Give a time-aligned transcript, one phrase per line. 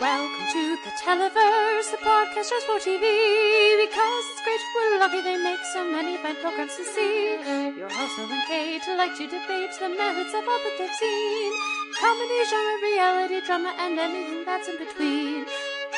[0.00, 3.04] Welcome to the Televerse, the podcast just for TV.
[3.84, 7.36] Because it's great, we're lucky they make so many fine programs to see.
[7.76, 11.52] Your host, Noel and Kate, like to debate the merits of all that they've seen.
[12.00, 15.44] Comedy, genre, reality, drama, and anything that's in between.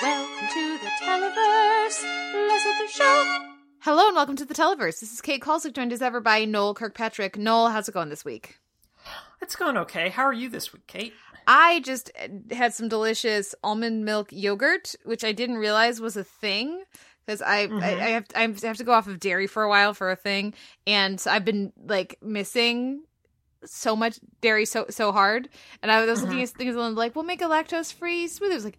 [0.02, 2.02] Welcome to the Televerse.
[2.48, 3.38] Let's the show.
[3.82, 4.98] Hello and welcome to the Televerse.
[4.98, 7.38] This is Kate Kulzick, joined as ever by Noel Kirkpatrick.
[7.38, 8.58] Noel, how's it going this week?
[9.42, 10.08] It's going okay.
[10.08, 11.12] How are you this week, Kate?
[11.46, 12.10] I just
[12.52, 16.84] had some delicious almond milk yogurt, which I didn't realize was a thing
[17.26, 17.82] because I, Mm-hmm.
[17.82, 20.16] I I have I have to go off of dairy for a while for a
[20.16, 20.54] thing,
[20.86, 23.02] and so I've been like missing
[23.64, 25.48] so much dairy so so hard,
[25.82, 26.26] and I was Mm-hmm.
[26.28, 28.52] looking at things and like, we'll make a lactose free smoothie.
[28.52, 28.78] I was like,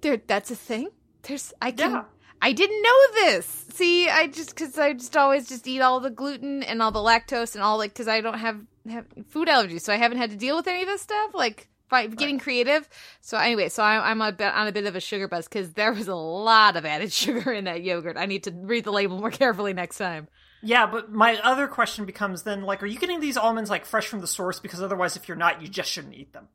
[0.00, 0.88] there, that's a thing.
[1.22, 1.90] There's I can.
[1.92, 2.04] Yeah.
[2.40, 3.46] I didn't know this.
[3.74, 6.98] See, I just because I just always just eat all the gluten and all the
[6.98, 8.58] lactose and all like because I don't have
[8.90, 11.34] have food allergies, so I haven't had to deal with any of this stuff.
[11.34, 12.88] Like getting creative.
[13.20, 15.72] So anyway, so I, I'm a bit, on a bit of a sugar buzz because
[15.72, 18.16] there was a lot of added sugar in that yogurt.
[18.16, 20.28] I need to read the label more carefully next time.
[20.64, 24.06] Yeah, but my other question becomes then, like, are you getting these almonds like fresh
[24.06, 24.60] from the source?
[24.60, 26.48] Because otherwise, if you're not, you just shouldn't eat them.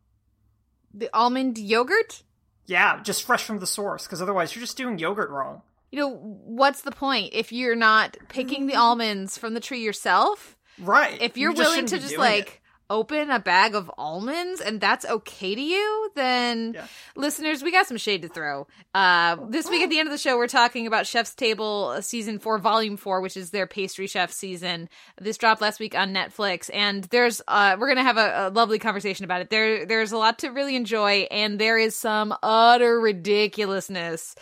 [0.93, 2.23] The almond yogurt.
[2.65, 4.05] Yeah, just fresh from the source.
[4.05, 5.61] Because otherwise, you're just doing yogurt wrong.
[5.91, 8.81] You know what's the point if you're not picking the mm-hmm.
[8.81, 10.56] almonds from the tree yourself?
[10.79, 11.21] Right.
[11.21, 12.59] if you're You willing to just like it.
[12.89, 16.87] open a bag of almonds and that's okay to you then Yeah.
[17.17, 20.17] listeners we got some shade to throw uh this week at the end of the
[20.17, 24.07] show we're talking about chef's table uh, season 4 volume 4 which is their pastry
[24.07, 24.87] chef season
[25.19, 28.79] this dropped last week on netflix and there's uh we're gonna have a, a lovely
[28.79, 33.01] conversation about it there there's a lot to really enjoy and there is some utter
[33.01, 34.35] ridiculousess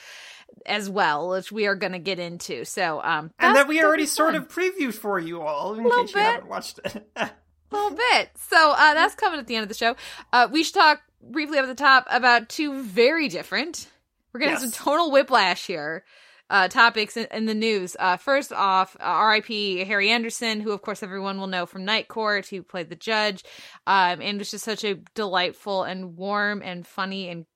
[0.65, 4.33] as well which we are gonna get into so um and that we already sort
[4.33, 7.07] fun of previewed for you all, in case you haven't watched it.
[7.15, 7.29] a
[7.71, 8.29] little bit.
[8.49, 9.95] So uh, that's coming at the end of the show.
[10.31, 13.87] Uh, we should talk briefly up at the top about two very different.
[14.33, 14.73] We're gonna have Yes.
[14.75, 16.03] some tonal whiplash here.
[16.47, 17.95] Uh, topics in, in the news.
[17.99, 19.83] Uh, first off, uh, R.I.P.
[19.85, 23.43] Harry Anderson, who of course everyone will know from Night Court, who played the judge,
[23.87, 27.47] um, and was just such a delightful and warm and funny and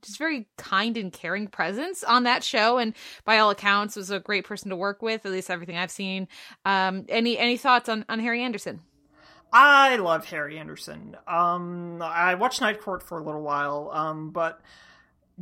[0.00, 2.94] just very kind and caring presence on that show and
[3.24, 6.26] by all accounts was a great person to work with at least everything i've seen
[6.64, 8.80] um any any thoughts on on harry anderson
[9.52, 11.14] I love Harry Anderson.
[11.28, 14.62] Um, I watched Night Court for a little while, um, but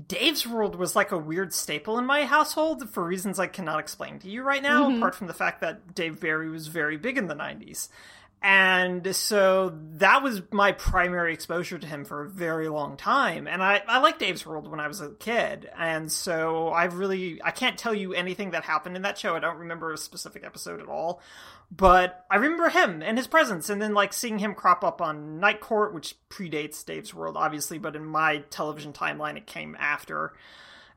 [0.09, 4.19] Dave's World was like a weird staple in my household for reasons I cannot explain
[4.21, 7.29] to you right now, apart from the fact that Dave Barry was very big in
[7.29, 7.89] the 90s.
[8.43, 13.47] And so that was my primary exposure to him for a very long time.
[13.47, 15.69] And I, I liked Dave's World when I was a kid.
[15.77, 19.37] And so I really, I can't tell you anything that happened in that show.
[19.37, 21.21] I don't remember a specific episode at all.
[21.71, 25.39] But I remember him and his presence, and then like seeing him crop up on
[25.39, 30.33] Night Court, which predates Dave's World, obviously, but in my television timeline, it came after.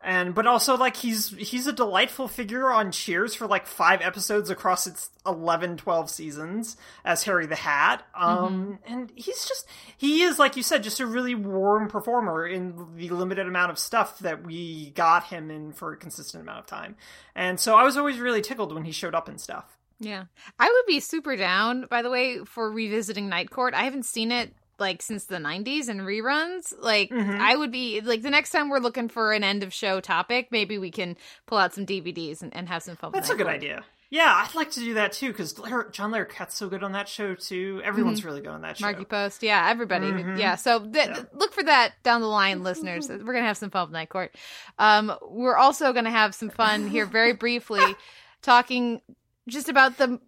[0.05, 4.49] And but also like he's he's a delightful figure on Cheers for like five episodes
[4.49, 6.75] across its 11, 12 seasons
[7.05, 8.05] as Harry the Hat.
[8.13, 9.65] Um, and he's just
[9.97, 13.79] he is like you said, just a really warm performer in the limited amount of
[13.79, 16.97] stuff that we got him in for a consistent amount of time.
[17.33, 19.77] And so I was always really tickled when he showed up and stuff.
[19.99, 20.25] Yeah.
[20.59, 23.73] I would be super down, by the way, for revisiting Night Court.
[23.73, 26.73] I haven't seen it like since the 90s and reruns.
[26.79, 27.39] Like, Mhm.
[27.39, 30.47] I would be like the next time we're looking for an end of show topic,
[30.51, 33.11] maybe we can pull out some DVDs and, and have some fun.
[33.13, 33.55] That's a good Court.
[33.55, 33.83] idea.
[34.09, 37.33] Yeah, I'd like to do that too because John Larroquette's so good on that show
[37.33, 37.81] too.
[37.83, 38.85] Everyone's really good on that show.
[38.85, 40.37] Markie Post, yeah, everybody, Mhm.
[40.37, 40.55] yeah.
[40.55, 41.23] So th- Yeah.
[41.33, 43.09] look for that down the line, listeners.
[43.09, 44.35] We're gonna have some fun with Night Court.
[44.77, 47.95] Um, we're also gonna have some fun here, very briefly,
[48.43, 49.01] talking
[49.47, 50.19] just about the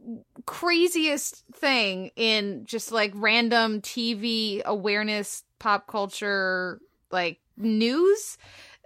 [0.46, 6.80] craziest thing in just like random TV awareness, pop culture,
[7.12, 8.38] like news.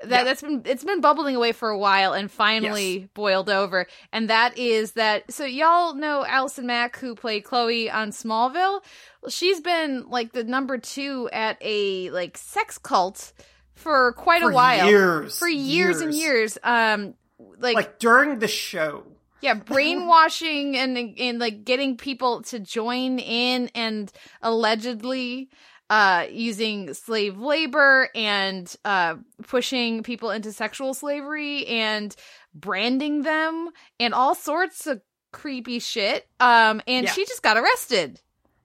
[0.03, 0.23] That Yeah.
[0.23, 3.85] that's been it's been bubbling away for a while and finally boiled over.
[4.13, 8.81] And that is that so y'all know Allison Mack who played Chloe on Smallville?
[9.21, 13.33] Well, she's been like the number 2 at a like sex cult
[13.73, 14.87] for quite For a while.
[14.87, 16.57] years, For years, and years.
[16.63, 17.15] Um
[17.57, 19.03] like, Like during the show.
[19.41, 25.49] Yeah, brainwashing and and like getting people to join in and allegedly
[25.89, 29.15] uh using slave labor and uh
[29.47, 32.15] pushing people into sexual slavery and
[32.53, 33.69] branding them
[33.99, 35.01] and all sorts of
[35.31, 36.27] creepy shit.
[36.39, 37.11] Um and Yeah.
[37.13, 38.21] she just got arrested.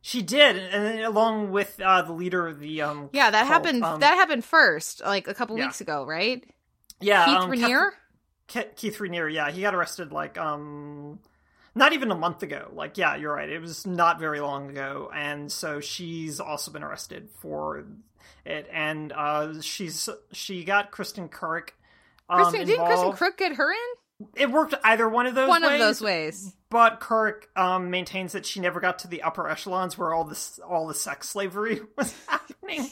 [0.07, 3.09] She did, and along with uh, the leader of the um.
[3.15, 5.65] Yeah, that cult, happened um, that happened first, like a couple yeah.
[5.65, 6.45] weeks ago, right?
[7.01, 7.91] yeah, Keith um, Raniere?
[8.47, 9.33] Keith, Keith Raniere.
[9.33, 11.19] Yeah, he got arrested like um,
[11.75, 12.71] not even a month ago.
[12.73, 13.49] Like, yeah, you're right.
[13.49, 17.85] It was not very long ago, and so she's also been arrested for
[18.45, 21.71] it, and uh, she's she got Kristin Kreuk.
[22.29, 23.17] Um, Kristin, didn't Kristin.
[23.17, 24.04] Kreuk get her in?
[24.37, 26.55] It worked either one of those One ways, of those ways.
[26.71, 30.61] but Kreuk um, maintains that she never got to the upper echelons where all this
[30.67, 32.89] all the sex slavery was happening,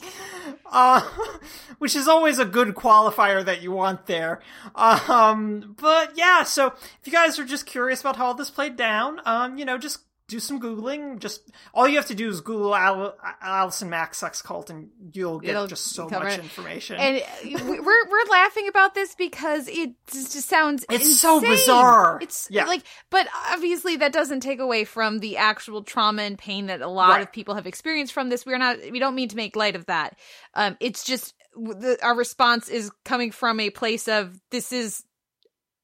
[0.70, 1.00] uh,
[1.78, 4.40] which is always a good qualifier that you want there.
[4.74, 8.76] Um, but yeah, so if you guys are just curious about how all this played
[8.76, 10.00] down, um, you know, just
[10.32, 11.19] do some googling.
[11.20, 15.38] Just all you have to do is Google Al- Allison Mack sex cult, and you'll
[15.38, 16.40] get It'll just so much it.
[16.40, 16.96] information.
[16.96, 22.19] And we- we're we're laughing about this because it just sounds It's so bizarre.
[22.20, 22.64] It's Yeah.
[22.64, 26.88] like, but obviously that doesn't take away from the actual trauma and pain that a
[26.88, 27.23] lot Right.
[27.23, 28.44] of people have experienced from this.
[28.46, 30.19] We're not, we don't mean to make light of that.
[30.55, 35.05] Um, it's just the, our response is coming from a place of this is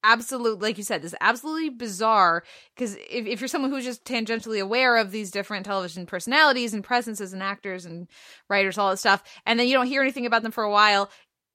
[0.04, 4.62] absolute like you said this absolutely bizarre because if, if you're someone who's just tangentially
[4.62, 8.06] aware of these different television personalities and presences and actors and
[8.48, 11.10] writers all that stuff and then you don't hear anything about them for a while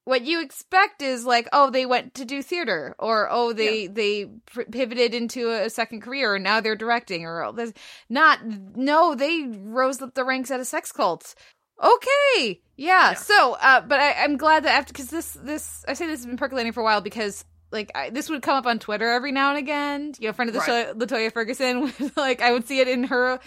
[0.05, 4.25] what you expect is like oh they went to do theater or oh they they
[4.45, 7.71] pr- pivoted into a second career and now they're directing or oh,
[8.09, 11.33] not no they rose up the ranks at a sex cult
[11.81, 13.13] okay yeah, Yeah.
[13.13, 16.25] so uh but I, i'm glad that after because this this i say this has
[16.25, 19.31] been percolating for a while because like I, this would come up on Twitter every
[19.33, 20.13] now and again.
[20.19, 20.87] You know, friend of the Right.
[20.87, 21.91] show, Latoya Ferguson.
[22.15, 23.39] like I would see it in her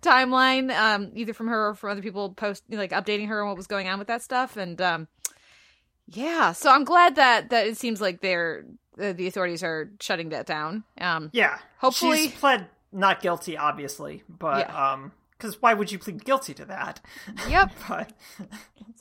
[0.00, 3.56] timeline, um, either from her or from other people post like updating her on what
[3.58, 4.56] was going on with that stuff.
[4.56, 5.08] And um,
[6.08, 8.64] yeah, so I'm glad that that it seems like they're
[9.00, 10.84] uh, the authorities are shutting that down.
[11.00, 14.92] Um, yeah, hopefully- she's pled not guilty, obviously, but Yeah.
[14.92, 17.00] um, because why would you plead guilty to that?
[17.48, 17.72] Yep.
[17.88, 18.12] but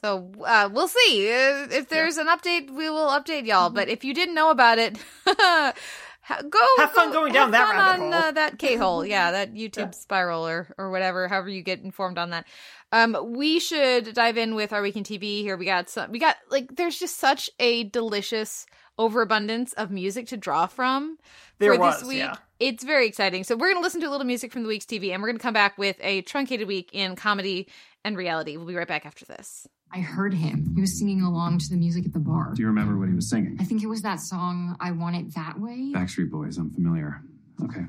[0.02, 2.72] So uh, we'll see Uh, if there's an update.
[2.72, 3.70] We will update y'all.
[3.70, 8.04] But if you didn't know about it, go Have fun go- going down that rabbit
[8.06, 8.14] on, hole.
[8.14, 11.28] Uh, that K hole, yeah, that YouTube spiral or or whatever.
[11.28, 12.48] However you get informed on that.
[12.94, 15.56] Um, we should dive in with our weekend TV here.
[15.56, 16.12] We got some.
[16.12, 18.66] We got like there's just such a delicious
[18.98, 21.18] overabundance of music to draw from
[21.60, 22.18] There for was, this week.
[22.20, 22.36] yeah.
[22.62, 23.44] It's very exciting.
[23.44, 25.30] So we're going to listen to a little music from the week's TV, and we're
[25.30, 27.68] going to come back with a truncated week in comedy
[28.06, 28.56] and reality.
[28.56, 29.68] We'll be right back after this.
[29.92, 30.72] I heard him.
[30.76, 32.54] He was singing along to the music at the bar.
[32.54, 33.58] Do you remember what he was singing?
[33.60, 35.92] I think it was that song, I Want It That Way.
[35.92, 37.24] Backstreet Boys, I'm familiar.
[37.64, 37.86] Okay.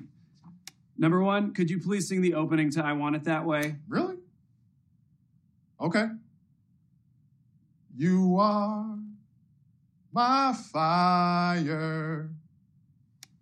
[0.97, 3.77] Number one, could you please sing the opening to I Want It That Way?
[3.89, 4.17] Really?
[5.79, 6.07] Okay.
[7.95, 8.97] You are
[10.13, 12.31] my fire,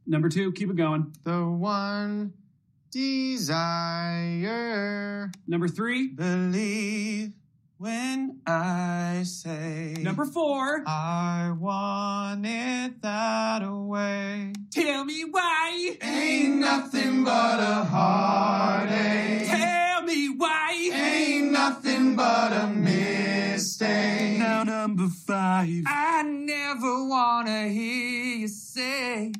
[0.06, 1.12] Number two, keep it going.
[1.25, 2.32] the one
[3.91, 5.31] desire.
[5.47, 7.32] Number three, Believe
[7.79, 9.94] when I say.
[10.00, 14.52] number four, I want it that way.
[14.70, 15.97] tell me why.
[16.02, 19.47] Ain't nothing but a heartache.
[19.47, 20.90] Tell me why.
[20.92, 24.38] Ain't nothing but a mistake.
[24.38, 25.84] Now number five.
[25.86, 29.32] I never wanna hear you say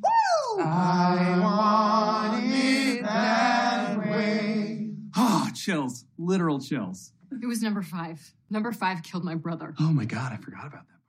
[0.58, 4.90] I want it that way.
[5.17, 6.05] Ah, chills.
[6.19, 7.12] Literal chills.
[7.43, 8.34] It was number five.
[8.49, 9.75] Number five killed my brother.
[9.81, 11.00] Oh my god, I forgot about that.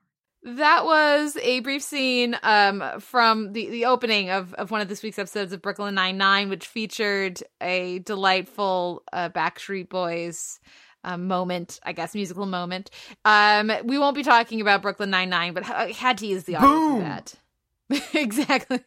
[0.44, 5.04] That was a brief scene um, from the, the opening of, of one of this
[5.04, 10.60] week's episodes of Brooklyn Nine Nine, which featured a delightful uh, Backstreet Boys
[11.04, 12.90] uh, moment, I guess, musical moment.
[13.24, 16.56] Um, we won't be talking about Brooklyn Nine Nine, but I had to use the
[16.56, 17.36] audio for that.
[18.14, 18.80] exactly.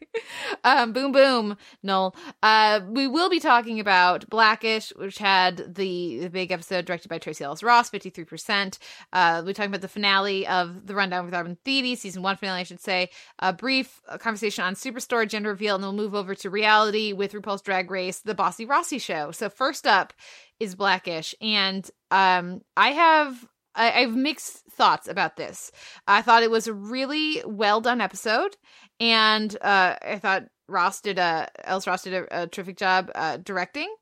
[0.62, 2.14] Um, boom, boom, Noel.
[2.42, 7.18] Uh, we will be talking about Blackish, which had the, the big episode directed by
[7.18, 8.78] Tracee Ellis Ross, 53%.
[9.12, 12.60] Uh, we're talking about the finale of The Rundown with Robin Thede, season one finale,
[12.60, 13.10] I should say.
[13.40, 17.62] A brief conversation on Superstore, gender reveal, and we'll move over to reality with RuPaul's
[17.62, 19.32] Drag Race, The Bossy Rossy Show.
[19.32, 20.12] So, first up
[20.60, 21.34] is Blackish.
[21.40, 23.46] And um, I have.
[23.74, 25.70] I have mixed thoughts about this.
[26.06, 28.56] I thought it was a really well done episode,
[29.00, 33.38] and uh, I thought Ross did a Ellis Ross did a, a terrific job uh,
[33.38, 33.92] directing,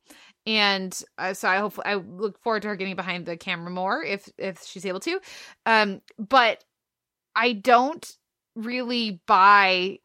[0.46, 4.02] and uh, so I hope I look forward to her getting behind the camera more
[4.04, 5.20] if if she's able to.
[5.66, 6.62] Um, but
[7.34, 8.06] I don't
[8.54, 9.98] really buy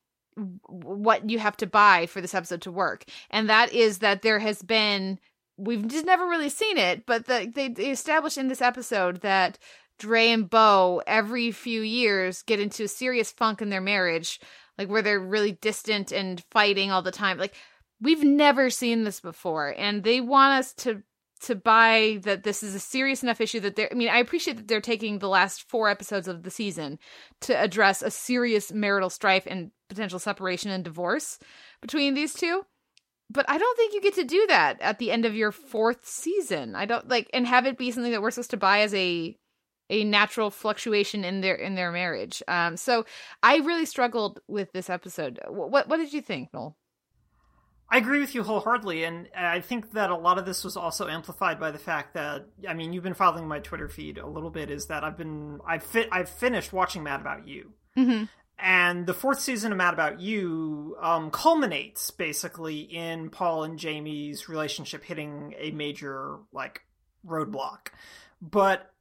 [0.70, 4.40] what you have to buy for this episode to work, and that is that there
[4.40, 5.20] has been
[5.58, 9.58] we've just never really seen it, but the, they, they established in this episode that
[10.00, 14.40] Dre and Bow every few years get into a serious funk in their marriage,
[14.78, 17.38] like where they're really distant and fighting all the time.
[17.38, 17.56] Like
[18.00, 21.04] we've never seen this before, and they want us to
[21.40, 23.90] to buy that this is a serious enough issue that they're.
[23.92, 27.00] I mean, I appreciate that they're taking the last four episodes of the season
[27.42, 31.40] to address a serious marital strife and potential separation and divorce
[31.82, 32.66] between these two
[33.30, 36.08] but I don't think you get to do that at the end of your fourth
[36.08, 36.76] season.
[36.76, 39.38] I don't like and have it be something that we're supposed to buy as a
[39.90, 42.44] a natural fluctuation in their in their marriage.
[42.48, 43.06] Um, so
[43.42, 45.40] I really struggled with this episode.
[45.48, 46.78] Wh- What what did you think, Noel?
[47.90, 51.08] I agree with you wholeheartedly, and I think that a lot of this was also
[51.08, 54.50] amplified by the fact that I mean you've been following my Twitter feed a little
[54.50, 54.70] bit.
[54.70, 58.26] Is that I've been I've fit I've finished watching Mad About You, Mm-hmm.
[58.60, 64.50] And the fourth season of Mad About You um, culminates basically in Paul and Jamie's
[64.50, 66.82] relationship hitting a major like
[67.26, 67.90] roadblock,
[68.42, 68.92] but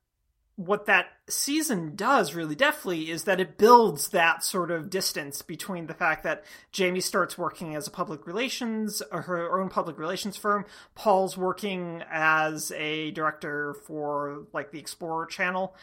[0.57, 5.87] what that season does really deftly is that it builds that sort of distance between
[5.87, 10.35] the fact that Jamie starts working as a public relations or her own public relations
[10.35, 15.75] firm, Paul's working as a director for like the Explorer channel,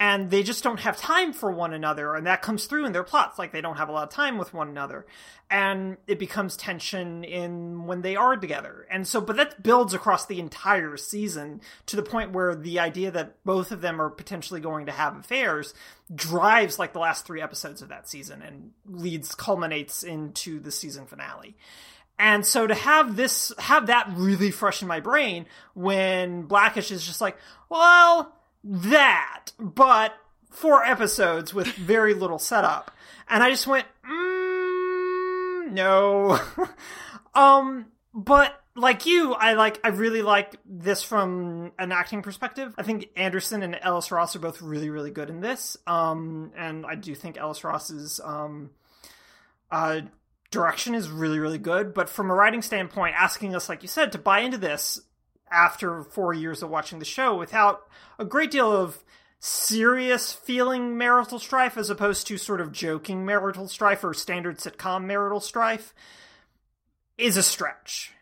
[0.00, 3.04] and they just don't have time for one another and that comes through in their
[3.04, 5.06] plots like they don't have a lot of time with one another.
[5.50, 8.86] And it becomes tension in when they are together.
[8.90, 13.10] And so but that builds across the entire season to the point where the idea
[13.10, 15.74] that both of them are potentially going to have affairs
[16.12, 21.04] drives like the last three episodes of that season and leads culminates into the season
[21.04, 21.56] finale.
[22.18, 27.04] And so to have this have that really fresh in my brain when blackish is
[27.04, 27.36] just like
[27.68, 30.14] well that, but
[30.50, 32.90] four episodes with very little setup.
[33.28, 36.38] And I just went, mm, no.
[37.34, 42.74] um, but like you, I like, I really like this from an acting perspective.
[42.76, 45.76] I think Anderson and Ellis Ross are both really, really good in this.
[45.86, 48.70] Um, and I do think Ellis Ross's, um,
[49.70, 50.00] uh,
[50.50, 51.94] direction is really, really good.
[51.94, 55.00] But from a writing standpoint, asking us, like you said, to buy into this
[55.50, 57.82] after four years of watching the show without
[58.18, 59.02] a great deal of
[59.38, 65.04] serious feeling marital strife as opposed to sort of joking marital strife or standard sitcom
[65.04, 65.94] marital strife
[67.16, 68.12] is a stretch.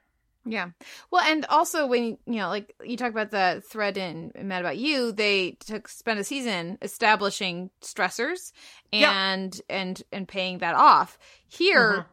[0.44, 0.70] Yeah.
[1.11, 4.78] Well, and also when you know, like you talk about the thread in Mad About
[4.78, 8.52] You, they took spent a season establishing stressors
[8.92, 11.18] and and and paying that off.
[11.49, 12.06] Here, Mhm.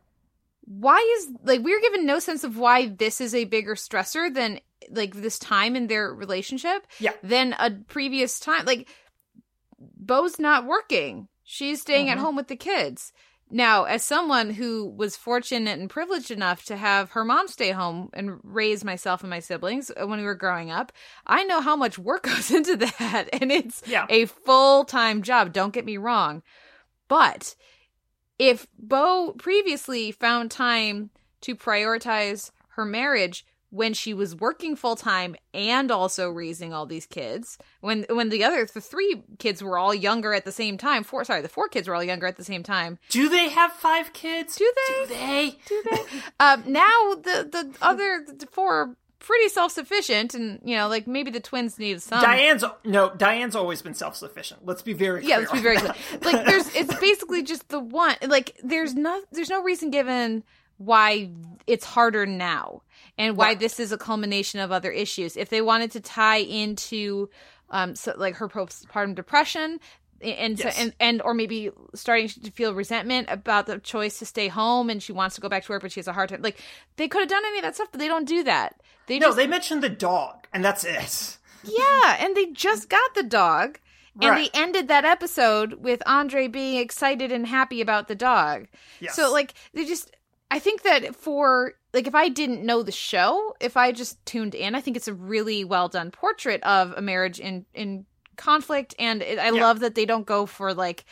[0.65, 4.59] why is like we're given no sense of why this is a bigger stressor than
[4.91, 7.13] like this time in their relationship Yeah.
[7.23, 8.65] than a previous time.
[8.65, 8.87] Like
[9.79, 11.27] Bow's not working.
[11.43, 12.21] She's staying at Mhm.
[12.21, 13.11] home with the kids.
[13.51, 18.09] Now, as someone who was fortunate and privileged enough to have her mom stay home
[18.13, 20.91] and raise myself and my siblings uh, when we were growing up,
[21.27, 23.29] I know how much work goes into that.
[23.33, 24.07] And it's Yeah.
[24.09, 25.53] a full time job.
[25.53, 26.41] Don't get me wrong.
[27.07, 27.55] But
[28.39, 31.11] if Bo previously found time
[31.41, 37.05] to prioritize her marriage when she was working full time and also raising all these
[37.05, 41.03] kids, when when the other the three kids were all younger at the same time,
[41.03, 42.97] four sorry, the four kids were all younger at the same time.
[43.09, 44.55] Do they have five kids?
[44.55, 44.93] Do they?
[44.93, 45.57] Do they?
[45.67, 46.01] Do they?
[46.39, 51.07] um, now the the other the four are pretty self sufficient, and you know, like
[51.07, 52.21] maybe the twins need some.
[52.21, 53.13] Diane's no.
[53.13, 54.65] Diane's always been self-sufficient.
[54.65, 55.95] Let's be very clear yeah, let's be very that.
[55.95, 56.33] clear.
[56.33, 58.15] Like, there's it's basically just the one.
[58.25, 60.43] Like, there's no there's no reason given
[60.77, 61.29] why
[61.67, 62.81] it's harder now
[63.17, 65.37] and why this is a culmination of other issues.
[65.37, 67.29] If they wanted to tie into
[67.69, 69.79] um so like her postpartum depression
[70.21, 70.79] and so, Yes.
[70.79, 75.01] and and or maybe starting to feel resentment about the choice to stay home and
[75.03, 76.59] she wants to go back to work but she has a hard time like
[76.95, 79.27] they could have done any of that stuff but they don't do that they no,
[79.27, 81.37] just they mentioned the dog, and that's it.
[81.63, 83.77] yeah, and they just got the dog.
[84.19, 84.49] And Right.
[84.53, 88.67] they ended that episode with Andre being excited and happy about the dog.
[88.99, 89.15] Yes.
[89.15, 90.09] So like they just
[90.49, 94.53] I think that for like if I didn't know the show, if I just tuned
[94.53, 98.93] in, I think it's a really well done portrait of a marriage in in conflict
[98.99, 99.61] and it, I Yeah.
[99.63, 101.05] love that they don't go for like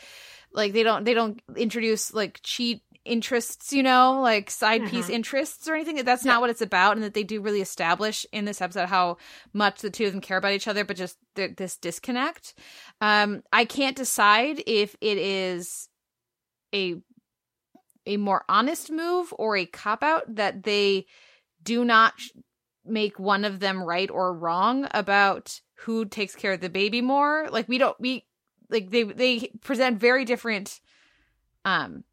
[0.52, 5.68] like they don't they don't introduce like cheat interests, you know, like side piece interests
[5.68, 6.04] or anything.
[6.06, 9.18] That's not what it's about, and that they do really establish in this episode how
[9.52, 12.54] much the two of them care about each other, but just th- this disconnect.
[13.02, 15.90] Um, I can't decide if it is
[16.74, 16.96] a
[18.06, 21.06] a more honest move or a cop out that they
[21.64, 22.14] do not
[22.86, 27.48] make one of them right or wrong about who takes care of the baby more.
[27.50, 28.26] Like we don't we
[28.70, 30.80] like they they present very different
[31.66, 32.04] um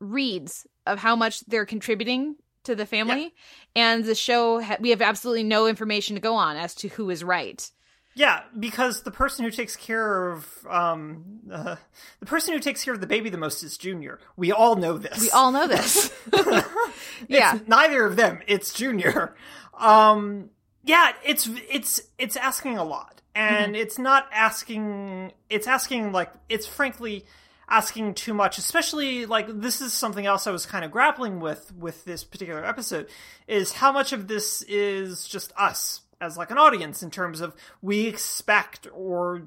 [0.00, 3.34] reads of how much they're contributing to the family.
[3.74, 7.10] And the show ha- we have absolutely no information to go on as to who
[7.10, 7.70] is right
[8.18, 11.76] Yeah, because the person who takes care of um uh,
[12.18, 14.18] the person who takes care of the baby the most is Junior.
[14.36, 15.20] We all know this.
[15.20, 16.12] we all know this
[17.28, 18.40] yeah neither of them.
[18.48, 19.36] It's Junior.
[19.78, 20.50] Um,
[20.82, 25.30] yeah, it's it's it's asking a lot, and it's not asking.
[25.48, 27.24] It's asking like it's frankly
[27.68, 28.58] asking too much.
[28.58, 32.64] Especially like this is something else I was kind of grappling with with this particular
[32.64, 33.06] episode
[33.46, 37.54] is how much of this is just us as like an audience in terms of
[37.82, 39.42] we expect or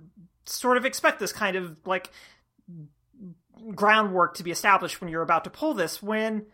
[0.45, 2.09] sort of expect this kind of like
[3.75, 6.45] groundwork to be established when you're about to pull this when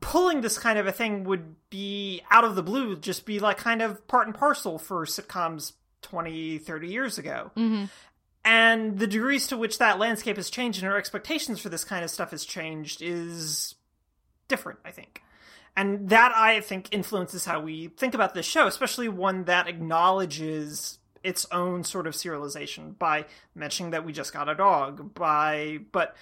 [0.00, 3.56] pulling this kind of a thing would be out of the blue just be like
[3.56, 7.84] kind of part and parcel for sitcoms 20 30 years ago Mm-hmm.
[8.44, 12.04] and the degrees to which that landscape has changed and our expectations for this kind
[12.04, 13.74] of stuff has changed is
[14.48, 15.22] different i think
[15.78, 20.98] and that i think influences how we think about this show especially one that acknowledges
[21.22, 26.14] its own sort of serialization by mentioning that we just got a dog by but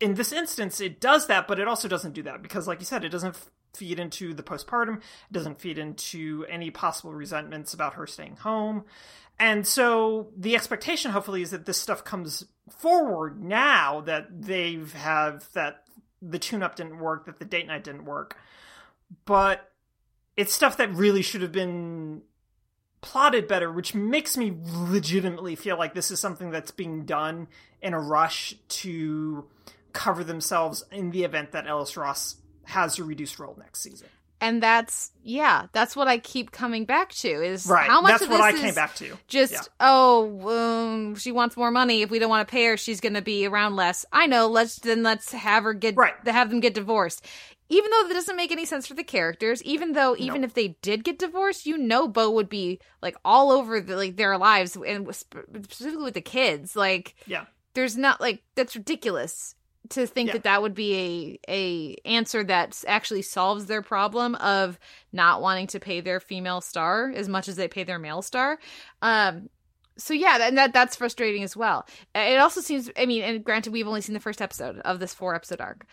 [0.00, 2.86] in this instance it does that but it also doesn't do that because like you
[2.86, 3.36] said it doesn't
[3.76, 4.96] feed into the postpartum.
[4.96, 8.84] It doesn't feed into any possible resentments about her staying home.
[9.38, 14.92] And so the expectation hopefully is that this stuff comes forward now that they have
[14.92, 15.84] have that
[16.20, 18.36] the tune up didn't work that the date night didn't work
[19.24, 19.72] but
[20.36, 22.22] it's stuff that really should have been
[23.00, 27.48] plotted better, which makes me legitimately feel like this is something that's being done
[27.80, 29.46] in a rush to
[29.92, 34.08] cover themselves in the event that Ellis Ross has a reduced role next season.
[34.40, 37.88] And that's yeah, that's what I keep coming back to is Right.
[37.88, 39.16] how much that's of what this I came is back to.
[39.26, 39.60] just Yeah.
[39.80, 43.14] oh um, she wants more money if we don't want to pay her she's going
[43.14, 46.14] to be around less i know let's then let's have her get Right.
[46.26, 47.24] have them get divorced
[47.68, 50.68] even though that doesn't make any sense for the characters even though even if they
[50.82, 54.76] did get divorced you know Bow would be like all over the, like their lives
[54.76, 57.44] and specifically with the kids like Yeah.
[57.74, 59.54] there's not like that's ridiculous
[59.90, 60.32] to think Yeah.
[60.34, 64.78] that that would be a a answer that actually solves their problem of
[65.12, 68.58] not wanting to pay their female star as much as they pay their male star.
[69.02, 69.48] Um
[69.96, 71.86] so yeah and that that's frustrating as well.
[72.14, 75.12] It also seems i mean and granted we've only seen the first episode of this
[75.14, 75.84] four episode arc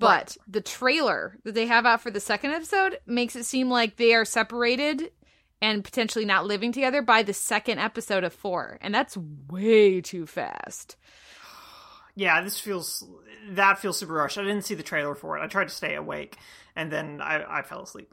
[0.00, 3.96] but the trailer that they have out for the second episode makes it seem like
[3.96, 5.10] they are separated
[5.60, 9.16] and potentially not living together by the second episode of four and that's
[9.50, 10.94] way too fast
[12.18, 13.04] Yeah, this feels
[13.50, 14.36] that feels super rushed.
[14.38, 15.42] I didn't see the trailer for it.
[15.42, 16.36] I tried to stay awake
[16.76, 18.12] and then I, I fell asleep.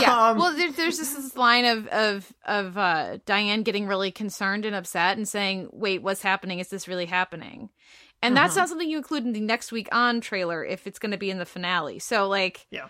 [0.00, 0.30] yeah.
[0.30, 4.64] Um, well, there, there's just this line of of of uh, Diane getting really concerned
[4.64, 6.58] and upset and saying, "Wait, what's happening?
[6.60, 7.68] Is this really happening?"
[8.22, 8.58] And that's Mhm.
[8.58, 11.30] not something you include in the next week on trailer if it's going to be
[11.30, 11.98] in the finale.
[11.98, 12.88] So, like, Yeah.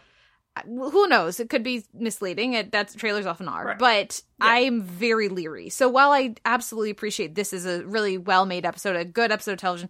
[0.67, 1.41] Who knows?
[1.41, 2.53] It could be misleading.
[2.53, 3.79] It, that's trailers often are, Right.
[3.79, 4.49] but Yeah.
[4.49, 5.71] I'm very leery.
[5.71, 9.53] So while I absolutely appreciate this is a really well made episode, a good episode
[9.53, 9.89] of television.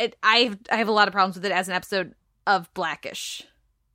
[0.00, 2.14] It I I have a lot of problems with it as an episode
[2.46, 3.42] of Blackish.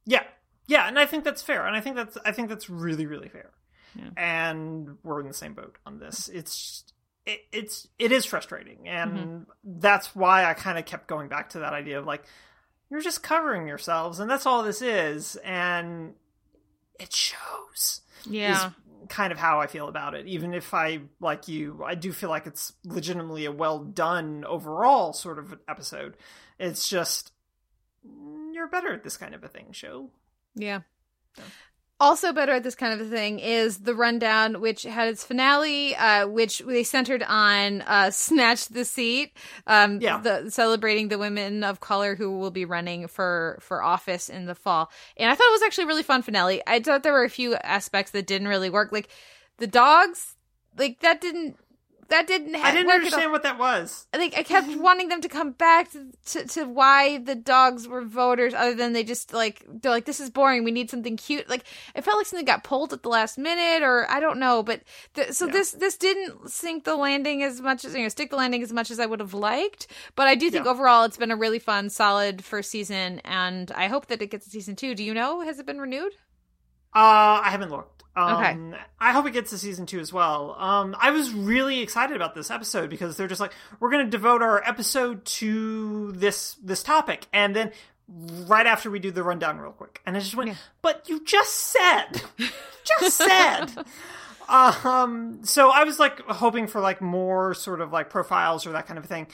[0.05, 0.23] Yeah,
[0.67, 3.29] yeah, and I think that's fair, and I think that's I think that's really really
[3.29, 3.51] fair.
[3.95, 4.09] Yeah.
[4.17, 6.27] And we're in the same boat on this.
[6.29, 6.83] It's
[7.25, 9.41] it, it's it is frustrating, and Mm-hmm.
[9.79, 12.23] that's why I kind of kept going back to that idea of like
[12.91, 16.13] you're just covering yourselves, and that's all this is, and
[16.99, 18.01] it shows.
[18.29, 18.71] Yeah.
[19.09, 20.27] Kind of how I feel about it.
[20.27, 25.13] Even if I like you, I do feel like it's legitimately a well done overall
[25.13, 26.17] sort of episode.
[26.59, 27.31] It's just
[28.51, 30.09] you're better at this kind of a thing, show.
[30.55, 30.81] Yeah.
[31.97, 35.95] Also better at this kind of a thing is the rundown, which had its finale,
[35.95, 39.31] uh, which they centered on uh, "Snatch the Seat,"
[39.65, 40.19] um, Yeah.
[40.19, 44.55] the, celebrating the women of color who will be running for for office in the
[44.55, 44.91] fall.
[45.15, 46.61] And I thought it was actually a really fun finale.
[46.67, 49.07] I thought there were a few aspects that didn't really work, like
[49.57, 50.35] the dogs,
[50.77, 51.57] like that didn't
[52.09, 52.53] that didn't.
[52.55, 54.07] Ha- I didn't work at all understand what that was.
[54.13, 58.03] like I kept wanting them to come back to, to to why the dogs were
[58.03, 60.63] voters, other than they just like they're like this is boring.
[60.63, 61.49] We need something cute.
[61.49, 61.63] Like
[61.95, 64.61] it felt like something got pulled at the last minute, or I don't know.
[64.63, 64.81] But
[65.13, 65.53] th- so Yeah.
[65.53, 68.71] this this didn't sink the landing as much as you know stick the landing as
[68.73, 69.87] much as I would have liked.
[70.15, 70.71] But I do think Yeah.
[70.71, 74.47] overall it's been a really fun, solid first season, and I hope that it gets
[74.47, 74.93] a season two.
[74.95, 76.13] Do you know has it been renewed?
[76.93, 77.94] Uh, I haven't looked.
[78.15, 78.77] Um, Okay.
[78.99, 80.55] I hope it gets to season two as well.
[80.57, 84.09] Um, I was really excited about this episode because they're just like, we're going to
[84.09, 87.71] devote our episode to this this topic, and then
[88.47, 91.53] right after we do the rundown real quick, and I just went, but you just
[91.53, 92.21] said,
[92.99, 93.71] just said.
[94.47, 98.85] Um, so I was like hoping for like more sort of like profiles or that
[98.85, 99.25] kind of thing,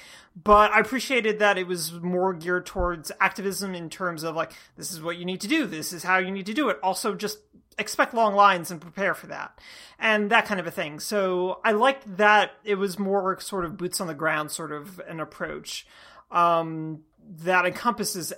[0.42, 4.92] but I appreciated that it was more geared towards activism in terms of like this
[4.92, 6.80] is what you need to do, this is how you need to do it.
[6.82, 7.40] Also, just
[7.78, 9.60] expect long lines and prepare for that,
[10.00, 11.00] and that kind of a thing.
[11.00, 15.00] So I liked that it was more sort of boots on the ground sort of
[15.08, 15.86] an approach
[16.32, 17.02] um,
[17.44, 18.34] that encompasses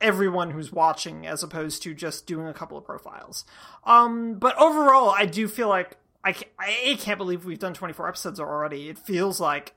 [0.00, 3.44] everyone who's watching as opposed to just doing a couple of profiles.
[3.84, 8.08] Um, but overall, I do feel like I can't, I can't believe we've done 24
[8.08, 8.88] episodes already.
[8.88, 9.74] It feels like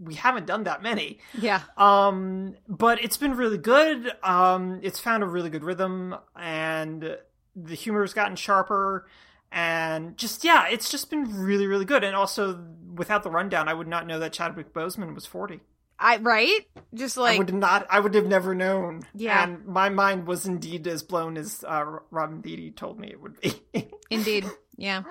[0.00, 1.18] we haven't done that many.
[1.38, 1.62] Yeah.
[1.76, 4.10] Um, but it's been really good.
[4.22, 7.18] Um, it's found a really good rhythm and
[7.64, 9.06] the humor's gotten sharper
[9.50, 12.04] and just yeah, it's just been really really good.
[12.04, 15.60] And also without the rundown, I would not know that Chadwick Boseman was forty.
[15.98, 16.60] I right?
[16.94, 17.86] Just I like would not.
[17.90, 19.02] I would have never known.
[19.14, 19.42] Yeah.
[19.44, 23.40] and my mind was indeed as blown as uh, Robin Thede told me it would
[23.40, 23.52] be.
[24.10, 24.46] indeed.
[24.76, 25.02] Yeah.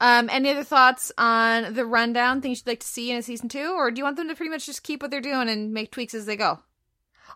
[0.00, 3.48] Um any other thoughts on the rundown, things you'd like to see in a season
[3.48, 5.72] 2 or do you want them to pretty much just keep what they're doing and
[5.72, 6.58] make tweaks as they go?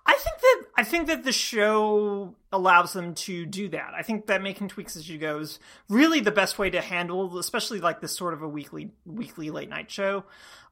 [0.08, 3.92] I think that I think that the show allows them to do that.
[3.94, 7.38] I think that making tweaks as you go is really the best way to handle,
[7.38, 10.24] especially like this sort of a weekly weekly late night show,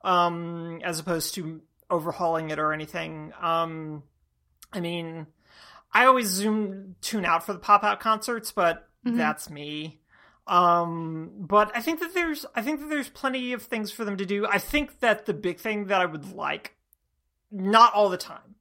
[0.03, 3.33] um, as opposed to overhauling it or anything.
[3.41, 4.05] Um,
[4.73, 5.27] I mean,
[5.93, 9.17] I always zoom tune out for the pop out concerts, but Mhm.
[9.17, 10.01] that's me.
[10.47, 14.17] Um, but I think that there's I think that there's plenty of things for them
[14.19, 14.47] to do.
[14.47, 16.77] I think that the big thing that I would like,
[17.51, 18.54] not all the time,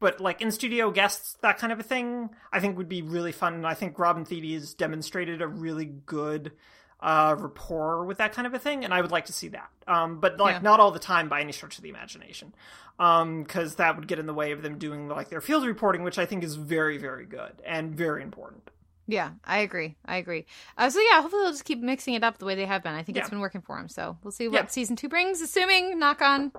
[0.00, 3.32] but like in studio guests, that kind of a thing, I think would be really
[3.32, 3.54] fun.
[3.54, 6.52] And I think Robin Thede has demonstrated a really good
[7.00, 9.70] uh rapport with that kind of a thing and i would like to see that
[9.86, 10.62] um but like Yeah.
[10.62, 12.52] not all the time by any stretch of the imagination
[12.98, 16.02] um because that would get in the way of them doing like their field reporting
[16.02, 18.68] which i think is very very good and very important
[19.06, 19.94] Yeah, I agree.
[20.06, 20.44] I agree.
[20.76, 22.94] Uh, so yeah, hopefully they'll just keep mixing it up the way they have been.
[22.94, 23.88] I think it's been working for them.
[23.88, 24.66] So we'll see what Yeah.
[24.66, 25.40] season two brings.
[25.40, 26.50] Assuming, knock on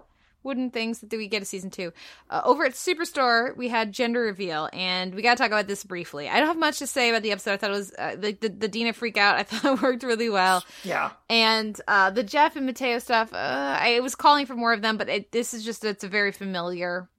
[0.43, 1.91] wooden things, that we get a season two.
[2.29, 5.83] Uh, over at Superstore, we had gender reveal, and we got to talk about this
[5.83, 6.29] briefly.
[6.29, 7.53] I don't have much to say about the episode.
[7.53, 9.35] I thought it was uh, the, the the Dina freak out.
[9.35, 10.63] I thought it worked really well.
[10.83, 14.81] yeah And uh, the Jeff and Mateo stuff, uh, I was calling for more of
[14.81, 17.09] them, but it, this is just it's a very familiar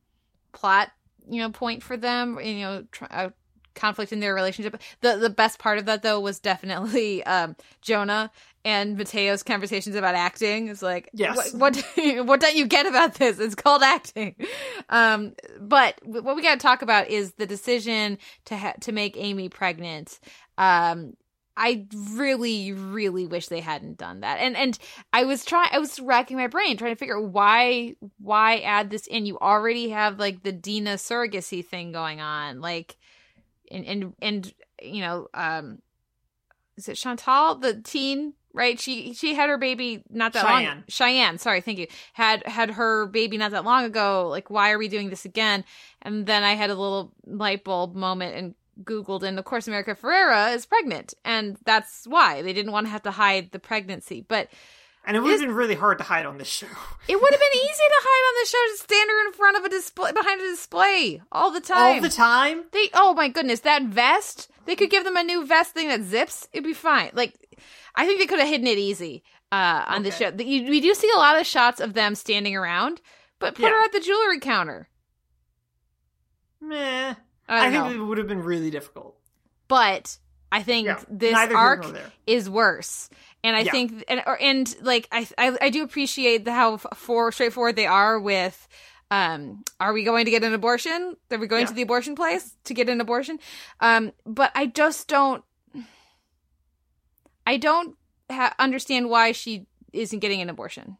[0.53, 0.91] plot,
[1.29, 2.39] you know, point for them.
[2.43, 3.29] You know, tr- uh,
[3.75, 4.81] conflict in their relationship.
[5.01, 8.31] The the best part of that though was definitely um, Jonah
[8.65, 10.69] and Mateo's conversations about acting.
[10.69, 11.55] It's like, Yes.
[11.55, 13.39] what what, what don't you get about this?
[13.39, 14.35] It's called acting.
[14.89, 19.17] Um, but what we got to talk about is the decision to ha- to make
[19.17, 20.21] Amy pregnant.
[20.59, 21.15] Um,
[21.57, 24.39] I really, really wish they hadn't done that.
[24.41, 24.79] And and
[25.13, 28.89] I was trying I was racking my brain trying to figure out why why add
[28.91, 29.27] this in.
[29.27, 32.61] You already have like the Dina surrogacy thing going on.
[32.61, 32.97] Like
[33.71, 35.81] and and and you know, um
[36.77, 38.81] is it Chantal, the teen, right?
[38.81, 40.85] She she had her baby not that long Cheyenne.
[40.89, 41.87] Cheyenne, sorry, thank you.
[42.15, 44.29] Had had her baby not that long ago.
[44.29, 45.65] Like, why are we doing this again?
[46.03, 48.55] And then I had a little light bulb moment and
[48.85, 52.91] Googled, and of course, America Ferrera is pregnant, and that's why they didn't want to
[52.91, 54.25] have to hide the pregnancy.
[54.27, 54.49] But
[55.07, 56.67] and it would have been really hard to hide on this show
[57.09, 59.57] it would have been easy to hide on the show, to stand her in front
[59.57, 61.97] of a display, behind a display all the time.
[61.97, 64.49] all the time They, oh my goodness, that vest.
[64.67, 66.49] They could give them a new vest thing that zips.
[66.53, 67.11] It'd be fine.
[67.15, 67.35] Like,
[67.97, 70.25] I think they could have hidden it easy uh, on the Okay.
[70.27, 70.31] show.
[70.31, 73.01] The- you- We do see a lot of shots of them standing around,
[73.41, 73.71] but put Yeah.
[73.71, 74.89] her at the jewelry counter.
[76.61, 77.15] meh
[77.49, 79.17] I, i, think it would have been really difficult
[79.69, 80.19] but
[80.53, 81.87] I think Yeah, this arc
[82.27, 83.09] is worse.
[83.43, 83.71] And I Yeah.
[83.73, 88.21] think, and, or, and like, I, I, I do appreciate how for straightforward they are
[88.21, 88.69] with,
[89.11, 91.17] um, are we going to get an abortion?
[91.31, 91.69] Are we going Yeah.
[91.69, 93.39] to the abortion place to get an abortion?
[93.81, 95.43] Um, but I just don't,
[97.47, 97.97] I don't
[98.31, 100.99] ha- understand why she isn't getting an abortion.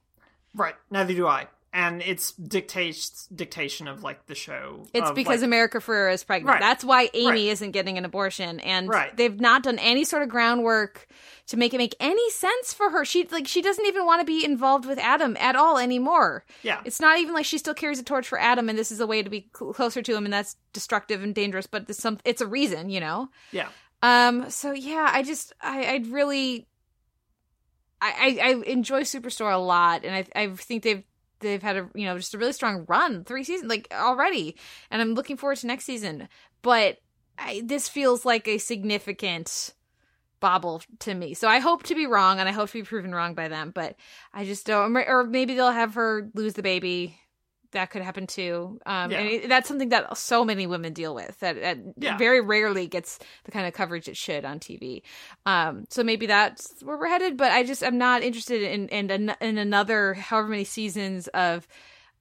[0.55, 5.41] right neither do i and it's dictates dictation of like the show It's of, because
[5.43, 6.55] like, America Ferrera is pregnant.
[6.55, 6.61] Right.
[6.61, 7.39] That's why Amy Right.
[7.53, 9.17] isn't getting an abortion, and Right.
[9.17, 11.07] they've not done any sort of groundwork
[11.47, 13.05] to make it make any sense for her.
[13.05, 16.45] She like she doesn't even want to be involved with Adam at all anymore.
[16.63, 18.99] yeah It's not even like she still carries a torch for Adam, and this is
[19.01, 21.67] a way to be cl- closer to him, and that's destructive and dangerous.
[21.69, 23.29] But there's some, it's a reason, you know.
[23.53, 23.69] yeah
[24.03, 24.51] Um.
[24.51, 26.67] So yeah, I just I I'd really.
[28.03, 31.05] I, I, I enjoy Superstore a lot, and I I think they've
[31.41, 34.57] they've had a you know just a really strong run three seasons like already,
[34.91, 36.29] and I'm looking forward to next season.
[36.63, 36.99] But
[37.39, 39.75] I, this feels like a significant
[40.41, 43.15] bobble to me, so I hope to be wrong, and I hope to be proven
[43.15, 43.73] wrong by them.
[43.75, 43.97] But
[44.33, 47.19] I just don't, or maybe they'll have her lose the baby.
[47.73, 51.39] That could happen too, um, and it, that's something that so many women deal with.
[51.39, 52.17] That, that Yeah.
[52.17, 55.03] very rarely gets the kind of coverage it should on TV.
[55.47, 57.37] Um, so maybe that's where we're headed.
[57.37, 61.69] But I just am not interested in in in another however many seasons of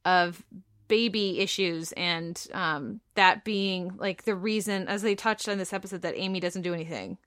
[0.05, 0.43] of
[0.87, 6.01] baby issues and um that being like the reason as they touched on this episode
[6.01, 7.17] that Amy doesn't do anything.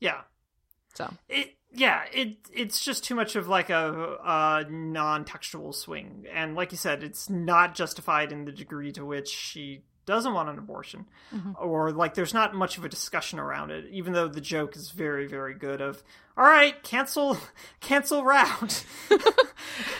[0.00, 0.22] yeah
[0.94, 6.54] So it yeah it it's just too much of like a, a non-textual swing and
[6.54, 10.56] like you said it's not justified in the degree to which she doesn't want an
[10.58, 11.54] abortion Mhm.
[11.60, 14.90] or like there's not much of a discussion around it even though the joke is
[14.90, 16.02] very very good of
[16.36, 17.36] all right cancel
[17.80, 18.84] cancel round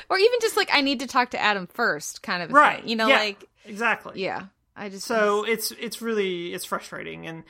[0.09, 2.89] or even just like I need to talk to Adam first kind of right thing.
[2.89, 4.47] You know yeah, like exactly yeah.
[4.77, 7.43] I just so it's it's really it's frustrating and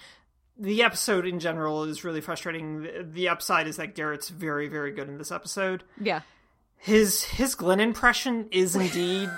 [0.58, 2.82] the episode in general is really frustrating.
[2.82, 5.84] The, the upside is that Garrett's very, very good in this episode.
[6.00, 6.20] Yeah.
[6.76, 9.30] His his Glenn impression is indeed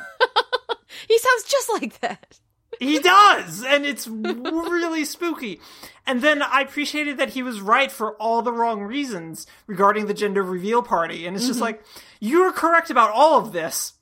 [1.06, 2.38] He sounds just like that.
[2.80, 5.60] he does, and it's really spooky.
[6.06, 10.14] And then I appreciated that he was right for all the wrong reasons regarding the
[10.14, 11.26] gender reveal party.
[11.26, 11.64] And it's just mm-hmm.
[11.64, 11.84] like
[12.20, 13.94] you're correct about all of this,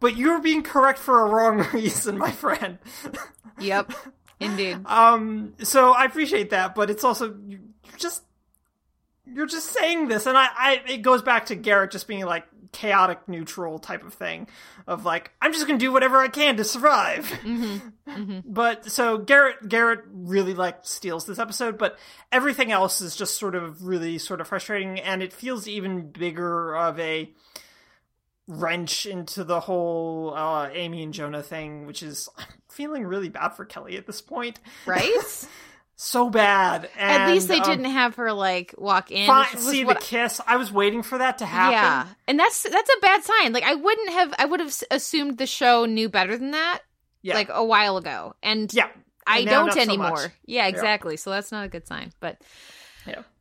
[0.00, 2.78] but you're being correct for a wrong reason, my friend.
[3.58, 3.92] Yep.
[4.40, 4.78] Indeed.
[4.86, 8.22] Um, so I appreciate that, but it's also you- you're just
[9.26, 12.44] you're just saying this, and I, I it goes back to Garrett just being like
[12.72, 14.46] chaotic neutral type of thing
[14.86, 17.30] of like I'm just gonna do whatever I can to survive.
[18.44, 21.98] But so Garrett Garrett really like steals this episode, but
[22.30, 26.74] everything else is just sort of really sort of frustrating, and it feels even bigger
[26.76, 27.30] of a
[28.48, 33.50] wrench into the whole uh, Amy and Jonah thing, which is I'm feeling really bad
[33.50, 34.60] for Kelly at this point.
[34.86, 35.12] Right?
[35.98, 36.90] So bad.
[36.94, 39.30] At least they um, didn't have her like walk in.
[39.56, 40.42] see the kiss.
[40.46, 41.72] I was waiting for that to happen.
[41.72, 43.54] Yeah, and that's that's a bad sign.
[43.54, 46.80] Like I wouldn't have, I would have assumed the show knew better than that,
[47.22, 47.32] Yeah.
[47.34, 48.88] like a while ago, and yeah.
[49.26, 50.10] I And don't so anymore.
[50.10, 50.30] much.
[50.44, 51.16] yeah, exactly.
[51.16, 52.12] So that's not a good sign.
[52.20, 52.46] But Yeah.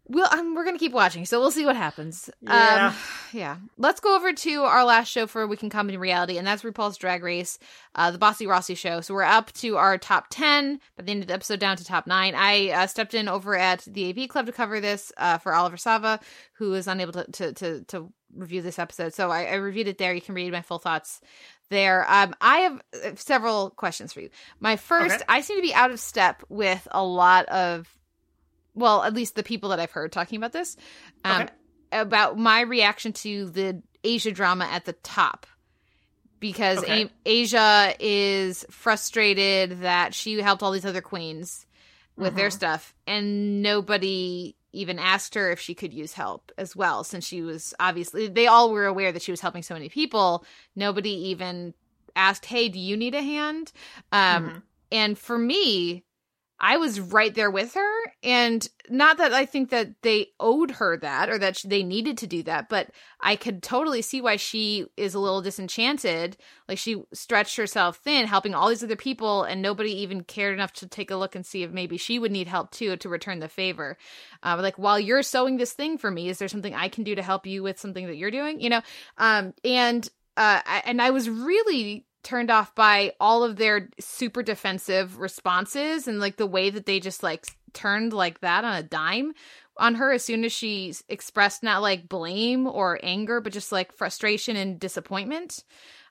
[0.08, 2.30] We'll um, we're gonna keep watching, so we'll see what happens.
[2.42, 2.88] Yeah.
[2.90, 2.96] Um,
[3.34, 3.58] yeah.
[3.78, 6.62] Let's go over to our last show for We Can Come Comedy Reality, and that's
[6.62, 7.58] RuPaul's Drag Race,
[7.96, 9.02] uh, the Bossy Rossy show.
[9.02, 11.84] So we're up to our top ten, by the end of the episode, down to
[11.86, 12.36] top nine.
[12.36, 15.78] I uh, stepped in over at the AV Club to cover this uh, for Oliver
[15.78, 16.20] Sava,
[16.54, 19.14] who is unable to to to, to review this episode.
[19.14, 20.14] So I, I reviewed it there.
[20.14, 21.22] You can read my full thoughts
[21.70, 22.06] there.
[22.08, 24.30] Um, I have uh, several questions for you.
[24.60, 25.24] My first, Okay.
[25.28, 27.88] I seem to be out of step with a lot of,
[28.76, 30.78] well, at least the people that I've heard talking about this,
[31.24, 31.54] um, Okay.
[31.92, 35.48] about my reaction to the Asia drama at the top.
[36.40, 37.06] Because Okay.
[37.06, 41.66] A- Asia is frustrated that she helped all these other queens
[42.18, 42.54] with their Mhm.
[42.54, 47.42] stuff, and nobody even asked her if she could use help as well, since she
[47.42, 50.46] was obviously they all were aware that she was helping so many people.
[50.76, 51.74] Nobody even
[52.16, 53.72] asked, "Hey, do you need a hand?"
[54.12, 54.62] Um, Mhm.
[54.92, 56.05] and for me,
[56.60, 60.98] I was right there with her, and not that I think that they owed her
[60.98, 64.86] that or that they needed to do that, but I could totally see why she
[64.96, 66.38] is a little disenchanted.
[66.70, 70.72] Like she stretched herself thin, helping all these other people, and nobody even cared enough
[70.74, 73.40] to take a look and see if maybe she would need help too to return
[73.40, 73.98] the favor.
[74.42, 77.16] Uh, like while you're sewing this thing for me, is there something I can do
[77.16, 78.62] to help you with something that you're doing?
[78.62, 78.82] You know,
[79.18, 85.20] um, and uh, and I was really turned off by all of their super defensive
[85.20, 89.32] responses and like the way that they just like turned like that on a dime
[89.78, 93.94] on her as soon as she expressed not like blame or anger but just like
[93.94, 95.64] frustration and disappointment.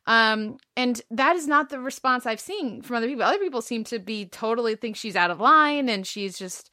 [0.06, 3.24] Um and that is not the response i've seen from other people.
[3.24, 6.70] Other people seem to be totally think she's out of line and she's just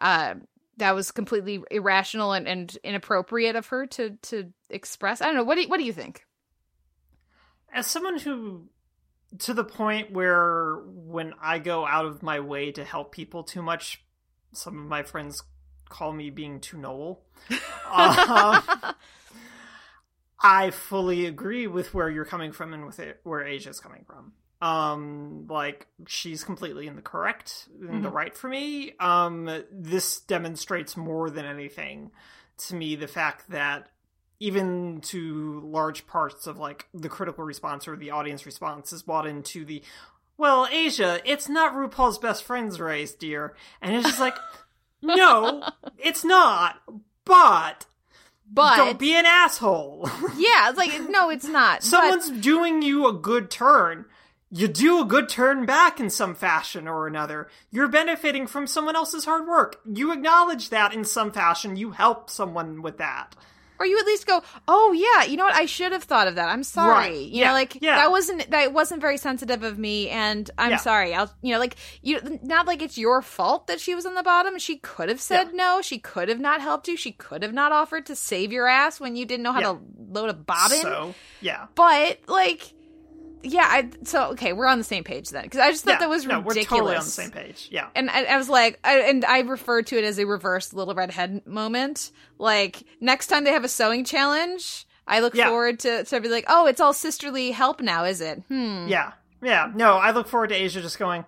[0.00, 0.34] uh
[0.78, 5.20] that was completely irrational and, and inappropriate of her to to express.
[5.20, 5.44] I don't know.
[5.44, 6.24] What do you, what do you think?
[7.72, 8.68] As someone who,
[9.40, 13.62] to the point where when I go out of my way to help people too
[13.62, 14.02] much,
[14.52, 15.42] some of my friends
[15.88, 17.24] call me being too noble.
[17.90, 18.62] Um,
[20.40, 24.32] I fully agree with where you're coming from and with it, where Asia's coming from.
[24.60, 28.92] Um, like she's completely in the correct, in the right for me.
[28.98, 32.10] Um, this demonstrates more than anything
[32.66, 33.88] to me the fact that
[34.40, 39.26] even to large parts of like the critical response or the audience response is bought
[39.26, 39.82] into the
[40.36, 43.54] well asia it's not rupaul's best friend's race dear.
[43.82, 44.36] And it's just like
[45.02, 45.62] no
[45.98, 46.80] it's not
[47.24, 47.86] but
[48.50, 50.08] but don't be an asshole.
[50.36, 54.04] Yeah it's like no it's not but- someone's doing you a good turn.
[54.50, 57.48] You do a good turn back in some fashion or another.
[57.70, 59.78] You're benefiting from someone else's hard work.
[59.84, 61.76] You acknowledge that in some fashion.
[61.76, 63.36] You help someone with that
[63.78, 65.54] or you at least go, "Oh yeah, you know what?
[65.54, 66.48] I should have thought of that.
[66.48, 67.14] I'm sorry." Right.
[67.28, 67.46] You Yeah.
[67.48, 67.96] know, like Yeah.
[67.96, 70.76] that wasn't that wasn't very sensitive of me, and I'm Yeah.
[70.78, 71.14] sorry.
[71.14, 74.22] I'll, you know, like you, not like it's your fault that she was on the
[74.22, 74.58] bottom.
[74.58, 75.80] She could have said no.
[75.82, 76.96] She could have not helped you.
[76.96, 79.78] She could have not offered to save your ass when you didn't know how to
[80.10, 80.78] load a bobbin.
[80.80, 82.72] so yeah but like,
[83.42, 83.64] yeah.
[83.66, 84.52] I so okay.
[84.52, 86.56] We're on the same page then because I just thought Yeah, that was no, ridiculous.
[86.70, 87.68] We're totally on the same page.
[87.70, 87.88] Yeah.
[87.94, 90.94] And I, I was like, I, and I referred to it as a reverse little
[90.94, 92.10] redhead moment.
[92.38, 95.48] Like next time they have a sewing challenge, I look Yeah.
[95.48, 98.42] forward to to be like, oh, it's all sisterly help now, is it?
[98.48, 98.86] Hmm.
[98.88, 99.12] Yeah.
[99.42, 99.70] Yeah.
[99.74, 101.24] No, I look forward to Asia just going, I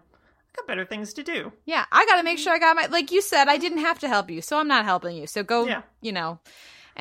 [0.56, 1.52] got better things to do.
[1.64, 3.98] Yeah, I got to make sure I got my like you said, I didn't have
[4.00, 5.26] to help you, so I'm not helping you.
[5.26, 5.82] So go, Yeah.
[6.00, 6.40] you know.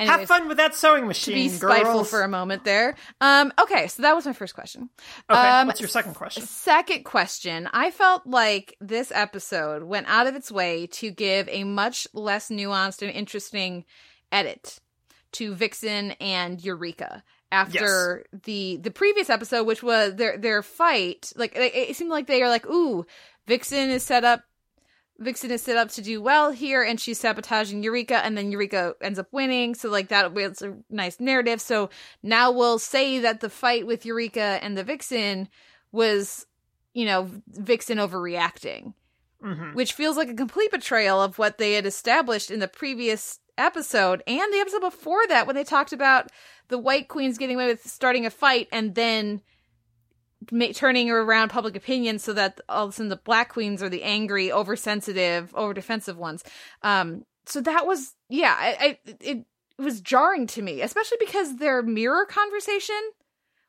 [0.00, 2.10] Anyways, Have fun with that sewing to machine, be spiteful girls.
[2.10, 2.94] for a moment there.
[3.20, 4.88] Um, okay, so that was my first question.
[5.28, 6.42] Okay, Um, what's your second question?
[6.44, 7.68] Second question.
[7.72, 12.48] I felt like this episode went out of its way to give a much less
[12.48, 13.84] nuanced and interesting
[14.32, 14.78] edit
[15.32, 21.32] to Vixen and Eureka after the the previous episode, which was their their fight.
[21.36, 23.04] Like it, it seemed like they are like, ooh,
[23.46, 24.42] Vixen is set up.
[25.20, 28.94] Vixen is set up to do well here, and she's sabotaging Eureka, and then Eureka
[29.02, 29.74] ends up winning.
[29.74, 31.60] So, like that was a nice narrative.
[31.60, 31.90] So
[32.22, 35.48] now we'll say that the fight with Eureka and the Vixen
[35.92, 36.46] was,
[36.94, 38.94] you know, Vixen overreacting,
[39.42, 43.40] hmm which feels like a complete betrayal of what they had established in the previous
[43.58, 46.30] episode and the episode before that when they talked about
[46.68, 49.42] the White Queens getting away with starting a fight and then
[50.50, 53.88] ma- turning around public opinion so that all of a sudden the Black Queens are
[53.88, 56.42] the angry, oversensitive, over defensive ones.
[56.82, 59.44] Um, so that was yeah, I, I it,
[59.78, 63.00] it was jarring to me, especially because their mirror conversation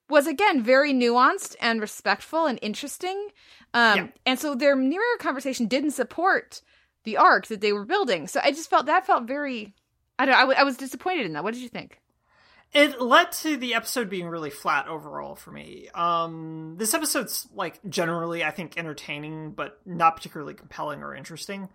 [0.10, 3.30] was again very nuanced and respectful and interesting.
[3.74, 4.08] Um, Yeah.
[4.26, 6.62] and so their mirror conversation didn't support
[7.06, 8.28] the arc that they were building.
[8.28, 9.74] So I just felt that felt very.
[10.20, 10.34] I don't.
[10.34, 11.44] Know, I, w- I was disappointed in that.
[11.46, 12.01] What did you think?
[12.74, 15.90] It led to the episode being really flat overall for me.
[15.94, 21.68] Um, this episode's like generally, I think, entertaining, but not particularly compelling or interesting.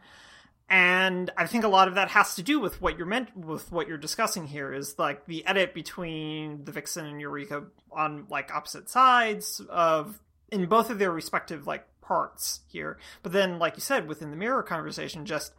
[0.68, 3.70] And I think a lot of that has to do with what you're meant with
[3.70, 8.52] what you're discussing here is like the edit between the Vixen and Eureka on like
[8.52, 10.18] opposite sides of
[10.50, 12.98] in both of their respective like parts here.
[13.22, 15.52] But then, like you said, within the mirror conversation, just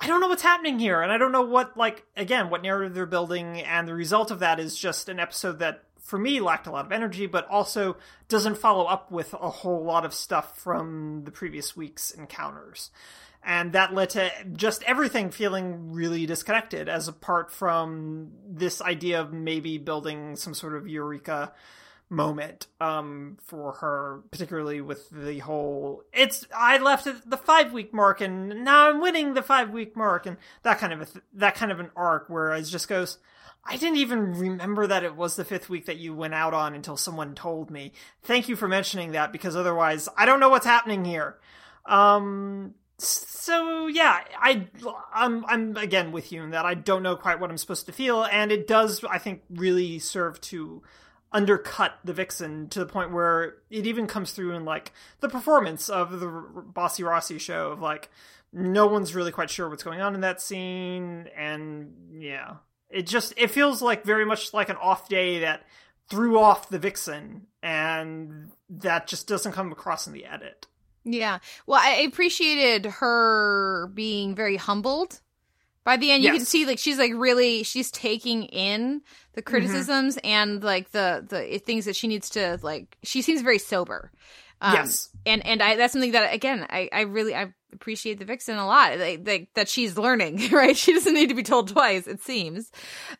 [0.00, 2.94] I don't know what's happening here, and I don't know what like again what narrative
[2.94, 6.66] they're building, and the result of that is just an episode that for me lacked
[6.66, 7.96] a lot of energy, but also
[8.28, 12.90] doesn't follow up with a whole lot of stuff from the previous week's encounters.
[13.42, 19.32] And that led to just everything feeling really disconnected, as apart from this idea of
[19.32, 21.52] maybe building some sort of Eureka
[22.14, 28.20] moment um for her particularly with the whole it's i left the five week mark
[28.20, 31.54] and now i'm winning the five week mark and that kind of a th- that
[31.54, 33.18] kind of an arc where it just goes
[33.64, 36.74] i didn't even remember that it was the fifth week that you went out on
[36.74, 37.92] until someone told me.
[38.22, 41.38] Thank you for mentioning that because otherwise i don't know what's happening here.
[41.86, 44.66] Um so yeah i
[45.12, 47.92] i'm i'm again with you in that i don't know quite what i'm supposed to
[47.92, 50.82] feel and it does i think really serve to
[51.34, 55.90] undercut the vixen to the point where it even comes through in like the performance
[55.90, 58.08] of the bossy rossy show of like
[58.52, 62.54] no one's really quite sure what's going on in that scene and yeah
[62.88, 65.64] it just it feels like very much like an off day that
[66.08, 70.68] threw off the vixen and that just doesn't come across in the edit
[71.04, 71.40] Yeah.
[71.66, 75.20] Well, I appreciated her being very humbled.
[75.84, 79.02] By the end, you can see like she's like really she's taking in
[79.34, 82.96] the criticisms and like the the things that she needs to like.
[83.02, 84.10] She seems very sober.
[84.60, 88.24] Um, yes and and I that's something that again I I really I appreciate the
[88.24, 91.68] vixen a lot like, like that she's learning right she doesn't need to be told
[91.68, 92.70] twice it seems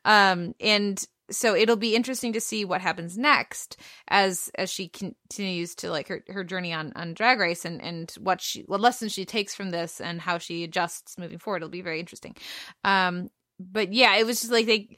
[0.05, 3.77] um and so it'll be interesting to see what happens next
[4.09, 8.11] as as she continues to like her, her journey on on drag race and and
[8.21, 11.59] what she what lessons she takes from this and how she adjusts moving forward.
[11.59, 12.37] It'll be very interesting.
[12.85, 14.97] Um but yeah it was just like they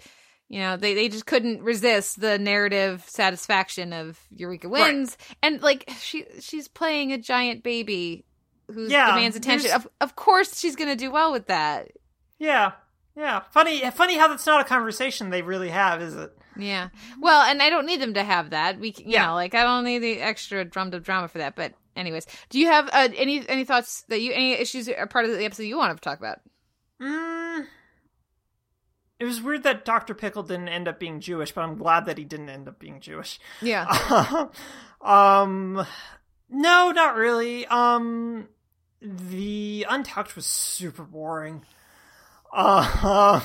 [0.48, 4.94] you know they, they just couldn't resist the narrative satisfaction of eureka Right.
[4.94, 5.16] wins.
[5.42, 8.24] And like she she's playing a giant baby
[8.68, 9.70] who Yeah, demands attention.
[9.72, 11.88] of, of course she's gonna do well with that.
[12.38, 12.72] Yeah
[13.16, 16.88] yeah funny funny how that's not a conversation they really have is it yeah
[17.20, 19.26] well and i don't need them to have that we you Yeah.
[19.26, 22.59] know like i don't need the extra drummed up drama for that but anyways do
[22.59, 25.62] you have uh, any any thoughts that you any issues are part of the episode
[25.64, 26.38] you want to talk about
[27.00, 27.66] Mm,
[29.18, 30.14] it was weird that Dr.
[30.14, 33.00] Pickle didn't end up being Jewish, but I'm glad that he didn't end up being
[33.00, 33.38] Jewish.
[33.61, 34.48] yeah
[35.02, 35.85] um,
[36.48, 37.66] no, not really.
[37.66, 38.48] Um,
[39.02, 41.64] the Untucked was super boring.
[42.57, 43.40] Uh,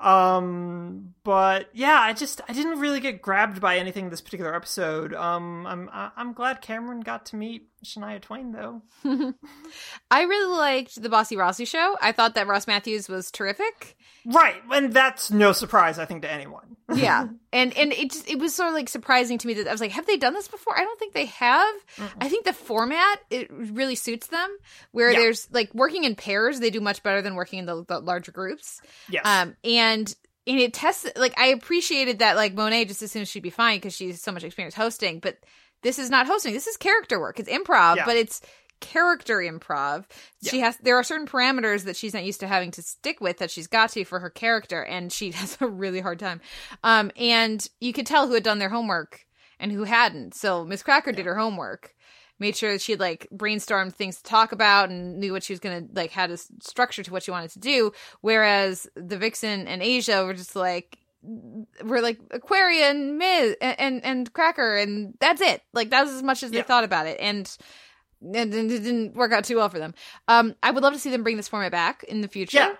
[0.00, 5.14] um, but yeah, I just I didn't really get grabbed by anything this particular episode.
[5.14, 8.82] Um, I'm I'm glad Cameron got to meet Shania Twain though.
[10.10, 11.96] I really liked the Bossy Rossy show.
[12.00, 13.96] I thought that Ross Mathews was terrific.
[14.26, 16.76] Right, and that's no surprise, I think, to anyone.
[16.94, 19.72] Yeah, and and it just, it was sort of like surprising to me that I
[19.72, 20.78] was like, have they done this before?
[20.78, 21.74] I don't think they have.
[22.20, 24.54] I think the format it really suits them,
[24.92, 25.20] where Yeah.
[25.20, 26.60] there's like working in pairs.
[26.60, 28.82] They do much better than working in the, the larger groups.
[29.08, 29.22] Yes.
[29.24, 30.14] Um, and
[30.46, 33.94] and it tests like I appreciated that like Monet just assumes she'd be fine because
[33.96, 35.38] she's so much experience hosting, but
[35.84, 36.52] this is not hosting.
[36.52, 37.38] This is character work.
[37.38, 38.04] It's improv, Yeah.
[38.04, 38.40] but it's
[38.80, 40.04] character improv.
[40.42, 43.38] She has there are certain parameters that she's not used to having to stick with
[43.38, 46.40] that she's got to for her character, and she has a really hard time.
[46.82, 49.20] Um, and you could tell who had done their homework
[49.60, 50.34] and who hadn't.
[50.34, 51.94] So Miz Cracker did her homework.
[52.40, 55.52] Made sure that she had like brainstormed things to talk about and knew what she
[55.52, 57.92] was gonna like had a structure to what she wanted to do.
[58.22, 60.98] Whereas the Vixen and Asia were just like
[61.84, 65.62] were like Aquarian, Miz, and, and and Cracker, and that's it.
[65.72, 66.62] Like that was as much as they Yeah.
[66.64, 67.50] thought about it, and
[68.22, 69.94] and it didn't work out too well for them.
[70.28, 72.58] Um, I would love to see them bring this format back in the future.
[72.58, 72.74] Yeah.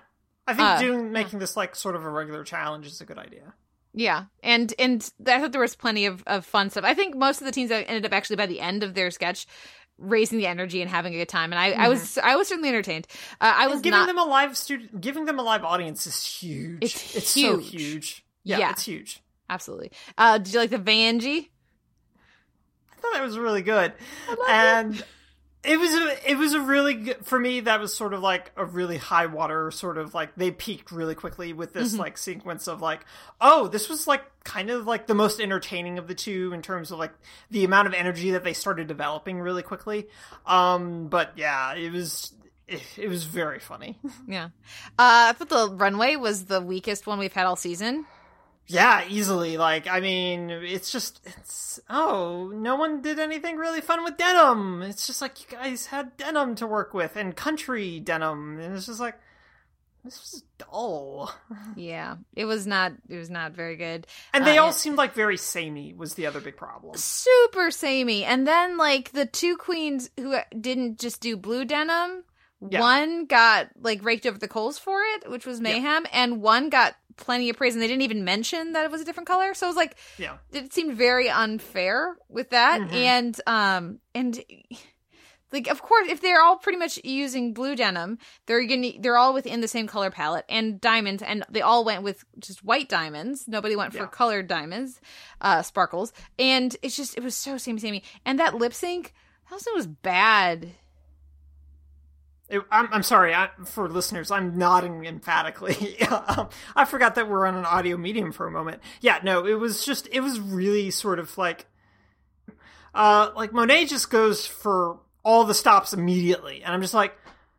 [0.47, 3.19] I think Uh, doing making this like sort of a regular challenge is a good
[3.19, 3.55] idea.
[3.95, 6.85] Yeah, and and I thought there was plenty of, of fun stuff.
[6.85, 9.47] I think most of the teams ended up actually by the end of their sketch
[9.97, 12.69] raising the energy and having a good time, and I, I was I was certainly
[12.69, 13.07] entertained.
[13.41, 14.07] Uh, I was And giving not.
[14.07, 16.83] them a live student, giving them a live audience is huge.
[16.83, 17.71] It's so huge.
[17.71, 18.24] huge.
[18.45, 18.71] Yeah, Yeah.
[18.71, 19.21] it's huge.
[19.51, 19.91] Absolutely.
[20.17, 21.49] Uh, did you like the Vanjie?
[22.93, 23.93] I thought that was really good,
[24.49, 25.05] and
[25.63, 27.61] it was a it was a really good for me.
[27.61, 31.15] That was sort of like a really high water sort of like they peaked really
[31.15, 32.01] quickly with this Mm-hmm.
[32.01, 33.05] like sequence of like
[33.43, 36.91] oh this was like kind of like the most entertaining of the two in terms
[36.91, 37.13] of like
[37.51, 40.07] the amount of energy that they started developing really quickly.
[40.47, 42.33] Um, but yeah, it was
[42.67, 43.99] it, it was very funny.
[44.27, 44.47] Yeah.
[44.99, 48.07] Uh, I thought the runway was the weakest one we've had all season.
[48.67, 49.57] Yeah, easily.
[49.59, 54.83] Like, I mean, it's just, it's, oh, no one did anything really fun with denim.
[54.83, 58.59] It's just like you guys had denim to work with and country denim.
[58.59, 59.19] And it's just like,
[60.03, 61.31] this was dull.
[61.77, 62.93] Yeah, it was not.
[63.09, 64.07] It was not very good.
[64.33, 66.97] And they Uh, all seemed like very samey, was the other big problem.
[66.97, 68.25] super samey.
[68.25, 72.25] And then like the two queens who didn't just do blue denim,
[72.67, 72.81] Yeah.
[72.81, 76.95] one got like raked over the coals for it, which was mayhem, and one got
[77.17, 79.55] plenty of praise, and they didn't even mention that it was a different color.
[79.55, 80.39] So it was like Yeah.
[80.53, 82.93] it seemed very unfair with that, Mhm.
[82.93, 84.43] and um and.
[85.53, 89.33] Like of course, if they're all pretty much using blue denim, they're gonna they're all
[89.33, 93.47] within the same color palette and diamonds, and they all went with just white diamonds.
[93.47, 94.07] Nobody went for Yeah.
[94.07, 95.01] colored diamonds,
[95.41, 98.03] uh, sparkles, and it's just it was so samey samey.
[98.25, 99.15] And that lip sync,
[99.49, 100.73] that also was bad.
[102.49, 104.31] It, I'm, I'm sorry I, for listeners.
[104.31, 105.99] I'm nodding emphatically.
[106.11, 108.81] Um, I forgot that we're on an audio medium for a moment.
[109.01, 111.67] Yeah, no, it was just it was really sort of like,
[112.95, 117.15] uh, like Monet just goes for all the stops immediately, and I'm just like,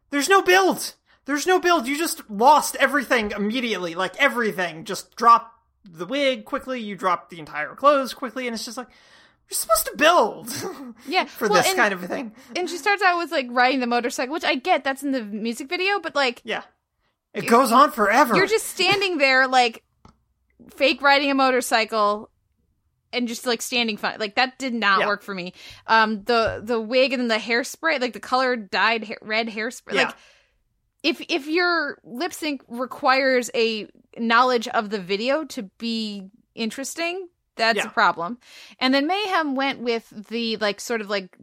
[0.09, 0.95] there's no build.
[1.25, 1.88] There's no build.
[1.88, 3.95] You just lost everything immediately.
[3.95, 6.79] Like everything, just drop the wig quickly.
[6.79, 8.89] You drop the entire clothes quickly, and it's just like
[9.49, 12.33] you're supposed to build Yeah, for well, this and, kind of thing.
[12.55, 15.23] And she starts out with like riding the motorcycle, which I get that's in the
[15.23, 16.63] music video, but like Yeah,
[17.33, 18.35] it goes on forever.
[18.35, 19.83] you're just standing there like
[20.75, 22.29] fake riding a motorcycle
[23.13, 25.07] and just like standing fun like that did not Yeah.
[25.07, 25.53] work for me
[25.87, 30.03] um the the wig and the hairspray like the color dyed red hairspray Yeah.
[30.05, 30.15] like
[31.03, 33.87] if if your lip sync requires a
[34.17, 37.88] knowledge of the video to be interesting that's Yeah.
[37.88, 38.38] a problem
[38.80, 41.38] and then mayhem went with the like sort of like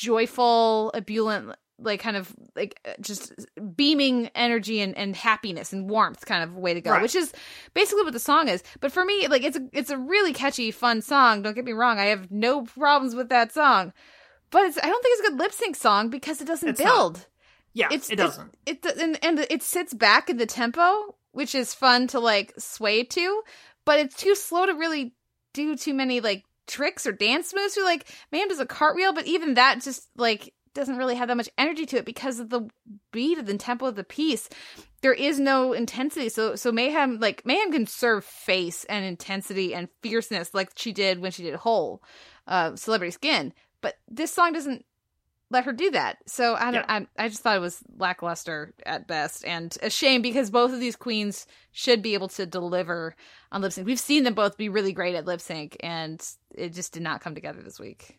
[0.00, 3.32] joyful ebullient like kind of like uh, just
[3.74, 7.02] beaming energy and, and happiness and warmth kind of way to go Right.
[7.02, 7.32] which is
[7.74, 10.70] basically what the song is but for me like it's a it's a really catchy
[10.70, 13.92] fun song don't get me wrong i have no problems with that song
[14.50, 16.80] but it's i don't think it's a good lip sync song because it doesn't It's
[16.80, 16.94] not.
[16.94, 17.26] build
[17.72, 18.52] yeah, it's it doesn't.
[18.66, 22.52] it, it and, and it sits back in the tempo which is fun to like
[22.58, 23.42] sway to
[23.86, 25.14] but it's too slow to really
[25.52, 29.26] do too many like tricks or dance moves or like man does a cartwheel but
[29.26, 32.68] even that just like doesn't really have that much energy to it because of the
[33.12, 34.48] beat of the tempo of the piece.
[35.02, 36.28] There is no intensity.
[36.28, 41.20] So so mayhem like mayhem can serve face and intensity and fierceness like she did
[41.20, 42.02] when she did whole
[42.46, 44.84] uh celebrity skin but this song doesn't
[45.50, 46.18] let her do that.
[46.26, 46.86] So I don't.
[46.88, 50.80] I, I just thought it was lackluster at best, and a shame because both of
[50.80, 53.14] these queens should be able to deliver
[53.52, 53.86] on lip sync.
[53.86, 56.24] We've seen them both be really great at lip sync, and
[56.54, 58.18] it just did not come together this week.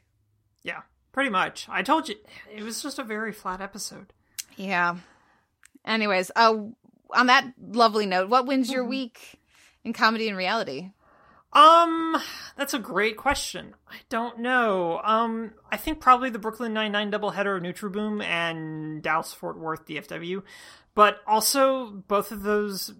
[0.64, 1.68] Yeah, pretty much.
[1.70, 2.16] I told you
[2.54, 4.14] it was just a very flat episode.
[4.58, 4.98] Yeah.
[5.86, 6.56] Anyways, uh,
[7.14, 8.90] on that lovely note, what wins your Mm-hmm.
[8.90, 9.40] week
[9.84, 10.92] in comedy and reality?
[11.54, 12.18] Um,
[12.56, 13.76] that's a great question.
[13.90, 15.02] I don't know.
[15.04, 19.86] Um, I think probably the Brooklyn Nine Nine doubleheader of Nutriboom and Dallas Fort Worth
[19.86, 20.44] DFW,
[20.96, 22.94] but also both of those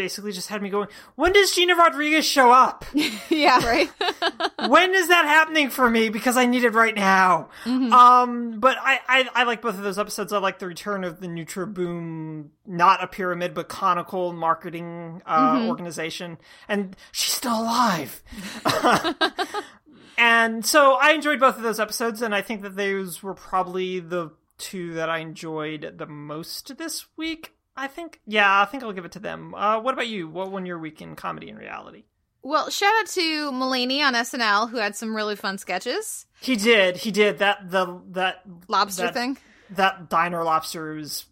[0.00, 0.88] basically just had me going.
[1.14, 2.86] When does Gina Rodriguez show up?
[3.28, 3.90] yeah, right.
[4.66, 6.08] when is that happening for me?
[6.08, 7.50] Because I need it right now.
[7.64, 7.92] Mm-hmm.
[7.92, 10.32] Um, but I, I I like both of those episodes.
[10.32, 15.68] I like the return of the Nutriboom, not a pyramid but conical marketing uh, Mm-hmm.
[15.68, 18.22] organization, and she's still alive.
[20.18, 24.00] and so I enjoyed both of those episodes, and I think that those were probably
[24.00, 27.52] the two that I enjoyed the most this week.
[27.76, 29.54] I think, yeah, I think I'll give it to them.
[29.54, 30.28] Uh, what about you?
[30.28, 32.04] What won your week in comedy and reality?
[32.42, 36.26] Well, shout out to Mulaney on SNL who had some really fun sketches.
[36.40, 36.96] He did.
[36.98, 37.70] He did that.
[37.70, 39.36] The that Lobster that, thing.
[39.70, 41.26] That diner lobster was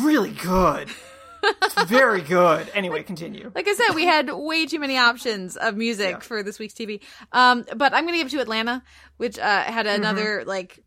[0.00, 0.88] really good.
[1.42, 2.70] it's very good.
[2.74, 3.50] Anyway, continue.
[3.54, 6.18] Like I said, we had way too many options of music Yeah.
[6.20, 7.02] for this week's TV.
[7.32, 8.82] Um, but I'm gonna give it to Atlanta,
[9.16, 9.96] which uh, had Mm-hmm.
[9.96, 10.82] another like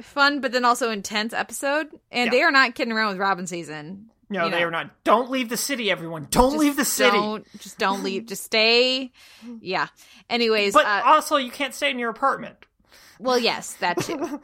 [0.00, 1.88] fun but then also intense episode.
[2.10, 2.30] And Yeah.
[2.30, 4.10] they are not kidding around with Robbin' Season.
[4.34, 4.66] No, you they know.
[4.66, 4.90] are not.
[5.04, 6.26] Don't leave the city, everyone.
[6.30, 7.16] Don't Just leave the city.
[7.16, 8.26] Don't just don't leave.
[8.26, 9.12] Just stay.
[9.60, 9.86] Yeah.
[10.28, 12.56] Anyways, But uh, also, you can't stay in your apartment.
[13.18, 14.40] well, yes, that too.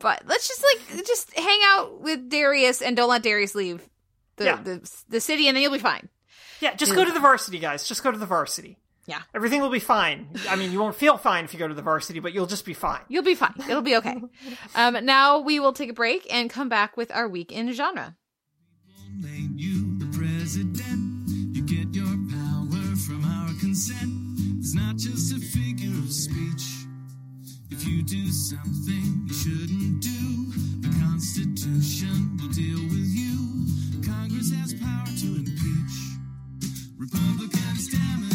[0.00, 3.88] but let's just like just hang out with Darius and don't let Darius leave
[4.36, 4.62] the Yeah.
[4.62, 6.08] the, the city, and then you'll be fine.
[6.60, 7.86] Yeah, just go to the varsity, guys.
[7.86, 8.78] Just go to the varsity.
[9.06, 9.22] Yeah.
[9.34, 10.28] Everything will be fine.
[10.48, 12.64] I mean, you won't feel fine if you go to the varsity, but you'll just
[12.64, 13.02] be fine.
[13.08, 13.54] You'll be fine.
[13.68, 14.16] It'll be okay.
[14.74, 18.16] Um, now we will take a break and come back with our week in genre.
[19.18, 21.28] Made you the president.
[21.54, 24.12] You get your power from our consent.
[24.58, 26.86] It's not just a figure of speech.
[27.70, 33.66] If you do something you shouldn't do, the Constitution will deal with you.
[34.04, 35.96] Congress has power to impeach.
[36.98, 38.25] Republicans, Democrats,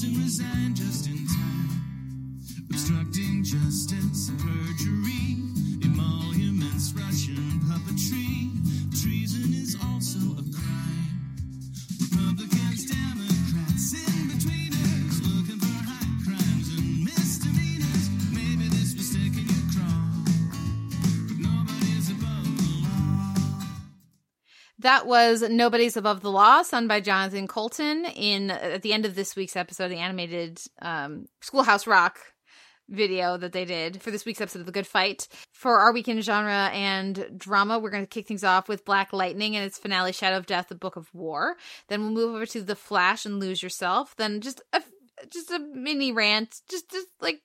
[0.00, 2.38] Nixon resigned just in time.
[2.70, 5.38] Obstructing justice perjury.
[5.82, 8.48] Emoluments, Russian puppetry.
[9.02, 10.87] Treason is also a crime.
[24.80, 29.16] That was Nobody's Above the Law, sung by Jonathan Coulton in at the end of
[29.16, 32.20] this week's episode, the animated um, Schoolhouse Rock
[32.88, 35.26] video that they did for this week's episode of The Good Fight.
[35.52, 39.56] For our weekend genre and drama, we're going to kick things off with Black Lightning
[39.56, 41.56] and its finale, Shadow of Death, The Book of War.
[41.88, 44.14] Then we'll move over to The Flash and Lose Yourself.
[44.16, 44.80] Then just a
[45.28, 47.40] just a mini rant, just just like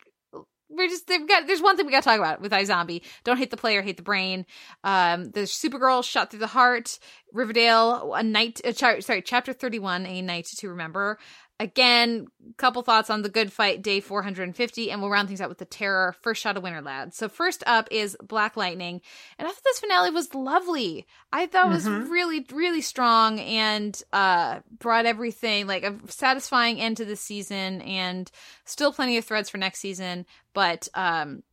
[0.76, 3.01] we're just they've got there's one thing we got to talk about with iZombie.
[3.24, 4.45] Don't hate the player, hate the brain.
[4.84, 6.99] Um, there's Supergirl shot through the heart.
[7.34, 8.61] Riverdale, a night.
[8.63, 11.17] Uh, cha- sorry, chapter 31, a night to remember.
[11.60, 12.28] Again,
[12.58, 15.66] couple thoughts on the good fight, day 450, and we'll round things out with the
[15.66, 16.16] terror.
[16.22, 17.14] First shot of Winter Lad.
[17.14, 19.01] So first up is Black Lightning,
[19.38, 21.06] and I thought this finale was lovely.
[21.32, 26.97] I thought it was really, really strong and uh brought everything like a satisfying end
[26.97, 28.30] to the season, and
[28.66, 30.26] still plenty of threads for next season.
[30.54, 31.43] But um,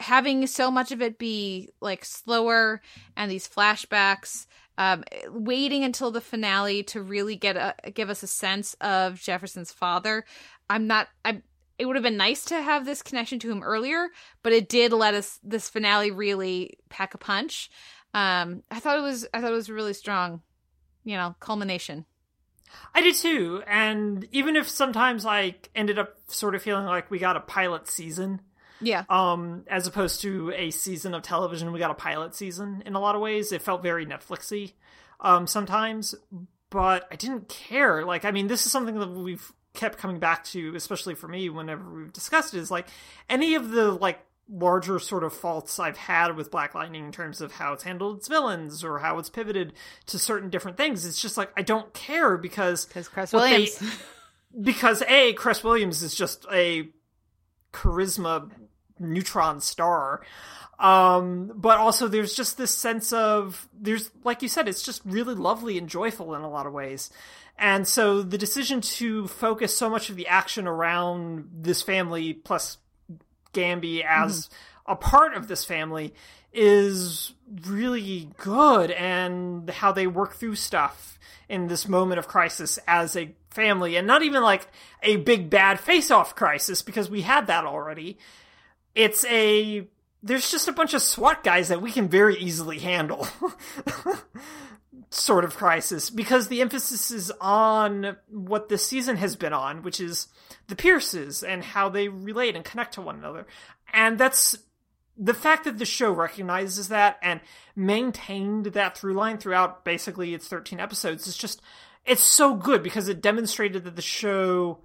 [0.00, 2.80] having so much of it be like slower
[3.16, 4.46] and these flashbacks
[4.78, 9.72] um, waiting until the finale to really get a give us a sense of Jefferson's
[9.72, 10.24] father.
[10.70, 11.08] I'm not.
[11.24, 11.42] I.
[11.78, 14.08] It would have been nice to have this connection to him earlier,
[14.42, 17.70] but it did let us this finale really pack a punch.
[18.14, 19.26] Um, I thought it was.
[19.34, 20.42] I thought it was really strong.
[21.04, 22.06] You know, culmination.
[22.94, 27.18] I did too, and even if sometimes I ended up sort of feeling like we
[27.18, 28.42] got a pilot season,
[28.80, 29.04] Yeah.
[29.08, 33.00] um, as opposed to a season of television, we got a pilot season in a
[33.00, 33.52] lot of ways.
[33.52, 34.72] It felt very Netflixy,
[35.20, 36.14] um, sometimes,
[36.70, 38.04] but I didn't care.
[38.04, 41.48] Like, I mean, this is something that we've kept coming back to, especially for me,
[41.50, 42.86] whenever we've discussed it, is like
[43.28, 44.18] any of the like
[44.50, 48.16] larger sort of faults I've had with Black Lightning in terms of how it's handled
[48.18, 49.74] its villains or how it's pivoted
[50.06, 51.04] to certain different things.
[51.04, 53.50] It's just like I don't care because Because Cress what they-
[53.80, 53.82] Williams.
[54.62, 56.88] because a Cress Williams is just a
[57.72, 58.50] charisma
[58.98, 60.22] neutron star.
[60.78, 65.34] Um but also there's just this sense of there's like you said it's just really
[65.34, 67.10] lovely and joyful in a lot of ways.
[67.58, 72.78] And so the decision to focus so much of the action around this family plus
[73.52, 74.48] Gambi as
[74.86, 76.14] a part of this family
[76.52, 77.34] is
[77.66, 81.18] really good and how they work through stuff
[81.48, 84.68] in this moment of crisis as a family and not even like
[85.02, 88.18] a big bad face off crisis because we had that already.
[88.98, 89.86] It's a
[90.24, 93.28] there's just a bunch of SWAT guys that we can very easily handle.
[95.10, 100.00] sort of crisis because the emphasis is on what this season has been on, which
[100.00, 100.26] is
[100.66, 103.46] the Pierces and how they relate and connect to one another.
[103.92, 104.58] And that's
[105.16, 107.40] the fact that the show recognizes that and
[107.74, 111.62] maintained that through line throughout basically its 13 episodes is just
[112.04, 114.78] it's so good because it demonstrated that the show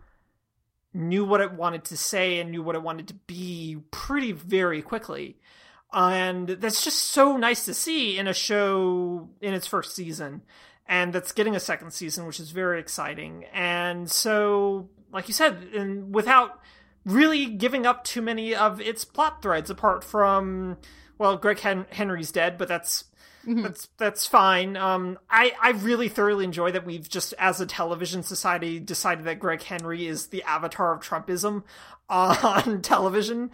[0.93, 4.81] knew what it wanted to say and knew what it wanted to be pretty very
[4.81, 5.37] quickly.
[5.91, 10.41] And that's just so nice to see in a show in its first season
[10.87, 13.45] and that's getting a second season which is very exciting.
[13.53, 16.59] And so like you said and without
[17.05, 20.77] really giving up too many of its plot threads apart from
[21.17, 23.05] well greg Hen- henry's dead but that's
[23.45, 28.23] that's that's fine um i i really thoroughly enjoy that we've just as a television
[28.23, 31.63] society decided that Gregg Henry is the avatar of trumpism
[32.09, 33.51] on television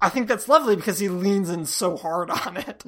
[0.00, 2.84] i think that's lovely because he leans in so hard on it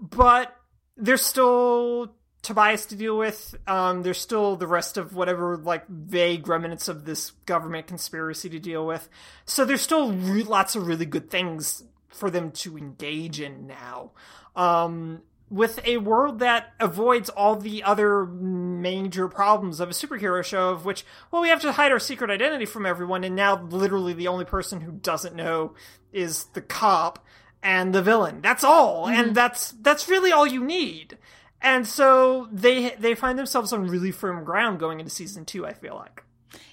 [0.00, 0.56] but
[0.96, 3.54] there's still Tobias to deal with.
[3.66, 8.58] Um, there's still the rest of whatever like vague remnants of this government conspiracy to
[8.58, 9.08] deal with.
[9.44, 14.12] So there's still re- lots of really good things for them to engage in now.
[14.56, 20.70] Um, with a world that avoids all the other major problems of a superhero show,
[20.70, 24.12] of which, well, we have to hide our secret identity from everyone, and now literally
[24.12, 25.74] the only person who doesn't know
[26.12, 27.24] is the cop
[27.62, 28.40] and the villain.
[28.40, 29.32] That's all, and mm-hmm.
[29.34, 31.18] that's that's really all you need.
[31.60, 35.66] And so they they find themselves on really firm ground going into season two.
[35.66, 36.24] I feel like.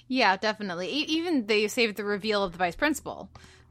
[0.06, 0.88] Yeah, definitely.
[0.88, 3.28] E- even they saved the reveal of the vice principal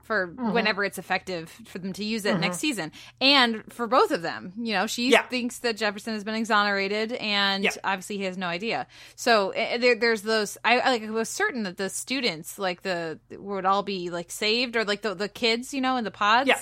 [0.08, 0.54] for Mm-hmm.
[0.54, 2.92] whenever it's effective for them to use it next season,
[3.22, 4.54] and for both of them.
[4.58, 5.24] You know, she Yeah.
[5.24, 7.72] thinks that Jefferson has been exonerated, and Yeah.
[7.84, 8.88] obviously he has no idea.
[9.16, 10.58] So uh, there, there's those.
[10.66, 14.32] I, I like I was certain that the students, like the, would all be like
[14.32, 16.48] saved, or like the the kids, you know, in the pods.
[16.48, 16.60] Yeah.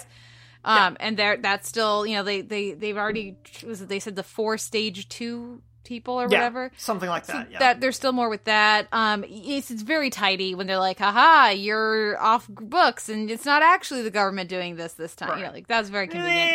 [0.65, 4.15] Um, and they're that's still, you know, they they they've already was it, they said
[4.15, 7.51] the four stage two people or Yeah, whatever something like so that.
[7.51, 7.59] Yeah.
[7.59, 8.87] that there's still more with that.
[8.91, 13.61] Um, it's, it's very tidy when they're like, "Haha, you're off books, and it's not
[13.61, 15.53] actually the government doing this this time." You know, Right.
[15.55, 16.51] like that's very convenient.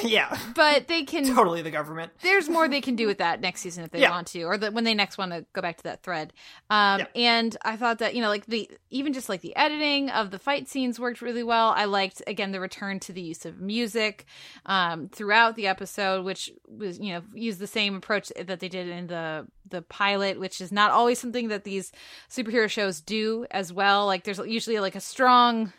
[0.04, 1.24] Yeah, But they can.
[1.34, 2.12] totally the government.
[2.22, 4.10] There's more they can do with that next season if they Yeah.
[4.10, 6.32] want to, or the, when they next want to go back to that thread.
[6.70, 7.06] Um, Yeah.
[7.14, 10.38] and I thought that you know, like the even just like the editing of the
[10.38, 11.70] fight scenes worked really well.
[11.76, 14.24] I liked again the return to the use of music
[14.66, 18.88] um, throughout the episode, which was you know used the same approach that they did
[18.88, 21.90] in the the pilot, which is not always something that these
[22.30, 24.06] superhero shows do as well.
[24.06, 25.72] Like there's usually like a strong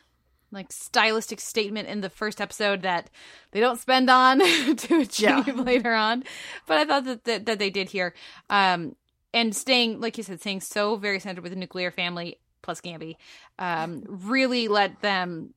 [0.51, 3.09] like stylistic statement in the first episode that
[3.51, 4.39] they don't spend on
[4.77, 5.53] to achieve Yeah.
[5.55, 6.23] later on.
[6.65, 8.13] But I thought that, that that they did here.
[8.49, 8.95] Um
[9.33, 13.15] and staying like you said, staying so very centered with the nuclear family plus Gambi,
[13.59, 15.53] um, really let them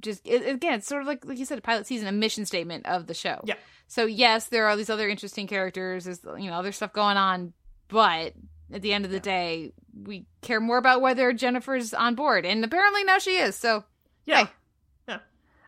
[0.00, 2.46] just it, again, it's sort of like like you said, a pilot season, a mission
[2.46, 3.40] statement of the show.
[3.44, 3.54] Yeah.
[3.88, 6.04] So yes, there are all these other interesting characters.
[6.04, 7.52] There's you know other stuff going on,
[7.88, 8.32] but
[8.72, 12.64] at the end of the day, we care more about whether Jennifer's on board, and
[12.64, 13.56] apparently now she is.
[13.56, 13.84] So
[14.24, 14.44] Yeah.
[14.46, 14.50] Hey.
[15.08, 15.18] Yeah.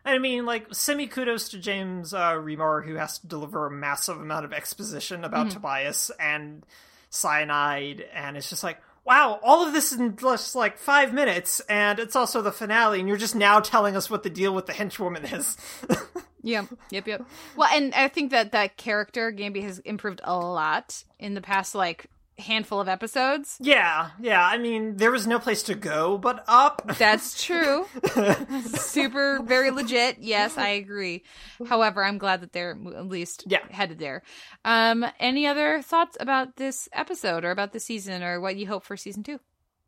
[0.03, 3.71] And I mean, like, semi kudos to James uh, Remar, who has to deliver a
[3.71, 6.65] massive amount of exposition about Tobias and
[7.11, 11.99] Syonide, and it's just like, wow, all of this in just like five minutes, and
[11.99, 14.73] it's also the finale, and you're just now telling us what the deal with the
[14.73, 15.57] henchwoman is.
[16.45, 17.27] Yep, yep, yep.
[17.55, 21.73] Well, and I think that that character Gambi has improved a lot in the past
[21.73, 22.05] like
[22.37, 23.57] handful of episodes.
[23.61, 24.45] yeah, yeah.
[24.45, 26.81] I mean, there was no place to go but up.
[26.97, 27.85] That's true.
[28.75, 30.17] Super, very legit.
[30.19, 31.23] Yes, I agree.
[31.67, 33.59] However, I'm glad that they're at least Yeah.
[33.71, 34.23] headed there.
[34.63, 38.83] Um, any other thoughts about this episode or about the season or what you hope
[38.83, 39.39] for season two?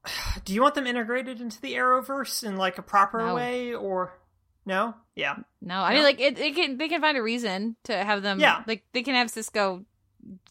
[0.46, 3.36] Do you want them integrated into the Arrowverse in like a proper No.
[3.36, 4.18] way, or
[4.66, 4.96] no?
[5.16, 8.22] Yeah, No, I mean like it, it can they can find a reason to have
[8.22, 8.40] them.
[8.40, 8.64] Yeah.
[8.68, 9.84] like they can have Cisco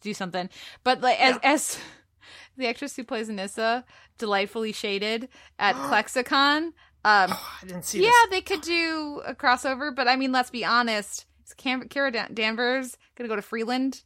[0.00, 0.48] do something,
[0.84, 1.78] but like as as
[2.56, 3.84] the actress who plays Anissa,
[4.18, 6.72] delightfully shaded at Klexicon.
[7.04, 8.02] Um, I didn't see.
[8.02, 8.30] yeah, this.
[8.30, 11.26] they could do a crossover, but I mean, let's be honest.
[11.46, 14.02] Is Cam- Kara Dan- Danvers gonna go to Freeland?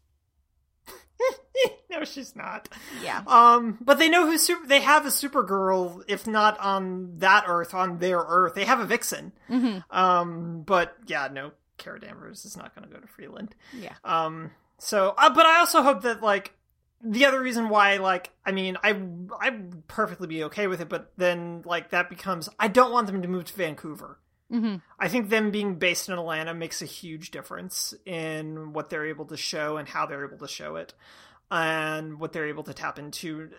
[1.90, 2.68] no, she's not.
[3.02, 3.22] Yeah.
[3.26, 4.66] Um, but they know who super.
[4.66, 8.54] They have a Supergirl, if not on that Earth, on their Earth.
[8.54, 9.32] They have a Vixen.
[9.48, 9.78] Mm-hmm.
[9.96, 13.54] Um, but yeah, no, Kara Danvers is not going to go to Freeland.
[13.78, 13.94] Yeah.
[14.04, 14.50] Um,
[14.80, 16.54] so, uh, but I also hope that like
[17.02, 18.98] the other reason why, like, I mean, I
[19.40, 23.22] I'd perfectly be okay with it, but then like that becomes I don't want them
[23.22, 24.18] to move to Vancouver.
[24.50, 24.76] Mm-hmm.
[24.98, 29.26] I think them being based in Atlanta makes a huge difference in what they're able
[29.26, 30.94] to show and how they're able to show it,
[31.50, 33.50] and what they're able to tap into,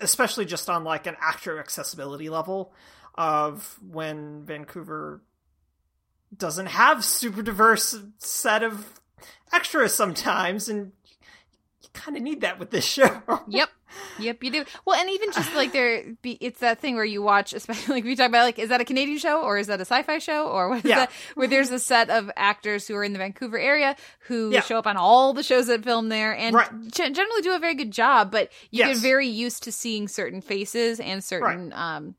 [0.00, 2.72] especially just on like an actor accessibility level
[3.14, 5.22] of when Vancouver
[6.36, 9.00] doesn't have super diverse set of
[9.52, 10.92] extras sometimes, and
[11.82, 13.22] you kind of need that with this show.
[13.48, 13.68] Yep.
[14.18, 14.64] Yep, you do.
[14.84, 18.04] Well, and even just like there, be, it's that thing where you watch, especially like
[18.04, 20.46] we talk about, like, is that a Canadian show or is that a sci-fi show
[20.46, 20.96] or what is Yeah.
[20.96, 21.10] that?
[21.34, 23.96] Where there's a set of actors who are in the Vancouver area
[24.26, 24.60] who Yeah.
[24.60, 26.68] show up on all the shows that film there and Right.
[26.92, 28.30] gen- generally do a very good job.
[28.30, 28.96] But you Yes.
[28.96, 32.14] get very used to seeing certain faces and certain um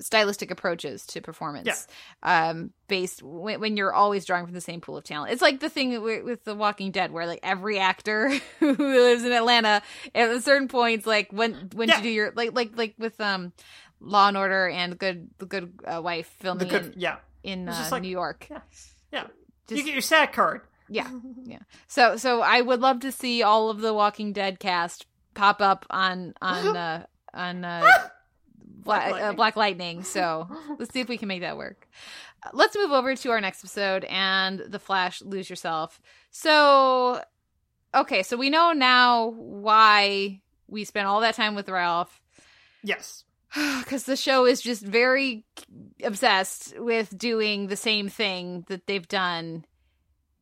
[0.00, 1.86] stylistic approaches to performance
[2.22, 5.60] um based when, when you're always drawing from the same pool of talent it's like
[5.60, 8.28] the thing with, with the walking dead where like every actor
[8.60, 9.82] who lives in atlanta
[10.14, 11.98] at certain points like when when Yeah.
[11.98, 13.52] you do your like like like with um
[14.00, 17.88] law and order and good the good uh, wife filming good, in, yeah, in uh,
[17.90, 18.60] like- new york yeah,
[19.12, 19.26] yeah.
[19.68, 20.60] Just- you get your SAG card.
[20.90, 21.08] yeah,
[21.44, 21.60] yeah.
[21.86, 25.86] So so I would love to see all of the Walking Dead cast pop up
[25.88, 27.86] on on uh, on uh,
[28.84, 29.36] Black, Black uh, Lightning.
[29.36, 30.02] Black Lightning.
[30.04, 31.88] So let's see if we can make that work.
[32.42, 36.00] Uh, Let's move over to our next episode and the Flash lose yourself.
[36.30, 37.22] So
[37.94, 42.20] okay, so we know now why we spent all that time with Ralph
[42.82, 43.24] Yes.
[43.78, 45.44] because the show is just very
[46.02, 49.64] obsessed with doing the same thing that they've done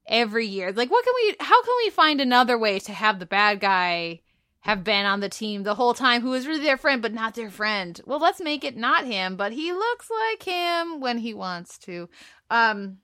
[0.07, 0.73] every year.
[0.73, 1.37] Like, what can we?
[1.41, 4.21] How can we find another way to have the bad guy
[4.63, 7.35] have been on the team the whole time, who is really their friend but not
[7.35, 8.01] their friend?
[8.07, 12.09] Well, let's make it not him, but he looks like him when he wants to.
[12.51, 12.99] Um,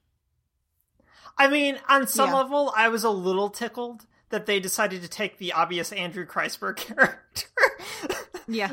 [1.37, 2.37] I mean, on some Yeah.
[2.37, 6.77] level, I was a little tickled that they decided to take the obvious Andrew Kreisberg
[6.77, 7.47] character
[8.47, 8.71] yeah,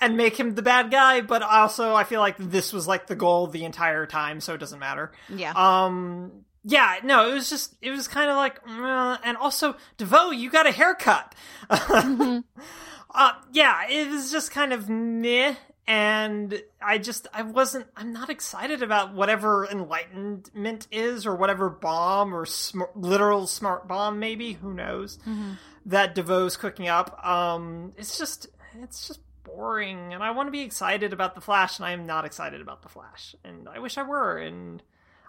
[0.00, 3.16] and make him the bad guy, but also I feel like this was like the
[3.16, 5.12] goal the entire time, so it doesn't matter.
[5.28, 9.76] yeah, Um, yeah, no, it was just, it was kind of like, uh, and also,
[9.96, 11.34] DeVoe, you got a haircut.
[11.70, 12.38] Mm-hmm.
[13.14, 15.54] uh, yeah, it was just kind of meh,
[15.86, 22.34] and I just, I wasn't, I'm not excited about whatever enlightenment is, or whatever bomb,
[22.34, 25.52] or sm- literal smart bomb, maybe, who knows, Mm-hmm.
[25.86, 27.24] that DeVoe's cooking up.
[27.26, 28.48] Um, it's just,
[28.82, 32.04] it's just boring, and I want to be excited about The Flash, and I am
[32.06, 34.82] not excited about The Flash, and I wish I were, and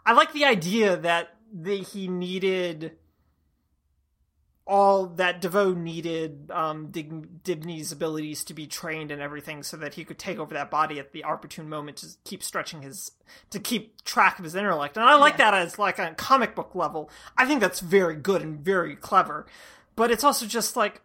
[0.05, 2.97] I like the idea that the, he needed
[4.65, 9.95] all that DeVoe needed um, Dig- Dibney's abilities to be trained and everything, so that
[9.95, 13.11] he could take over that body at the opportune moment to keep stretching his
[13.49, 14.95] to keep track of his intellect.
[14.95, 17.09] And I like that as like on a comic book level.
[17.35, 19.47] I think that's very good and very clever.
[19.95, 21.01] But it's also just like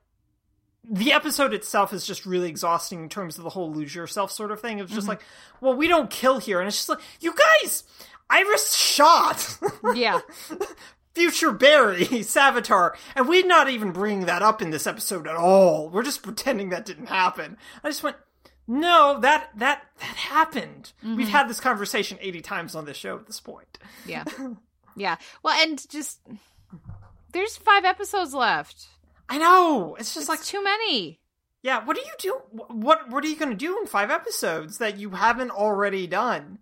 [0.88, 4.50] the episode itself is just really exhausting in terms of the whole lose yourself sort
[4.50, 4.78] of thing.
[4.78, 5.22] It was just like,
[5.62, 7.84] well, we don't kill here, and it's just like, you guys,
[8.30, 9.58] Iris shot
[9.94, 10.20] yeah.
[11.14, 15.88] future Barry Savitar, and we're not even bringing that up in this episode at all.
[15.88, 17.56] We're just pretending that didn't happen.
[17.82, 18.16] I just went,
[18.66, 20.92] no, that that that happened.
[21.02, 21.28] We've mm-hmm.
[21.28, 23.78] had this conversation eighty times on this show at this point.
[24.06, 24.24] Yeah.
[24.96, 25.16] Yeah.
[25.42, 26.20] Well, and just
[27.32, 28.86] there's five episodes left.
[29.28, 29.96] I know.
[29.98, 31.20] It's just It's like too many.
[31.62, 32.40] Yeah, what do you do?
[32.68, 36.58] What what are you going to do in five episodes that you haven't already done?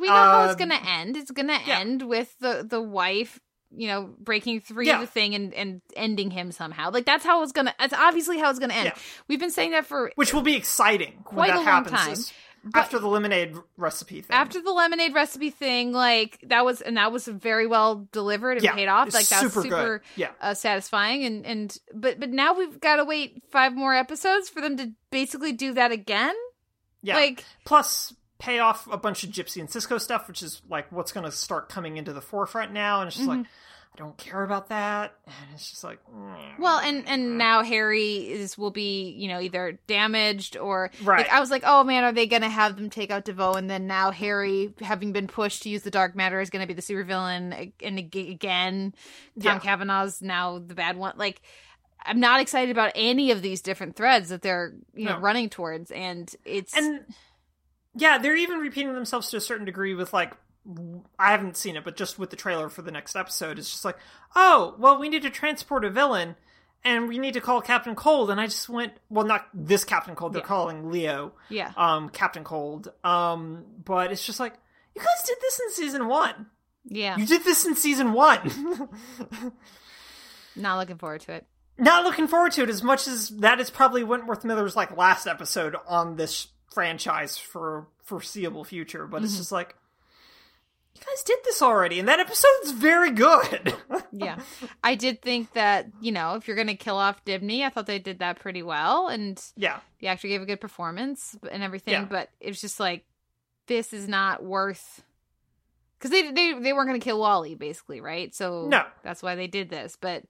[0.00, 1.16] We know how it's Um, gonna end.
[1.16, 1.78] It's gonna yeah.
[1.80, 3.38] end with the the wife,
[3.70, 5.00] you know, breaking through Yeah.
[5.00, 6.90] the thing and and ending him somehow.
[6.90, 7.74] Like that's how it's gonna.
[7.78, 8.92] That's obviously how it's gonna end.
[8.94, 9.02] Yeah.
[9.28, 12.28] We've been saying that for Which will be exciting Quite when that a long happens.
[12.28, 12.34] time,
[12.72, 14.34] but- after the lemonade recipe thing.
[14.36, 15.92] after the lemonade recipe thing.
[15.92, 19.14] Like that was and that was very well delivered and Yeah, paid off.
[19.14, 20.30] Like that was super super Yeah.
[20.40, 21.24] uh, satisfying.
[21.24, 24.90] And and but but now we've got to wait five more episodes for them to
[25.10, 26.34] basically do that again.
[27.02, 27.14] yeah.
[27.14, 31.12] Like plus pay off a bunch of Gypsy and Cisco stuff, which is like what's
[31.12, 33.00] going to start coming into the forefront now.
[33.00, 33.38] And it's just Mm-hmm.
[33.40, 33.48] like,
[33.94, 35.14] I don't care about that.
[35.26, 36.58] And it's just like, mm.
[36.58, 41.20] Well, and and now Harry is will be you know either damaged or Right.
[41.20, 43.54] Like, I was like, oh man, are they gonna have them take out DeVoe?
[43.54, 46.74] And then now Harry, having been pushed to use the dark matter, is gonna be
[46.74, 48.92] the supervillain and ag- again.
[49.40, 49.58] Tom Yeah.
[49.60, 51.14] Cavanagh's now the bad one.
[51.16, 51.40] Like,
[52.04, 55.20] I'm not excited about any of these different threads that they're you know No.
[55.20, 57.00] running towards, and it's and
[57.96, 60.34] yeah, they're even repeating themselves to a certain degree with like
[61.18, 63.84] I haven't seen it, but just with the trailer for the next episode, it's just
[63.84, 63.96] like,
[64.34, 66.34] oh, well, we need to transport a villain,
[66.84, 70.16] and we need to call Captain Cold, and I just went, well, not this Captain
[70.16, 70.46] Cold, they're Yeah.
[70.46, 74.54] calling Leo, yeah, um, Captain Cold, um, but it's just like,
[74.96, 76.46] you guys did this in season one.
[76.84, 77.16] yeah.
[77.16, 78.88] You did this in season one.
[80.56, 81.46] Not looking forward to it.
[81.78, 85.26] Not looking forward to it as much as that is probably Wentworth Miller's like last
[85.26, 89.06] episode on this franchise for foreseeable future.
[89.06, 89.40] But it's mm-hmm.
[89.40, 89.74] just like
[90.94, 93.74] you guys did this already, and that episode's very good.
[94.12, 94.38] yeah
[94.82, 97.98] i did think that you know if you're gonna kill off dibney i thought they
[97.98, 102.04] did that pretty well and yeah, the actor gave a good performance and everything Yeah.
[102.04, 103.04] but it was just like
[103.66, 105.02] this is not worth
[105.98, 108.84] because they, they they weren't going to kill wally basically right so No.
[109.02, 110.22] that's why they did this but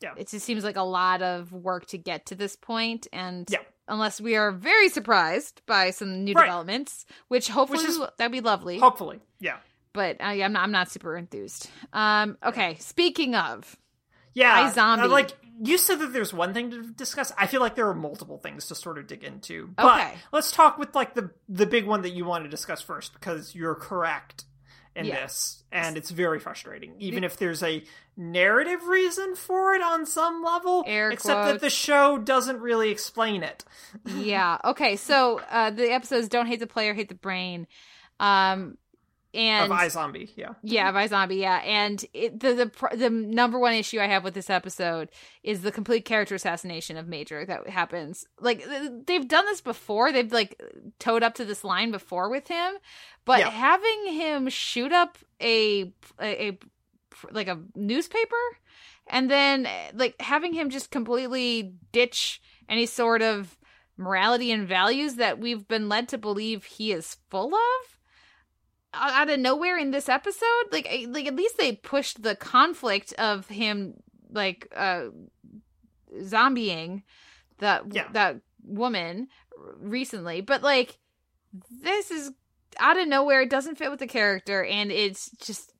[0.00, 0.14] Yeah.
[0.16, 3.60] it just seems like a lot of work to get to this point and Yeah.
[3.90, 6.44] Unless we are very surprised by some new Right.
[6.46, 9.56] developments which hopefully is- that'd be lovely hopefully, yeah,
[9.92, 13.76] but I, I'm not I'm not super enthused um okay speaking of
[14.32, 14.72] yeah.
[14.76, 15.32] uh, like
[15.62, 17.32] you said that there's one thing to discuss.
[17.36, 19.66] I feel like there are multiple things to sort of dig into.
[19.76, 20.14] But Okay.
[20.32, 23.54] let's talk with like the the big one that you want to discuss first because
[23.54, 24.44] you're correct
[24.96, 25.22] in Yeah.
[25.22, 26.94] this, and it's very frustrating.
[26.98, 27.84] Even if there's a
[28.16, 33.42] narrative reason for it on some level, Air except that the show doesn't really explain
[33.42, 33.64] it.
[34.16, 34.58] yeah.
[34.64, 34.96] Okay.
[34.96, 37.66] So uh, the episodes don't hate the player, hate the brain.
[38.18, 38.76] Um,
[39.32, 40.54] and of iZombie, yeah.
[40.62, 41.56] Yeah, of iZombie, yeah.
[41.64, 45.08] And it, the the the number one issue I have with this episode
[45.42, 48.26] is the complete character assassination of Major that happens.
[48.40, 48.64] Like
[49.06, 50.12] they've done this before.
[50.12, 50.60] They've like
[50.98, 52.74] towed up to this line before with him,
[53.24, 53.50] but Yeah.
[53.50, 56.58] having him shoot up a, a a
[57.30, 58.36] like a newspaper
[59.06, 63.58] and then like having him just completely ditch any sort of
[63.96, 67.98] morality and values that we've been led to believe he is full of
[68.94, 70.66] out of nowhere in this episode?
[70.72, 73.94] Like like at least they pushed the conflict of him
[74.32, 75.06] like uh
[76.20, 77.02] zombieing
[77.58, 78.08] that Yeah.
[78.12, 79.28] that woman
[79.78, 80.40] recently.
[80.40, 80.98] But like
[81.82, 82.32] this is
[82.78, 85.72] out of nowhere it doesn't fit with the character and it's just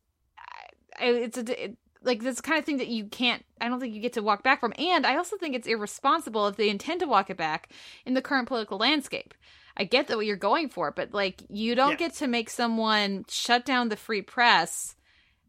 [1.00, 4.00] it's a it, like this kind of thing that you can't i don't think you
[4.00, 4.72] get to walk back from.
[4.78, 7.68] And i also think it's irresponsible if they intend to walk it back
[8.04, 9.32] in the current political landscape
[9.80, 11.96] i get that what you're going for but like you don't Yeah.
[11.96, 14.94] get to make someone shut down the free press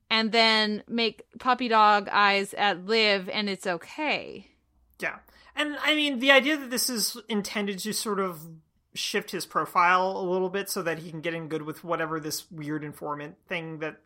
[0.10, 4.48] and then make puppy dog eyes at Liv and it's okay
[5.00, 5.20] Yeah.
[5.56, 8.40] And I mean, the idea that this is intended to sort of
[8.94, 12.20] shift his profile a little bit so that he can get in good with whatever
[12.20, 13.98] this weird informant thing that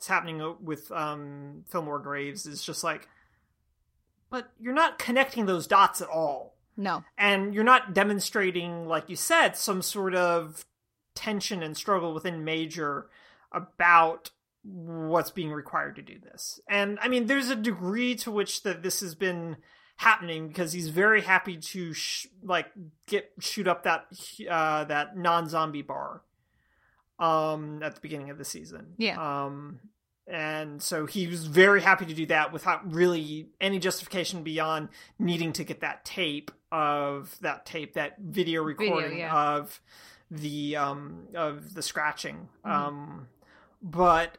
[0.00, 3.08] is happening with um, Fillmore Graves is just like,
[4.30, 6.51] but you're not connecting those dots at all.
[6.76, 10.64] No And you're not demonstrating, like you said, some sort of
[11.14, 13.08] tension and struggle within Major
[13.52, 14.30] about
[14.64, 16.60] what's being required to do this.
[16.68, 19.56] And I mean, there's a degree to which that this has been
[19.96, 22.66] happening because he's very happy to sh- like
[23.06, 24.06] get shoot up that
[24.50, 26.22] uh that non-zombie bar
[27.18, 28.94] um at the beginning of the season.
[28.96, 29.44] Yeah.
[29.44, 29.80] Um
[30.26, 35.52] and so he was very happy to do that without really any justification beyond needing
[35.52, 39.56] to get that tape of that tape that video recording yeah.
[39.56, 39.80] of
[40.30, 42.48] the um of the scratching.
[42.64, 42.70] Mhm.
[42.70, 43.28] um
[43.82, 44.38] but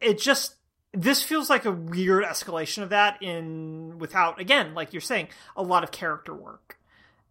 [0.00, 0.56] it just
[0.92, 5.62] this feels like a weird escalation of that in without again like you're saying a
[5.62, 6.78] lot of character work.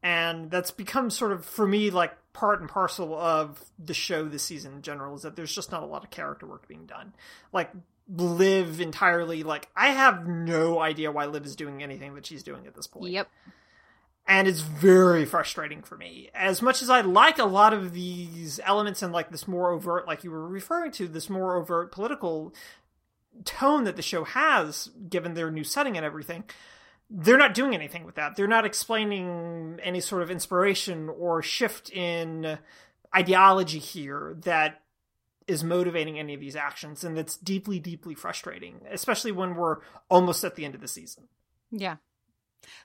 [0.02, 4.44] And that's become sort of for me like part and parcel of the show this
[4.44, 7.14] season in general is that there's just not a lot of character work being done.
[7.54, 7.72] Like
[8.08, 12.66] liv entirely like i have no idea why liv is doing anything that she's doing
[12.66, 13.12] at this point.
[13.12, 13.28] Yep
[14.28, 16.30] and it's very frustrating for me.
[16.34, 20.08] As much as I like a lot of these elements and like this more overt,
[20.08, 22.54] like you were referring to, this more overt political
[23.44, 26.44] tone that the show has, given their new setting and everything,
[27.10, 28.36] they're not doing anything with that.
[28.36, 32.58] They're not explaining any sort of inspiration or shift in
[33.16, 34.82] ideology here that
[35.48, 39.78] is motivating any of these actions, and that's deeply, deeply frustrating, especially when we're
[40.10, 41.28] almost at the end of the season.
[41.72, 41.98] yeah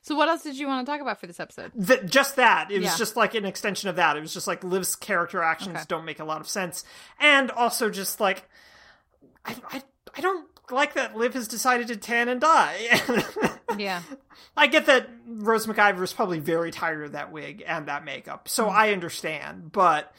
[0.01, 2.71] so what else did you want to talk about for this episode Th- just that.
[2.71, 2.97] It was Yeah.
[2.97, 4.17] just like an extension of that.
[4.17, 5.85] It was just like Liv's character actions Okay.
[5.87, 6.83] don't make a lot of sense,
[7.19, 8.49] and also just like
[9.45, 9.83] I, I,
[10.17, 13.01] I don't like that Liv has decided to tan and dye.
[13.77, 14.01] yeah
[14.55, 18.47] I get that Rose McIver is probably very tired of that wig and that makeup,
[18.49, 18.75] so Mm-hmm.
[18.77, 19.71] I understand.
[19.71, 20.13] But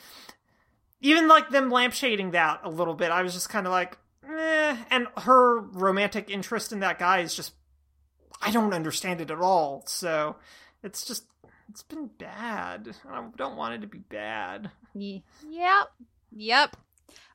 [1.00, 3.98] even like them lampshading that a little bit, I was just kind of like,
[4.28, 4.76] eh.
[4.90, 7.52] And her romantic interest in that guy is just,
[8.42, 9.84] I don't understand it at all.
[9.86, 10.36] So
[10.82, 11.24] it's just,
[11.70, 12.94] it's been bad.
[13.08, 14.70] I don't want it to be bad.
[14.94, 15.88] Ye- yep
[16.34, 16.76] yep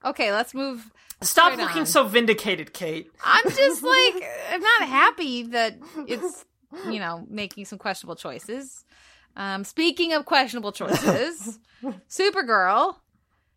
[0.03, 0.91] okay let's move
[1.21, 1.85] Stop looking on.
[1.87, 3.11] so vindicated, Kate.
[3.23, 5.77] I'm just like I'm not happy that
[6.07, 6.45] it's
[6.87, 8.85] you know making some questionable choices.
[9.35, 11.59] Um, speaking of questionable choices,
[12.09, 12.95] Supergirl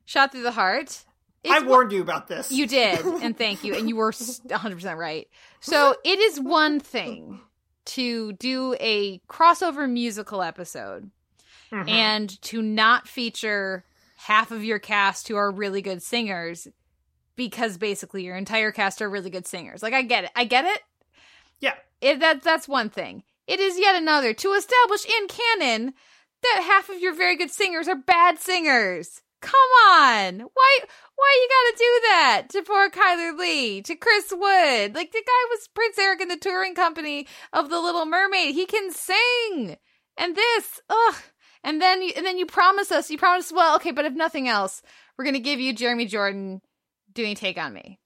[0.07, 1.05] shot through the heart.
[1.49, 2.51] I It's warned you about this.
[2.53, 3.74] You did, and thank you.
[3.74, 5.28] And you were 100% right.
[5.61, 7.41] So it is one thing
[7.86, 11.11] to do a crossover musical episode
[11.72, 11.88] Mhm.
[11.88, 13.84] and to not feature
[14.16, 16.66] half of your cast who are really good singers
[17.36, 19.82] because basically your entire cast are really good singers.
[19.82, 20.30] Like I get it.
[20.36, 20.82] I get it.
[21.61, 21.74] Yeah.
[22.01, 23.22] It, that that's one thing.
[23.47, 25.95] It is yet another to establish in canon
[26.43, 29.22] that half of your very good singers are bad singers.
[29.41, 29.55] Come
[29.88, 30.41] on.
[30.41, 30.78] Why
[31.16, 34.95] why you gotta do that to poor Chyler Leigh, to Chris Wood?
[34.95, 38.55] Like the guy was Prince Eric in the touring company of the Little Mermaid.
[38.55, 39.76] He can sing.
[40.16, 41.16] And this, ugh.
[41.62, 44.49] And then you and then you promise us, you promise well, okay, but if nothing
[44.49, 44.82] else,
[45.16, 46.61] we're gonna give you Jeremy Jordan
[47.12, 47.99] doing Take on Me.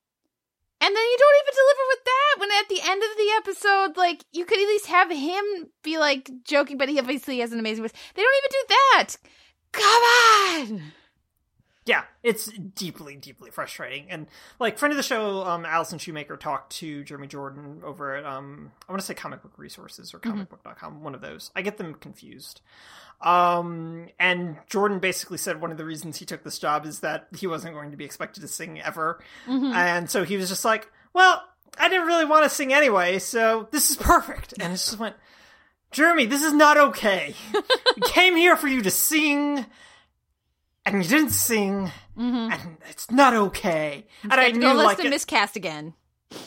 [0.80, 3.97] And then you don't even deliver with that when at the end of the episode,
[3.97, 7.59] like you could at least have him be like joking, but he obviously has an
[7.59, 7.93] amazing voice.
[8.14, 9.16] They don't even do that.
[9.72, 10.93] Come on.
[11.87, 14.11] Yeah, it's deeply, deeply frustrating.
[14.11, 14.26] And
[14.59, 18.72] like friend of the show, um, Allison Shoemaker talked to Jeremy Jordan over at um,
[18.89, 21.51] I want to say Comic Book Resources or comicbook.com, one of those.
[21.55, 22.62] I get them confused.
[23.20, 27.28] Um, and Jordan basically said one of the reasons he took this job is that
[27.37, 29.22] he wasn't going to be expected to sing ever,
[29.74, 31.43] and so he was just like, "Well,
[31.78, 35.14] I didn't really want to sing anyway, so this is perfect." And it just went,
[35.95, 37.35] Jeremy, this is not okay.
[37.55, 39.64] we came here for you to sing
[40.87, 44.07] and you didn't sing, and it's not okay.
[44.22, 45.95] And I knew, like, to it- miscast again.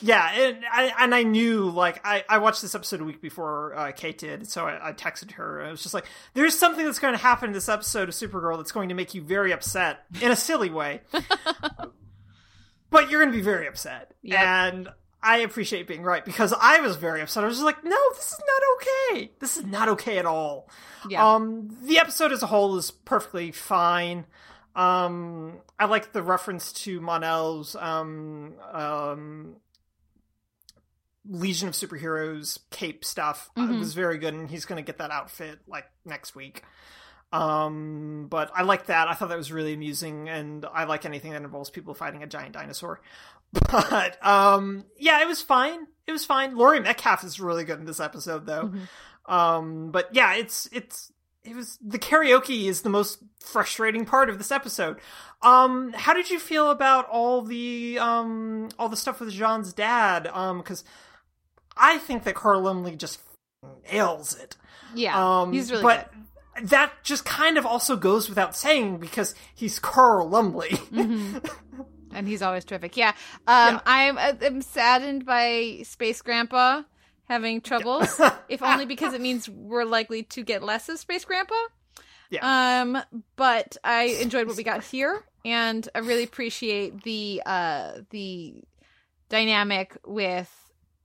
[0.02, 3.74] yeah, and I, and I knew, like, I, I watched this episode a week before
[3.76, 5.62] uh, Kate did, so I, I texted her.
[5.64, 8.58] I was just like, there's something that's going to happen in this episode of Supergirl
[8.58, 11.02] that's going to make you very upset in a silly way.
[12.90, 14.14] but you're going to be very upset.
[14.24, 14.40] Yep.
[14.40, 14.90] And
[15.22, 17.44] I appreciate being right because I was very upset.
[17.44, 19.32] I was just like, no, this is not okay.
[19.40, 20.70] This is not okay at all.
[21.10, 21.34] Yeah.
[21.34, 24.26] Um, the episode as a whole is perfectly fine.
[24.76, 29.56] Um, I like the reference to Mon-El's um, um,
[31.28, 33.50] Legion of Superheroes cape stuff.
[33.58, 36.64] Uh, It was very good, and he's going to get that outfit like next week.
[37.34, 39.10] Um, but I like that.
[39.10, 42.28] I thought that was really amusing, and I like anything that involves people fighting a
[42.28, 43.02] giant dinosaur.
[43.54, 45.88] But um, yeah, it was fine.
[46.06, 46.56] It was fine.
[46.56, 48.74] Laurie Metcalf is really good in this episode, though.
[49.26, 51.12] Um, but yeah, it's it's
[51.44, 54.98] it was the karaoke is the most frustrating part of this episode.
[55.42, 60.28] Um, how did you feel about all the um all the stuff with Jean's dad?
[60.28, 60.84] Um, because
[61.76, 63.20] I think that Carl Lumbly just
[63.92, 64.56] nails it.
[64.96, 65.42] Yeah.
[65.42, 66.12] Um, he's really but
[66.56, 66.70] good.
[66.70, 70.70] that just kind of also goes without saying because he's Carl Lumbly.
[70.70, 71.38] Mm-hmm.
[72.14, 72.98] and he's always terrific.
[72.98, 73.14] Yeah.
[73.48, 73.80] Um, Yeah.
[73.86, 76.84] I'm, I'm saddened by Space Grandpa
[77.26, 81.56] having troubles, if only because it means we're likely to get less of Space Grandpa.
[82.30, 82.82] Yeah.
[82.82, 82.98] Um,
[83.36, 88.64] but I enjoyed what we got here, and I really appreciate the uh the
[89.30, 90.50] dynamic with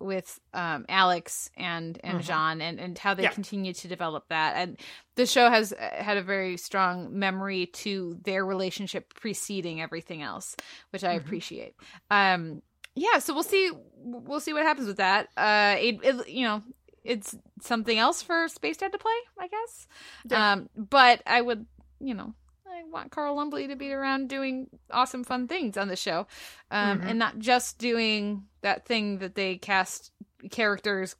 [0.02, 2.24] with um Alex and and Mhm.
[2.24, 3.30] Jean and and how they Yeah.
[3.30, 4.78] continue to develop that and
[5.14, 10.56] the show has uh, had a very strong memory to their relationship preceding everything else
[10.90, 11.18] which I Mhm.
[11.18, 11.74] appreciate
[12.10, 12.62] um
[12.94, 16.62] yeah so we'll see we'll see what happens with that uh it, it you know
[17.04, 19.86] it's something else for Space Dad to play I guess
[20.28, 20.52] Yeah.
[20.52, 21.66] um but I would
[22.00, 22.34] you know
[22.72, 26.26] I want Carl Lumbly to be around doing awesome, fun things on the show,
[26.70, 27.06] um, Mhm.
[27.10, 30.12] and not just doing that thing that they cast
[30.50, 31.16] characters,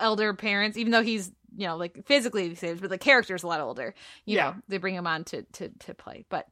[0.00, 0.76] elder parents.
[0.76, 3.94] Even though he's you know like physically the same, but the character's a lot older.
[4.26, 4.50] You Yeah.
[4.50, 6.46] know they bring him on to to to play, but.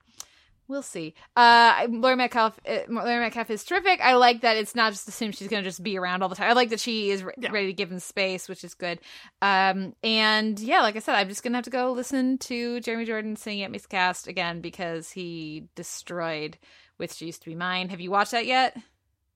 [0.72, 1.12] We'll see.
[1.36, 4.00] Uh, Laurie Metcalf, uh, Laurie Metcalf is terrific.
[4.00, 6.34] I like that it's not just assumed she's going to just be around all the
[6.34, 6.48] time.
[6.48, 7.50] I like that she is re- Yeah.
[7.52, 8.98] ready to give him space, which is good.
[9.42, 13.04] Um, and yeah, like I said, I'm just gonna have to go listen to Jeremy
[13.04, 16.56] Jordan sing at Miscast again because he destroyed
[16.96, 18.74] "Which Used to Be Mine." Have you watched that yet?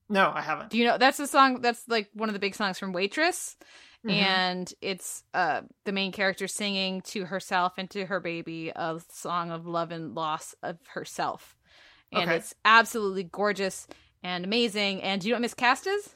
[0.09, 0.71] no, I haven't.
[0.71, 1.61] Do you know that's the song?
[1.61, 3.57] That's like one of the big songs from Waitress,
[4.05, 4.11] Mhm.
[4.11, 9.51] and it's uh the main character singing to herself and to her baby a song
[9.51, 11.57] of love and loss of herself,
[12.11, 12.35] and Okay.
[12.37, 13.87] it's absolutely gorgeous
[14.23, 15.01] and amazing.
[15.01, 16.15] And do you know what Miscast is?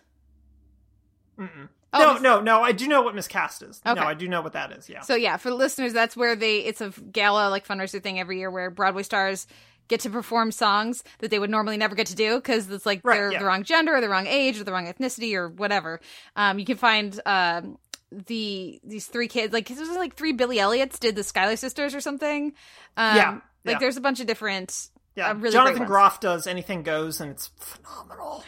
[1.39, 1.69] Mm-mm.
[1.93, 2.61] Oh, no, Miss- no, no.
[2.61, 3.81] I do know what miscast is.
[3.85, 3.99] Okay.
[3.99, 4.87] No, I do know what that is.
[4.87, 5.01] Yeah.
[5.01, 8.37] So yeah, for the listeners, that's where they it's a gala like fundraiser thing every
[8.39, 9.45] year where Broadway stars
[9.91, 13.01] get to perform songs that they would normally never get to do because it's like
[13.03, 13.39] Right, they're yeah.
[13.39, 15.99] the wrong gender or the wrong age or the wrong ethnicity or whatever.
[16.35, 17.77] Um, you can find um
[18.11, 21.93] the these three kids like it was like three Billy Elliots did the Schuyler sisters
[21.93, 22.53] or something.
[22.97, 23.31] Um, Yeah,
[23.65, 23.77] like yeah.
[23.79, 24.89] there's a bunch of different.
[25.15, 25.29] yeah.
[25.29, 25.85] uh, really Jonathan.
[25.85, 28.43] Groff does anything goes, and it's phenomenal.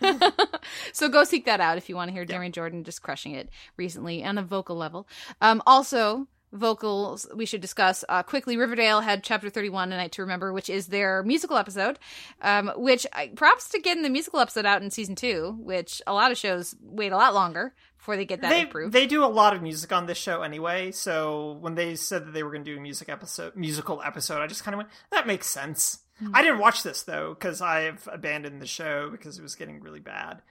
[0.92, 3.48] so go seek that out if you want to hear Jeremy Jordan just crushing it
[3.76, 5.08] recently on a vocal level.
[5.40, 8.56] Um, also, vocals we should discuss uh, quickly.
[8.56, 11.98] Riverdale had chapter 31 A Night to Remember, which is their musical episode,
[12.42, 16.12] um, which I, props to getting the musical episode out in season two, which a
[16.12, 18.92] lot of shows wait a lot longer before they get that they approved.
[18.92, 20.90] they do a lot of music on this show anyway.
[20.90, 24.40] So when they said that they were going to do a music episode, musical episode,
[24.40, 25.98] I just kind of went, that makes sense.
[26.18, 26.30] Hmm.
[26.34, 30.00] I didn't watch this though because I've abandoned the show because it was getting really
[30.00, 30.42] bad.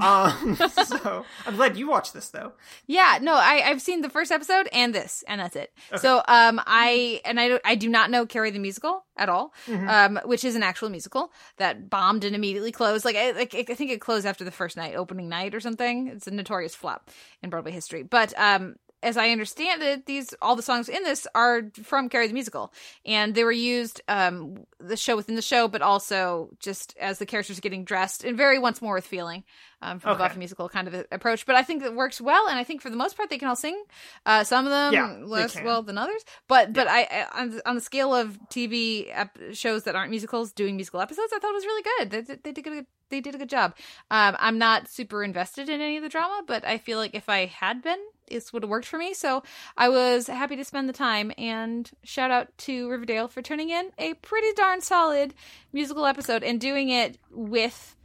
[0.00, 2.52] Um, so I'm glad you watched this though.
[2.86, 5.72] Yeah, no, I I've seen the first episode and this, and that's it.
[5.96, 9.88] So um, I and I I do not know Carrie the musical at all, Mm-hmm.
[10.16, 13.04] um, which is an actual musical that bombed and immediately closed.
[13.04, 16.08] Like I like I think it closed after the first night, opening night or something.
[16.08, 17.10] It's a notorious flop
[17.42, 18.76] in Broadway history, but um.
[19.02, 22.72] As I understand it, these all the songs in this are from Carrie the Musical,
[23.04, 27.26] and they were used um the show within the show, but also just as the
[27.26, 29.44] characters getting dressed and very once more with feeling
[29.80, 30.28] um, from the Okay.
[30.28, 31.46] Buffy musical kind of approach.
[31.46, 33.48] But I think that works well, and I think for the most part they can
[33.48, 33.80] all sing.
[34.26, 37.68] Uh, some of them Yeah, less well than others, but but I, I on, the-
[37.68, 41.50] on the scale of TV ep- shows that aren't musicals doing musical episodes, I thought
[41.50, 42.10] it was really good.
[42.10, 43.74] They, did- they did a good they did a good job.
[44.10, 47.28] Um, I'm not super invested in any of the drama, but I feel like if
[47.28, 47.98] I had been,
[48.28, 49.14] this would have worked for me.
[49.14, 49.42] So
[49.76, 51.32] I was happy to spend the time.
[51.38, 55.34] And shout out to Riverdale for turning in a pretty darn solid
[55.72, 57.96] musical episode and doing it with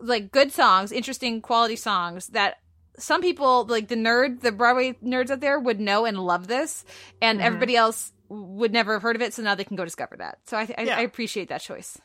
[0.00, 2.58] like good songs, interesting quality songs that
[2.98, 6.84] some people like the nerd, the Broadway nerds out there would know and love this,
[7.22, 7.44] and Mhm.
[7.44, 9.34] everybody else would never have heard of it.
[9.34, 10.38] So now they can go discover that.
[10.46, 10.96] So I, I, Yeah.
[10.98, 11.98] I appreciate that choice.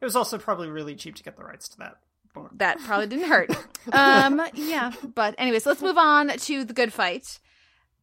[0.00, 1.96] It was also probably really cheap to get the rights to that.
[2.56, 3.50] That probably didn't hurt.
[3.92, 7.38] um, yeah, but anyways, let's move on to the good fight.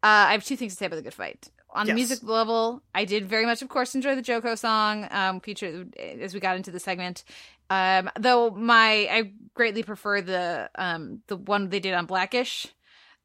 [0.03, 1.49] Uh, I have two things to say about the good fight.
[1.71, 5.41] On the music level, I did very much, of course, enjoy the JoCo song um,
[5.41, 7.23] featured as we got into the segment.
[7.69, 12.67] Um, though my I greatly prefer the um the one they did on Blackish,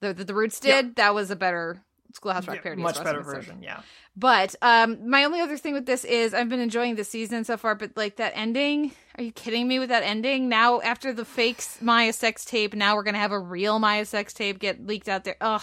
[0.00, 0.82] the the, the Roots Yeah.
[0.82, 0.96] did.
[0.96, 1.80] That was a better
[2.14, 2.82] Schoolhouse Rock Yeah, parody.
[2.82, 3.82] much far as better version, yeah.
[4.20, 7.56] But um, my only other thing with this is I've been enjoying the season so
[7.56, 10.50] far, but like that ending, are you kidding me with that ending?
[10.50, 14.34] Now after the fake Maya sex tape, now we're gonna have a real Maya sex
[14.34, 15.36] tape get leaked out there.
[15.40, 15.62] Ugh,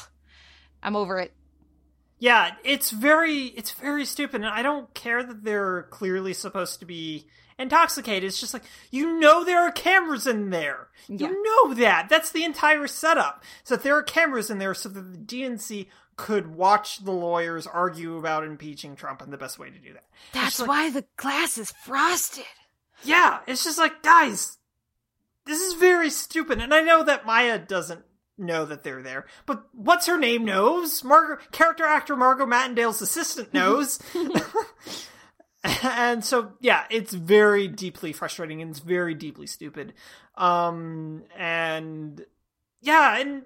[0.82, 1.34] I'm over it.
[2.18, 6.88] Yeah, it's very it's very stupid, and I don't care that they're clearly supposed to
[6.88, 7.28] be
[7.60, 8.24] intoxicated.
[8.24, 10.88] It's just like you know there are cameras in there.
[11.08, 11.28] Yeah.
[11.28, 12.10] You know that.
[12.10, 13.44] That's the entire setup.
[13.64, 15.86] So that there are cameras in there, so that the DNC
[16.18, 20.04] could watch the lawyers argue about impeaching Trump, and the best way to do that.
[20.34, 22.44] That's like- why the glass is frosted.
[23.04, 24.58] Yeah, it's just like guys,
[25.46, 28.04] this is very stupid, and I know that Maya doesn't
[28.40, 31.04] know that they're there, but what's her name knows.
[31.04, 34.00] Margo, character actor Margo Martindale's assistant knows.
[35.84, 39.94] and so yeah, it's very deeply frustrating and it's very deeply stupid.
[40.36, 42.26] Um and
[42.82, 43.44] yeah, and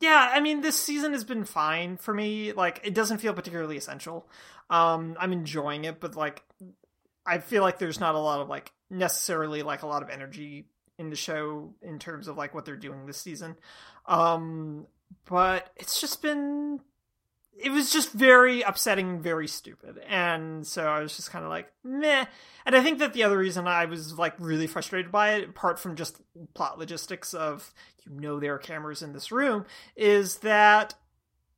[0.00, 2.52] yeah, I mean this season has been fine for me.
[2.52, 4.28] Like it doesn't feel particularly essential.
[4.70, 6.42] Um I'm enjoying it, but like
[7.24, 10.66] I feel like there's not a lot of like necessarily like a lot of energy
[10.98, 13.56] in the show in terms of like what they're doing this season.
[14.06, 14.86] Um
[15.24, 16.80] but it's just been
[17.62, 19.98] it was just very upsetting and very stupid.
[20.08, 22.26] And so I was just kind of like, meh.
[22.64, 25.78] And I think that the other reason I was like really frustrated by it, apart
[25.78, 26.20] from just
[26.54, 27.72] plot logistics of
[28.04, 30.94] you know there are cameras in this room, is that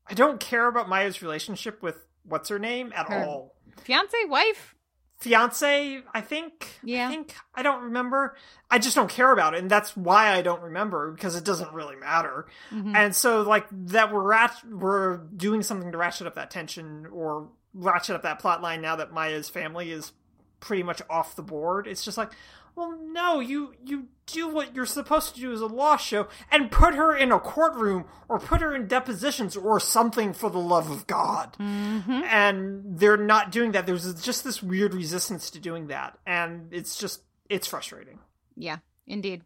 [0.06, 4.74] I don't care about Maya's relationship with what's her name at Her- all Fiance, wife.
[5.20, 6.78] Fiance i think.
[6.82, 7.08] Yeah.
[7.08, 7.34] i think.
[7.54, 8.36] I don't remember.
[8.70, 11.72] I just don't care about it and that's why i don't remember because it doesn't
[11.72, 12.46] really matter.
[12.70, 12.94] Mhm.
[12.96, 17.48] and so like that we're rat- we're doing something to ratchet up that tension or
[17.74, 20.12] ratchet up that plot line now that maya's family is
[20.60, 21.86] pretty much off the board.
[21.86, 22.32] It's just like
[22.78, 26.70] well no you you do what you're supposed to do as a law show and
[26.70, 30.90] put her in a courtroom or put her in depositions or something for the love
[30.90, 32.10] of god Mm-hmm.
[32.24, 36.96] and they're not doing that there's just this weird resistance to doing that and it's
[36.98, 38.18] just it's frustrating
[38.56, 39.42] Yeah, indeed.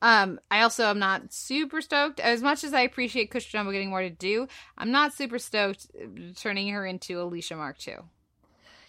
[0.00, 2.20] Um, I also am not super stoked.
[2.20, 4.46] As much as I appreciate Cush Jumbo getting more to do,
[4.78, 6.06] I'm not super stoked uh,
[6.36, 7.98] turning her into Alicia Mark too.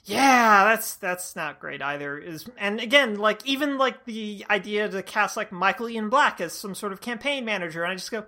[0.08, 5.03] Yeah that's that's not great either is and again like even like the idea to
[5.03, 8.26] cast like michael ian black as some sort of campaign manager and i just go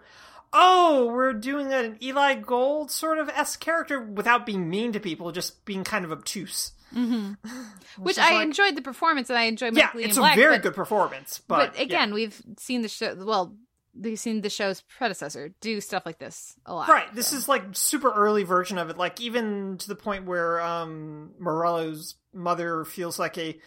[0.51, 5.31] oh we're doing an eli gold sort of s character without being mean to people
[5.31, 7.33] just being kind of obtuse Mm-hmm.
[8.03, 10.21] Which is I like- enjoyed the performance, and I enjoyed yeah Michael Ian it's a
[10.35, 13.13] very but, good performance but, But, again, we've seen the show.
[13.15, 13.55] Well,
[14.01, 16.87] we've seen the show's predecessor do stuff like this a lot.
[16.87, 17.13] Right.
[17.13, 17.37] This so.
[17.37, 18.97] is like super early version of it.
[18.97, 23.59] Like even to the point where um Morello's mother feels like a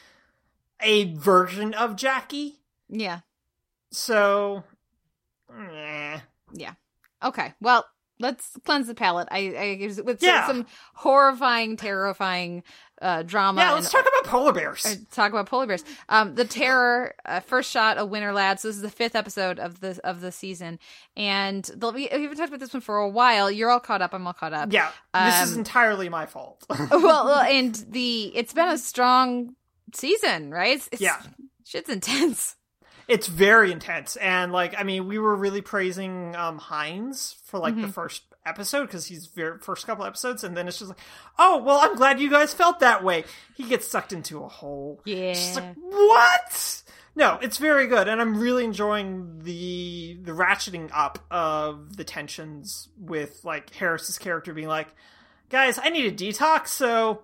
[0.81, 2.61] a version of Jackie.
[2.89, 3.21] yeah,
[3.93, 4.65] So
[5.57, 6.19] eh.
[6.55, 6.73] yeah.
[7.25, 7.87] Okay, well,
[8.19, 9.29] let's cleanse the palate.
[9.31, 9.39] I,
[9.89, 10.47] I with Yeah.
[10.49, 12.65] some horrifying, terrifying
[13.03, 13.61] uh, drama.
[13.61, 14.87] Yeah, let's and- talk about polar bears.
[14.87, 15.85] uh, talk about polar bears.
[16.09, 18.63] Um, the terror uh, first shot of Winter Lads.
[18.63, 20.79] This is the fifth episode of the of the season,
[21.17, 23.51] and the, we, haven't talked about this one for a while.
[23.51, 24.15] You're all caught up.
[24.15, 24.73] I'm all caught up.
[24.73, 26.65] yeah, this is um, entirely my fault.
[26.71, 26.91] well,
[27.27, 29.57] well, and the it's been a strong
[29.95, 30.77] season, right?
[30.77, 31.21] It's, it's, Yeah.
[31.67, 32.57] shit's intense.
[33.09, 37.75] it's very intense and like I mean, we were really praising um Hinds for like
[37.75, 37.83] Mm-hmm.
[37.83, 40.99] the first episode because he's very first couple episodes and then it's just like,
[41.39, 43.25] "Oh, well, I'm glad you guys felt that way."
[43.57, 45.01] He gets sucked into a hole.
[45.05, 45.17] Yeah.
[45.31, 46.83] It's just like, "What?"
[47.15, 52.89] No, it's very good, and I'm really enjoying the the ratcheting up of the tensions
[52.99, 54.89] with like Harris's character being like,
[55.51, 57.23] "Guys, I need a detox, so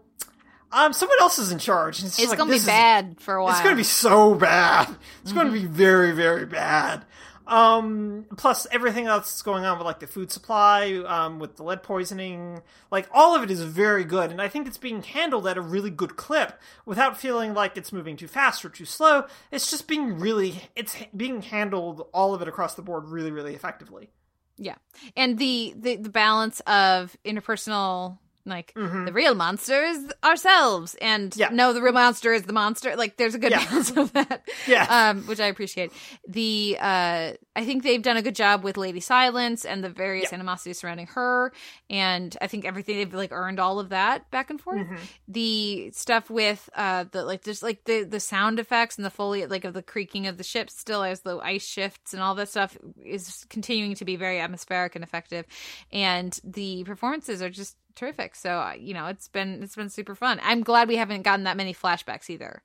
[0.71, 3.43] um, someone else is in charge." And It's like, gonna be is- bad for a
[3.43, 3.55] while.
[3.55, 4.95] It's gonna be so bad.
[5.23, 5.67] It's gonna Mm-hmm.
[5.69, 7.07] be very, very bad.
[7.49, 11.63] Um, plus everything else that's going on with like the food supply, um, with the
[11.63, 12.61] lead poisoning,
[12.91, 15.63] like all of it is very good, and I think it's being handled at a
[15.63, 19.25] really good clip without feeling like it's moving too fast or too slow.
[19.51, 23.55] It's just being really, it's being handled all of it across the board really, really
[23.55, 24.11] effectively.
[24.59, 24.75] Yeah,
[25.17, 28.19] and the the, the balance of interpersonal,
[28.49, 31.49] like the real monster is ourselves, and Yeah.
[31.53, 32.97] no, the real monster is the monster.
[32.97, 33.65] Like, there's a good Yeah.
[33.65, 34.47] balance of that.
[34.67, 34.91] Yes.
[34.91, 35.93] um, which I appreciate.
[36.27, 40.31] The uh, I think they've done a good job with Lady Silence and the various
[40.31, 40.37] Yeah.
[40.37, 41.53] animosities surrounding her,
[41.91, 44.79] and I think everything they've like earned all of that back and forth.
[44.87, 44.97] Mm-hmm.
[45.27, 49.45] The stuff with uh the like just like the the sound effects and the fully
[49.47, 52.49] like of the creaking of the ship still as the ice shifts and all that
[52.49, 55.45] stuff is continuing to be very atmospheric and effective,
[55.93, 58.37] and the performances are just terrific.
[58.37, 60.39] So uh, you know it's been it's been super fun.
[60.45, 62.63] I'm glad we haven't gotten that many flashbacks either.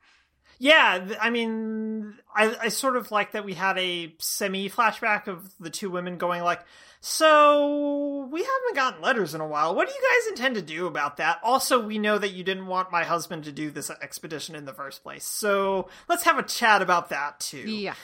[0.59, 5.51] Yeah, I mean, I, I sort of like that we had a semi flashback of
[5.59, 6.61] the two women going like,
[7.01, 9.75] "So we haven't gotten letters in a while.
[9.75, 12.67] What do you guys intend to do about that?" Also, we know that you didn't
[12.67, 16.43] want my husband to do this expedition in the first place, so let's have a
[16.43, 17.69] chat about that too.
[17.69, 17.95] Yeah.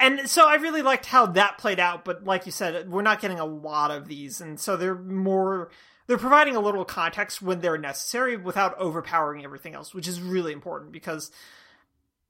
[0.00, 3.20] And so I really liked how that played out, but like you said, we're not
[3.20, 5.70] getting a lot of these, and so they're more
[6.08, 10.52] they're providing a little context when they're necessary without overpowering everything else, which is really
[10.52, 11.30] important because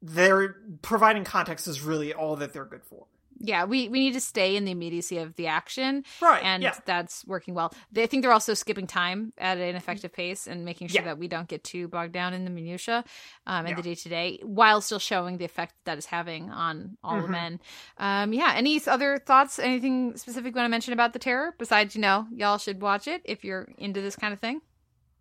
[0.02, 3.06] they're providing context is really all that they're good for.
[3.40, 6.74] yeah we we need to stay in the immediacy of the action Right, and yeah.
[6.84, 10.64] that's working well they, i think they're also skipping time at an effective pace and
[10.64, 11.06] making sure Yeah.
[11.08, 13.04] that we don't get too bogged down in the minutia
[13.46, 13.74] um and Yeah.
[13.76, 17.22] the day-to-day while still showing the effect that is having on all Mm-hmm.
[17.26, 17.60] the men
[17.98, 21.94] um yeah any other thoughts anything specific you want to mention about the terror besides
[21.96, 24.60] you know y'all should watch it if you're into this kind of thing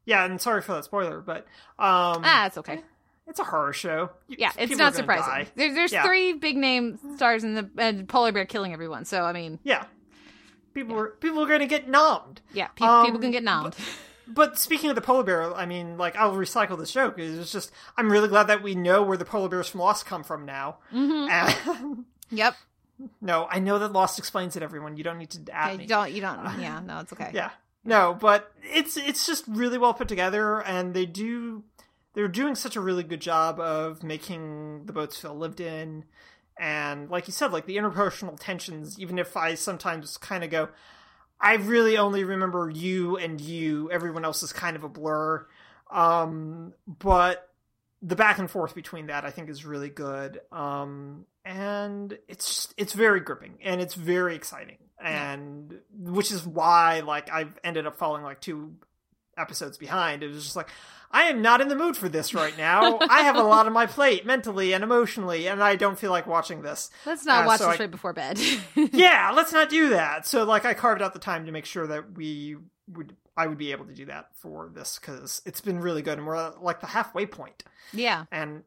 [0.06, 1.42] Yeah, and sorry for that spoiler, but
[1.78, 2.82] um, ah it's okay
[3.28, 4.10] it's a horror show.
[4.28, 6.04] Yeah it's people not surprising there, there's Yeah.
[6.06, 9.86] three big name stars in the and polar bear killing everyone so i mean Yeah,
[10.74, 12.38] people are people are going to get nommed.
[12.54, 13.76] yeah pe- Um, people can get nommed
[14.30, 17.18] But speaking of the polar bear, I mean, like I'll recycle this joke.
[17.18, 20.22] It's just I'm really glad that we know where the polar bears from Lost come
[20.26, 20.80] from now.
[20.94, 21.30] Mm-hmm.
[21.72, 22.54] And, yep
[23.22, 24.64] no, I know that Lost explains it.
[24.64, 27.32] Everyone, you don't need to add Okay, you don't you don't yeah no it's okay
[27.34, 27.52] Yeah.
[27.86, 31.64] No, but it's it's just really well put together and they do
[32.18, 36.04] they're doing such a really good job of making the boats feel lived in
[36.60, 40.70] and like you said like the interpersonal tensions even if I sometimes kind of go
[41.40, 45.46] I really only remember you and you everyone else is kind of a blur
[45.92, 47.52] um but
[48.02, 50.42] the back and forth between that I think is really good.
[50.52, 54.78] Um and it's just, it's very gripping and it's very exciting.
[55.00, 58.74] And which is why like I've ended up falling like two
[59.38, 60.24] episodes behind.
[60.24, 60.70] It was just like
[61.12, 63.00] I am not in the mood for this right now.
[63.02, 66.28] I have a lot on my plate mentally and emotionally and I don't feel like
[66.28, 66.90] watching this.
[67.06, 68.40] let's not Uh, watch so this I- right before bed
[68.76, 70.28] yeah, let's not do that.
[70.28, 72.58] So like I carved out the time to make sure that we
[72.92, 76.18] would I would be able to do that for this cuz it's been really good
[76.18, 77.64] and we're at like the halfway point.
[77.94, 78.64] yeah And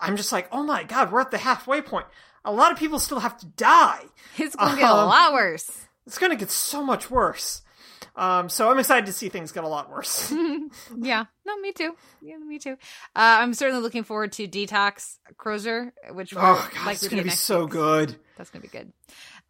[0.00, 2.06] I'm just like, "Oh my god, we're at the halfway point.
[2.44, 4.06] A lot of people still have to die.
[4.36, 5.70] it's gonna get a Um, lot worse
[6.06, 7.62] It's going to get so much worse."
[8.16, 10.32] Um, so I'm excited to see things get a lot worse.
[10.96, 12.76] yeah no me too yeah me too uh,
[13.40, 17.70] i'm certainly looking forward to detox Crozier which oh god, it's get be so week.
[17.70, 18.16] good.
[18.36, 18.92] that's gonna be good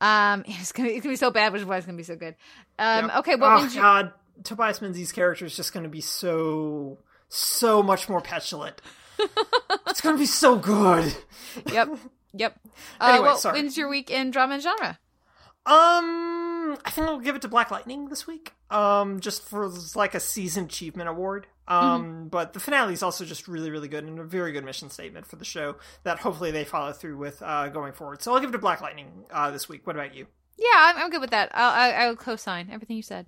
[0.01, 2.17] um it's gonna, it's gonna be so bad which is why it's gonna be so
[2.17, 2.35] good
[2.79, 3.17] um Yep.
[3.19, 4.13] okay what oh you god,
[4.43, 6.99] Tobias Menzies' character is just to be so
[7.29, 8.81] so much more petulant.
[9.89, 11.15] it's to be so good.
[11.73, 11.89] yep
[12.33, 12.59] yep
[13.01, 13.61] uh, Anyway, what sorry.
[13.61, 14.99] wins your week in drama and genre
[15.67, 16.54] Um,
[16.85, 18.53] I think I'll give it to Black Lightning this week.
[18.71, 21.47] Um, just for like a season achievement award.
[21.67, 24.91] Um, but the finale is also just really, really good and a very good mission
[24.91, 28.23] statement for the show that hopefully they follow through with uh, going forward.
[28.23, 29.87] So I'll give it to Black Lightning uh, this week.
[29.87, 30.27] What about you?
[30.59, 31.51] Yeah, I'm, I'm good with that.
[31.55, 33.27] I'll, I, I will co-sign everything you said.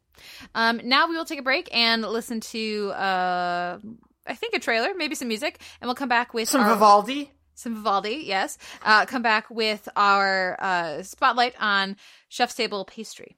[0.55, 3.79] Um, now we will take a break and listen to, uh,
[4.27, 7.33] I think a trailer, maybe some music, and we'll come back with Some our, Vivaldi.
[7.57, 8.23] Some Vivaldi.
[8.25, 11.97] Yes, uh, come back with our uh, spotlight on
[12.29, 13.37] Chef's Table pastry.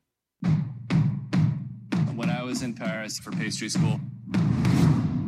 [2.15, 4.01] When I was in Paris for pastry school,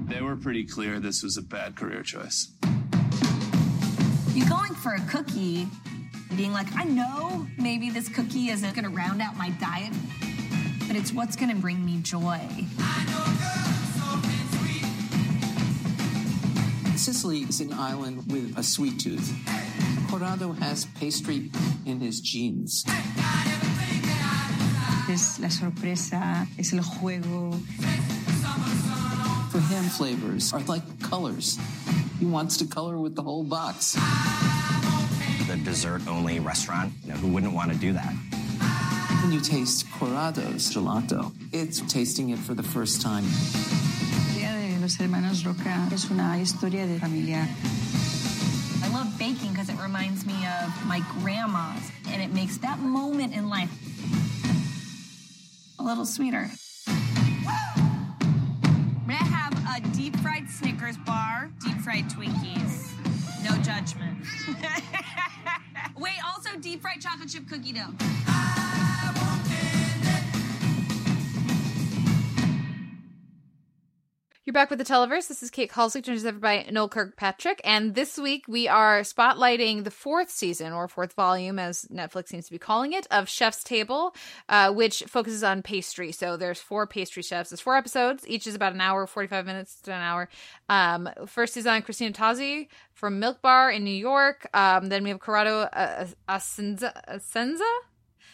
[0.09, 2.53] they were pretty clear this was a bad career choice.
[4.35, 5.69] You going for a cookie,
[6.37, 9.93] being like, I know maybe this cookie isn't gonna round out my diet,
[10.89, 12.41] but it's what's gonna bring me joy.
[17.01, 19.35] Sicily is an island with a sweet tooth.
[20.11, 21.51] Corrado has pastry
[21.87, 22.85] in his genes.
[25.09, 27.53] Es la sorpresa, es el juego.
[29.51, 31.59] For him, flavors are like colors.
[32.19, 33.95] He wants to color with the whole box.
[35.49, 38.13] The dessert only restaurant, you know, who wouldn't want to do that?
[39.23, 43.25] When you taste Corrado's gelato, it's tasting it for the first time.
[44.81, 47.47] Los Hermanos Roca es una historia de familia.
[48.83, 53.35] I love baking because it reminds me of my grandma's, and it makes that moment
[53.35, 53.71] in life
[55.79, 56.51] a little sweeter.
[56.87, 56.97] I'm
[59.07, 62.89] gonna have a deep fried Snickers bar, deep fried Twinkies.
[63.45, 64.25] No judgment.
[65.99, 67.93] Wait, also deep fried chocolate chip cookie dough.
[74.47, 75.29] You're back with the Televerse.
[75.29, 77.61] This is Kate Halsey, joined as by Noel Kirkpatrick.
[77.63, 82.47] And this week we are spotlighting the fourth season, or fourth volume, as Netflix seems
[82.47, 84.15] to be calling it, of Chef's Table,
[84.49, 86.11] uh, which focuses on pastry.
[86.11, 87.51] So there's four pastry chefs.
[87.51, 88.25] There's four episodes.
[88.27, 90.31] Each is about an hour, 45 minutes to an hour.
[90.71, 94.49] Um, first is on Christina Tosi from Milk Bar in New York.
[94.55, 96.95] Um, then we have Corrado uh, Assenza.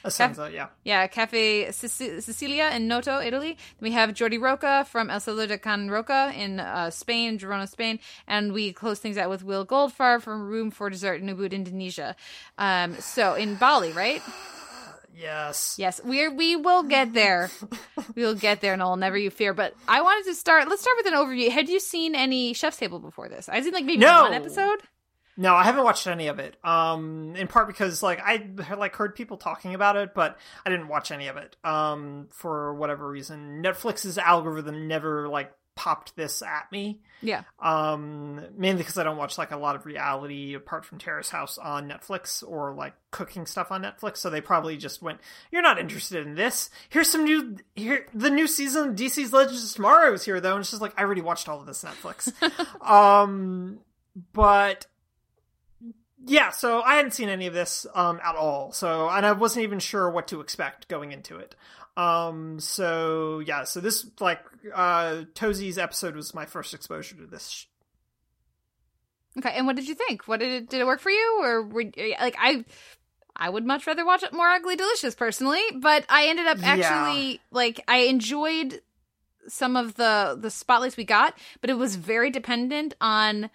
[0.07, 0.37] Assenza?
[0.49, 0.67] Assenza, yeah.
[0.85, 3.57] Yeah, Cafe Sicilia in Noto, Italy.
[3.81, 7.99] We have Jordi Roca from El Celler de Can Roca in uh, Spain, Girona, Spain.
[8.27, 12.17] And we close things out with Will Goldfarb from Room for Dessert in Ubud, Indonesia.
[12.59, 14.23] Um, so in Bali, right?
[15.19, 15.77] Yes.
[15.79, 17.51] Yes, we we will get there.
[18.15, 18.97] we will get there, Noel.
[18.97, 19.55] Never you fear.
[19.55, 20.69] But I wanted to start.
[20.69, 21.51] Let's start with an overview.
[21.51, 23.49] Had you seen any Chef's Table before this?
[23.49, 24.23] I've seen like maybe No.
[24.23, 24.79] one episode.
[25.37, 26.57] No, I haven't watched any of it.
[26.65, 30.89] Um, in part because like I like heard people talking about it, but I didn't
[30.89, 31.57] watch any of it.
[31.63, 37.01] Um, for whatever reason, Netflix's algorithm never like popped this at me.
[37.21, 37.43] Yeah.
[37.61, 41.59] Um, mainly because I don't watch like a lot of reality apart from Terrace House
[41.59, 44.17] on Netflix or like cooking stuff on Netflix.
[44.17, 45.21] So they probably just went,
[45.53, 46.71] "You're not interested in this.
[46.89, 48.07] Here's some new here.
[48.15, 50.95] The new season of DC's Legends of Tomorrow is here though." And it's just like
[50.97, 52.33] I already watched all of this Netflix.
[52.81, 53.81] um,
[54.33, 54.87] but
[56.27, 58.73] yeah, so I hadn't seen any of this um at all.
[58.73, 61.55] So and I wasn't even sure what to expect going into it.
[61.97, 64.41] Um so yeah, so this like
[64.75, 65.25] uh
[65.79, 67.49] episode was my first exposure to this.
[67.49, 67.65] Sh-
[69.39, 70.27] Okay, and what did you think?
[70.27, 71.85] What did it did it work for you, or were
[72.21, 72.65] like I?
[73.39, 77.41] I would much rather watch it more ugly delicious personally, but I ended up actually
[77.51, 78.81] like I enjoyed
[79.47, 83.51] some of the the spotlights we got, but it was very dependent on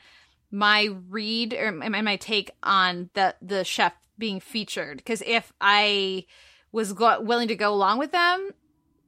[0.51, 4.97] my read or my, take on the the chef being featured.
[4.97, 6.25] Because if I
[6.71, 8.51] was go- willing to go along with them,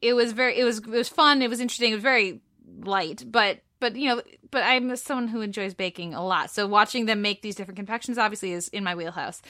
[0.01, 1.41] it was very it was it was fun.
[1.41, 1.91] It was interesting.
[1.91, 2.41] It was very
[2.79, 6.49] light, but but you know, but I'm someone who enjoys baking a lot.
[6.51, 9.41] So watching them make these different confections obviously is in my wheelhouse.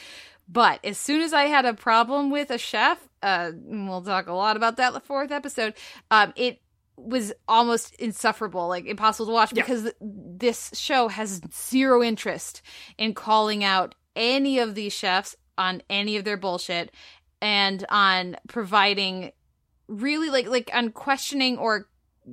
[0.49, 4.34] But as soon as I had a problem with a chef, uh, we'll talk a
[4.34, 5.76] lot about that the fourth episode.
[6.11, 6.62] Um, it
[6.95, 12.61] was almost insufferable, like impossible to watch, because th- this show has zero interest
[12.98, 16.91] in calling out any of these chefs on any of their bullshit,
[17.41, 19.32] and on providing
[19.88, 21.88] really like like on questioning or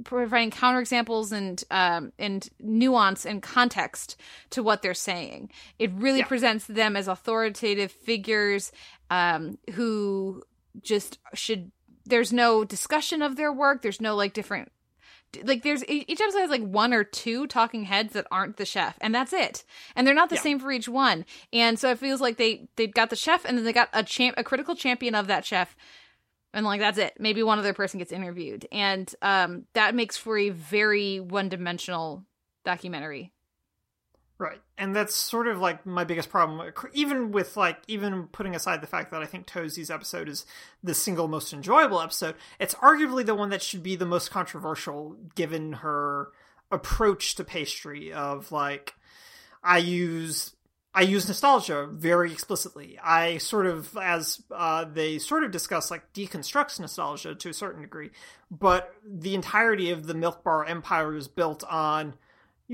[0.05, 4.17] providing counterexamples and um and nuance and context
[4.51, 5.51] to what they're saying.
[5.79, 8.71] It really presents them as authoritative figures
[9.11, 10.43] um who
[10.81, 11.73] just should
[12.11, 14.71] there's no discussion of their work, there's no like different
[15.45, 18.99] like there's each episode has like one or two talking heads that aren't the chef
[19.01, 19.65] and that's it.
[19.95, 21.25] And they're not the same for each one.
[21.53, 24.03] And so it feels like they they've got the chef and then they got a
[24.03, 25.77] champ a critical champion of that chef.
[26.53, 27.15] And like that's it.
[27.19, 28.67] Maybe one other person gets interviewed.
[28.73, 32.25] And um that makes for a very one-dimensional
[32.65, 33.33] documentary
[34.41, 34.63] Right.
[34.79, 36.73] And that's sort of like my biggest problem.
[36.95, 40.47] Even with like, even putting aside the fact that I think Tosi's episode is
[40.83, 45.19] the single most enjoyable episode, it's arguably the one that should be the most controversial
[45.35, 46.29] given her
[46.71, 48.95] approach to pastry of like,
[49.63, 50.53] I use.
[50.93, 52.99] I use nostalgia very explicitly.
[53.01, 57.83] I sort of, as uh, they sort of discuss, like deconstructs nostalgia to a certain
[57.83, 58.11] degree,
[58.51, 62.15] but the entirety of the Milk Bar empire is built on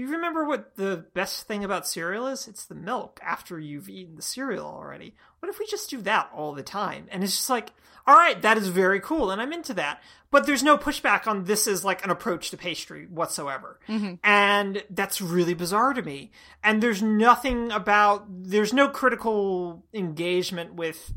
[0.01, 2.47] you remember what the best thing about cereal is?
[2.47, 5.15] It's the milk after you've eaten the cereal already.
[5.39, 7.09] What if we just do that all the time?
[7.11, 7.71] And it's just like,
[8.07, 10.03] all right, that is very cool, and I'm into that.
[10.31, 13.81] But there's no pushback on this as like an approach to pastry whatsoever.
[14.23, 16.31] And that's really bizarre to me.
[16.63, 21.15] And there's nothing about, there's no critical engagement with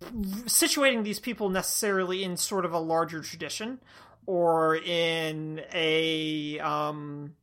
[0.00, 3.78] situating these people necessarily in sort of a larger tradition
[4.26, 7.34] or in a um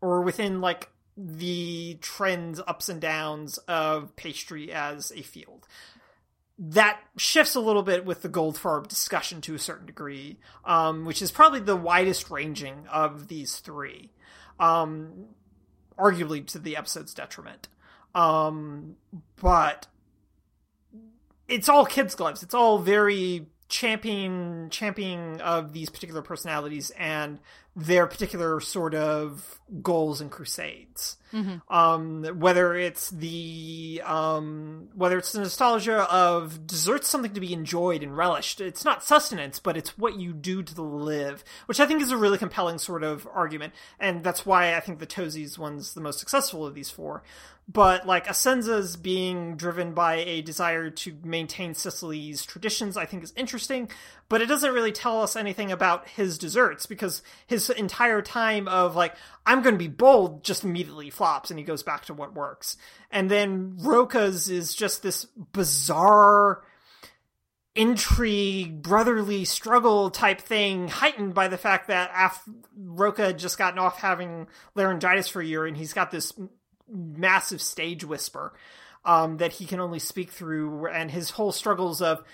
[0.00, 5.66] or within like the trends, ups and downs of pastry as a field.
[6.58, 11.20] That shifts a little bit with the Goldfarb discussion to a certain degree, um, which
[11.20, 14.10] is probably the widest ranging of these three,
[14.58, 15.26] um,
[15.98, 17.68] arguably to the episode's detriment.
[18.14, 18.96] Um,
[19.40, 19.86] but
[21.48, 22.42] it's all kids' gloves.
[22.42, 27.40] It's all very champion championing of these particular personalities and
[27.76, 31.18] their particular sort of goals and crusades.
[31.32, 31.60] Mhm.
[31.68, 38.02] Um, whether it's the um, whether it's the nostalgia of desserts something to be enjoyed
[38.02, 38.60] and relished.
[38.62, 42.16] It's not sustenance, but it's what you do to live, which I think is a
[42.16, 46.18] really compelling sort of argument, and that's why I think the Tosi's one's the most
[46.18, 47.22] successful of these four.
[47.68, 53.32] But like Assenza's being driven by a desire to maintain Sicily's traditions, I think is
[53.36, 53.90] interesting.
[54.28, 58.96] But it doesn't really tell us anything about his desserts because his entire time of
[58.96, 62.34] like I'm going to be bold just immediately flops, and he goes back to what
[62.34, 62.76] works.
[63.10, 66.62] And then Roca's is just this bizarre
[67.76, 73.78] intrigue, brotherly struggle type thing, heightened by the fact that af- Roka had just gotten
[73.78, 76.32] off having laryngitis for a year, and he's got this
[76.88, 78.54] massive stage whisper
[79.04, 82.24] um, that he can only speak through, and his whole struggles of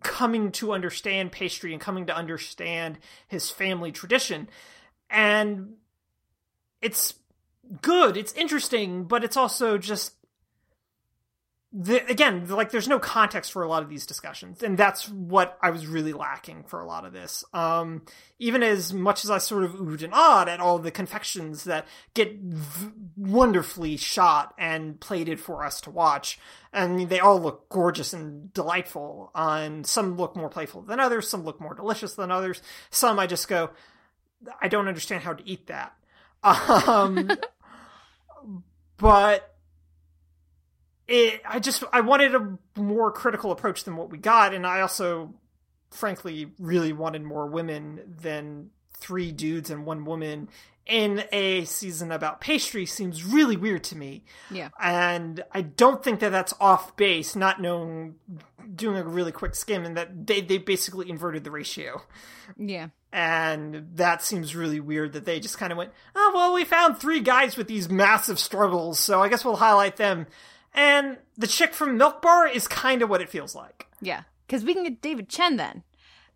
[0.00, 2.98] coming to understand pastry and coming to understand
[3.28, 4.48] his family tradition.
[5.10, 5.74] And
[6.80, 7.14] it's
[7.82, 10.14] good, it's interesting, but it's also just
[11.74, 15.56] the, again, like there's no context for a lot of these discussions, and that's what
[15.62, 17.44] I was really lacking for a lot of this.
[17.54, 18.02] Um,
[18.38, 21.86] even as much as I sort of oohed and awed at all the confections that
[22.12, 26.38] get v- wonderfully shot and plated for us to watch,
[26.74, 29.30] and they all look gorgeous and delightful.
[29.34, 32.60] And some look more playful than others, some look more delicious than others.
[32.90, 33.70] Some I just go,
[34.60, 35.94] I don't understand how to eat that.
[36.44, 37.30] Um,
[38.96, 39.51] but
[41.08, 44.80] it, I just I wanted a more critical approach than what we got, and I
[44.80, 45.34] also,
[45.90, 50.48] frankly, really wanted more women than three dudes and one woman
[50.86, 54.24] in a season about pastry seems really weird to me.
[54.50, 54.70] Yeah.
[54.80, 58.16] And I don't think that that's off base, not knowing,
[58.74, 62.02] doing a really quick skim, and that they, they basically inverted the ratio.
[62.56, 62.88] Yeah.
[63.12, 66.98] And that seems really weird that they just kind of went, oh, well, we found
[66.98, 70.26] three guys with these massive struggles, so I guess we'll highlight them.
[70.74, 73.86] And the chick from Milk Bar is kind of what it feels like.
[74.00, 74.22] Yeah.
[74.46, 75.82] Because we can get David Chang then.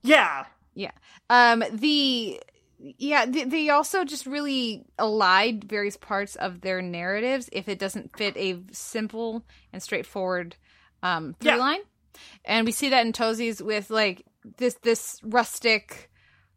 [0.02, 0.44] Yeah.
[0.74, 0.90] Yeah.
[1.30, 2.40] Um, the
[2.78, 8.14] yeah, they, they also just really allied various parts of their narratives if it doesn't
[8.16, 9.42] fit a simple
[9.72, 10.56] and straightforward
[11.02, 11.56] um through Yeah.
[11.56, 11.80] line.
[12.44, 14.24] And we see that in Tosi's with like
[14.58, 16.10] this this rustic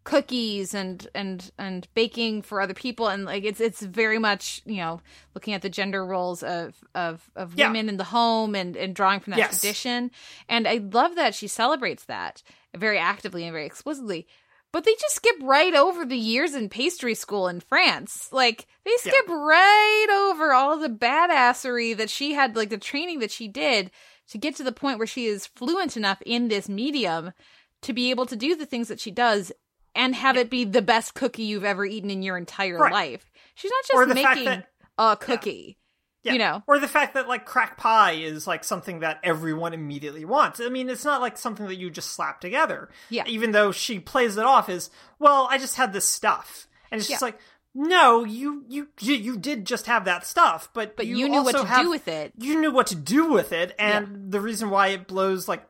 [0.09, 4.77] cookies and and and baking for other people and like it's it's very much you
[4.77, 4.99] know
[5.35, 7.67] looking at the gender roles of of of Yeah.
[7.67, 9.59] women in the home and and drawing from that Yes.
[9.61, 10.09] tradition
[10.47, 12.41] and i love that she celebrates that
[12.75, 14.25] very actively and very explicitly
[14.71, 18.29] but they just skip right over the years in pastry school in France.
[18.31, 19.11] Like they Yeah.
[19.13, 23.89] skip right over all the badassery that she had, like the training that she did
[24.29, 27.33] to get to the point where she is fluent enough in this medium
[27.81, 29.51] to be able to do the things that she does
[29.95, 32.91] and have it be the best cookie you've ever eaten in your entire Right.
[32.93, 33.31] life.
[33.55, 35.77] She's not just making that- a cookie.
[36.23, 36.33] Yeah.
[36.33, 36.63] You know.
[36.67, 40.59] Or the fact that like crack pie is like something that everyone immediately wants.
[40.59, 42.89] I mean, it's not like something that you just slap together.
[43.09, 43.23] Yeah.
[43.25, 46.67] Even though she plays it off as, well, I just had this stuff.
[46.91, 47.27] And it's just Yeah.
[47.27, 47.39] like,
[47.73, 51.55] no, you, you you you did just have that stuff, but But you knew what
[51.55, 52.33] to have- do with it.
[52.37, 55.63] You knew what to do with it, and the reason why it blows like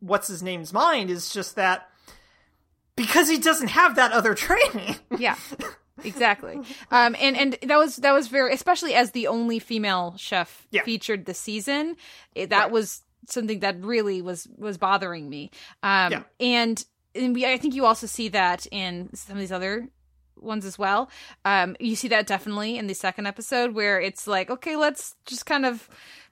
[0.00, 1.88] what's his name's mind is just that
[2.96, 4.96] because he doesn't have that other training.
[5.18, 5.36] Yeah.
[6.02, 6.56] Exactly.
[6.90, 10.82] Um and and that was that was very especially as the only female chef Yeah.
[10.82, 11.96] featured this season.
[12.34, 15.50] It, that was something that really was was bothering me.
[15.82, 16.22] Um Yeah.
[16.40, 16.84] and
[17.14, 19.88] and we I think you also see that in some of these other
[20.36, 21.08] ones as well.
[21.44, 25.46] Um you see that definitely in the second episode where it's like okay, let's just
[25.46, 25.88] kind of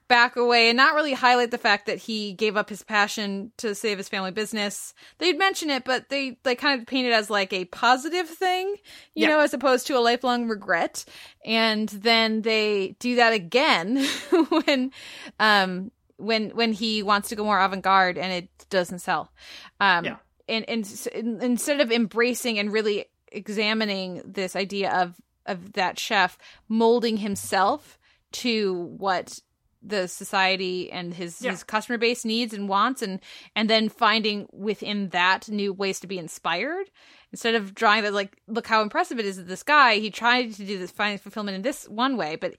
[0.07, 3.73] back away and not really highlight the fact that he gave up his passion to
[3.73, 4.93] save his family business.
[5.17, 8.75] They'd mention it, but they they kind of paint it as like a positive thing,
[9.15, 9.29] you Yeah.
[9.29, 11.05] know, as opposed to a lifelong regret.
[11.45, 14.05] And then they do that again
[14.65, 14.91] when
[15.39, 19.31] um when when he wants to go more avant-garde and it doesn't sell.
[19.79, 20.17] Um Yeah.
[20.47, 25.15] and and instead of embracing and really examining this idea of
[25.45, 27.97] of that chef molding himself
[28.31, 29.39] to what
[29.85, 31.51] the society and his Yeah.
[31.51, 33.19] his customer base needs and wants and
[33.55, 36.89] and then finding within that new ways to be inspired.
[37.31, 40.53] Instead of drawing that like look how impressive it is that this guy he tried
[40.53, 42.55] to do this find fulfillment in this one way but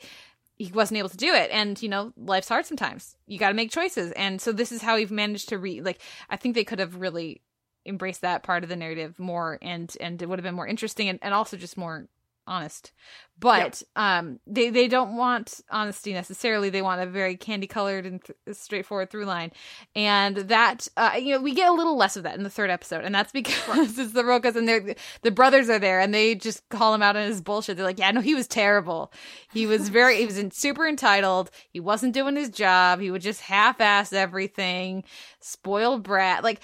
[0.57, 1.51] he wasn't able to do it.
[1.51, 3.17] And you know life's hard sometimes.
[3.27, 4.13] You got to make choices.
[4.13, 6.97] And so this is how we've managed to read like i think they could have
[6.97, 7.41] really
[7.87, 11.09] embraced that part of the narrative more and and it would have been more interesting
[11.09, 12.07] and, and also just more
[12.47, 12.93] honest.
[13.39, 16.71] But um they they don't want honesty necessarily.
[16.71, 19.53] They want a very candy colored and th- straightforward through line.
[19.97, 22.71] And that uh you know we get a little less of that in the third
[22.71, 26.35] episode and that's because it's the Rocas and they're the brothers are there and they
[26.35, 27.77] just call him out on his bullshit.
[27.77, 29.13] They're like yeah no he was terrible.
[29.53, 31.51] He was very he was in, super entitled.
[31.71, 33.01] He wasn't doing his job.
[33.01, 35.05] He would just half-ass everything.
[35.41, 36.45] Spoiled brat.
[36.45, 36.61] Like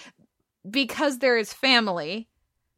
[0.68, 2.29] because they're family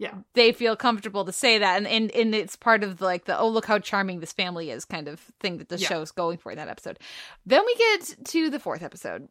[0.03, 0.15] Yeah.
[0.35, 3.39] they feel comfortable to say that and, and and it's part of the, like the
[3.39, 5.89] oh look how charming this family is kind of thing that the Yeah.
[5.89, 6.99] show's going for in that episode
[7.47, 9.29] then we get to the fourth episode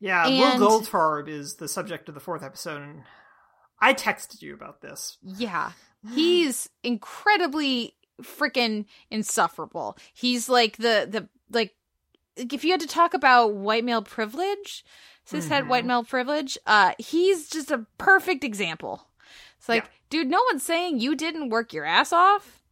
[0.00, 3.02] Yeah, And- Will Goldfarb is the subject of the fourth episode, and
[3.80, 5.18] I texted you about this.
[5.22, 5.72] yeah
[6.14, 11.74] he's incredibly freaking insufferable he's like the the like
[12.36, 14.84] if you had to talk about white male privilege
[15.28, 15.68] cishet Mhm.
[15.68, 19.08] white male privilege uh he's just a perfect example
[19.74, 22.62] it's like dude no one's saying you didn't work your ass off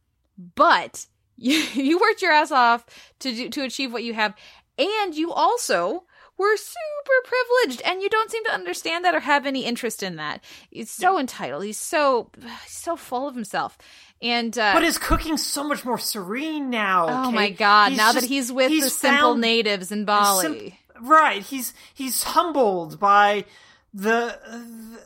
[0.55, 1.05] but
[1.37, 2.85] you, you worked your ass off
[3.19, 4.33] to do, to achieve what you have
[4.77, 6.03] and you also
[6.37, 10.15] were super privileged and you don't seem to understand that or have any interest in
[10.17, 12.29] that he's so entitled he's so
[12.67, 13.77] so full of himself
[14.21, 17.07] and uh But his cooking's so much more serene now.
[17.09, 17.35] oh okay?
[17.35, 20.79] my god He's now just- that he's with he's the simple natives in Sim- bali
[21.01, 21.41] right.
[21.41, 23.43] He's he's humbled by
[23.95, 24.37] the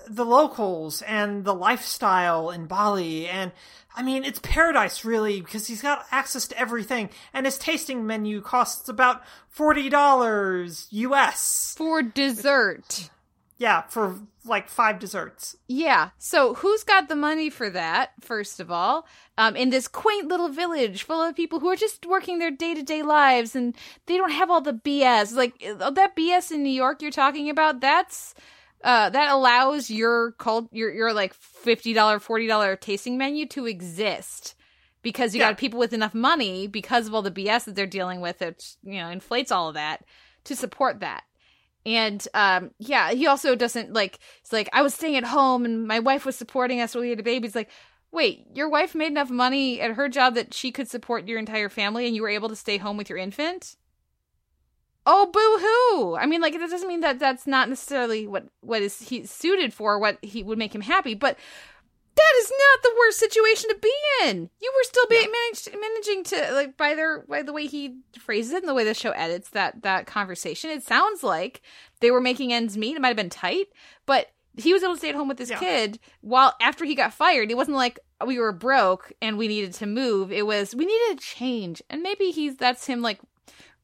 [0.07, 3.51] the locals and the lifestyle in Bali and
[3.95, 8.41] I mean it's paradise really because he's got access to everything and his tasting menu
[8.41, 9.21] costs about
[9.55, 13.11] $40 US for dessert.
[13.59, 15.57] Yeah, for like 5 desserts.
[15.67, 16.09] Yeah.
[16.17, 19.05] So who's got the money for that, first of all?
[19.37, 22.73] Um, in this quaint little village full of people who are just working their day
[22.73, 23.75] to day lives and
[24.07, 25.35] they don't have all the BS.
[25.35, 28.33] Like uh, that BS in New York you're talking about, that's
[28.83, 33.65] uh that allows your cult your your like fifty dollar, forty dollar tasting menu to
[33.67, 34.55] exist.
[35.01, 35.47] Because you Yeah.
[35.47, 38.63] got people with enough money because of all the BS that they're dealing with, it
[38.83, 40.03] you know, inflates all of that
[40.45, 41.23] to support that.
[41.85, 45.87] And um yeah, he also doesn't like it's like I was staying at home and
[45.87, 47.47] my wife was supporting us when we had a baby.
[47.47, 47.71] It's like,
[48.11, 51.69] wait, your wife made enough money at her job that she could support your entire
[51.69, 53.75] family and you were able to stay home with your infant?
[55.11, 56.15] Oh boo hoo.
[56.15, 59.73] I mean like that doesn't mean that that's not necessarily what what is he suited
[59.73, 61.37] for, what he would make him happy, but
[62.15, 63.93] that is not the worst situation to be
[64.25, 64.49] in.
[64.61, 68.51] You were still being managed, managing to like by their by the way he phrases
[68.51, 70.69] it and the way the show edits that that conversation.
[70.69, 71.61] It sounds like
[72.01, 72.95] they were making ends meet.
[72.95, 73.67] It might have been tight,
[74.05, 74.27] but
[74.57, 75.59] he was able to stay at home with his Yeah.
[75.59, 77.49] kid while after he got fired.
[77.49, 80.31] It wasn't like we were broke and we needed to move.
[80.31, 83.19] It was we needed a change, and maybe he's that's him like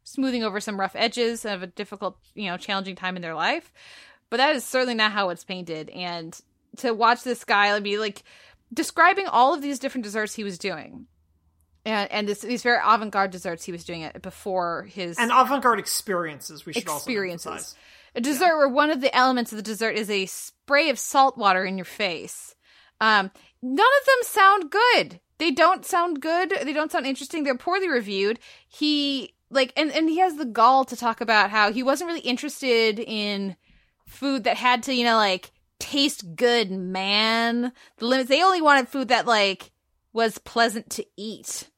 [0.05, 3.73] smoothing over some rough edges of a difficult, you know, challenging time in their life.
[4.29, 5.89] But that is certainly not how it's painted.
[5.89, 6.39] And
[6.77, 8.23] to watch this guy be like
[8.73, 11.07] describing all of these different desserts he was doing.
[11.85, 15.31] And and this, these very avant garde desserts he was doing it before his And
[15.31, 17.45] avant-garde experiences we should experiences.
[17.45, 17.75] also emphasize.
[18.15, 21.37] A dessert where one of the elements of the dessert is a spray of salt
[21.37, 22.55] water in your face.
[23.01, 23.29] Um,
[23.61, 25.19] none of them sound good.
[25.37, 26.53] They don't sound good.
[26.63, 27.43] They don't sound interesting.
[27.43, 28.39] They're poorly reviewed.
[28.69, 32.21] He like and and he has the gall to talk about how he wasn't really
[32.21, 33.55] interested in
[34.05, 37.71] food that had to, you know, like taste good, man.
[37.97, 39.71] The limits they only wanted food that like
[40.13, 41.69] was pleasant to eat.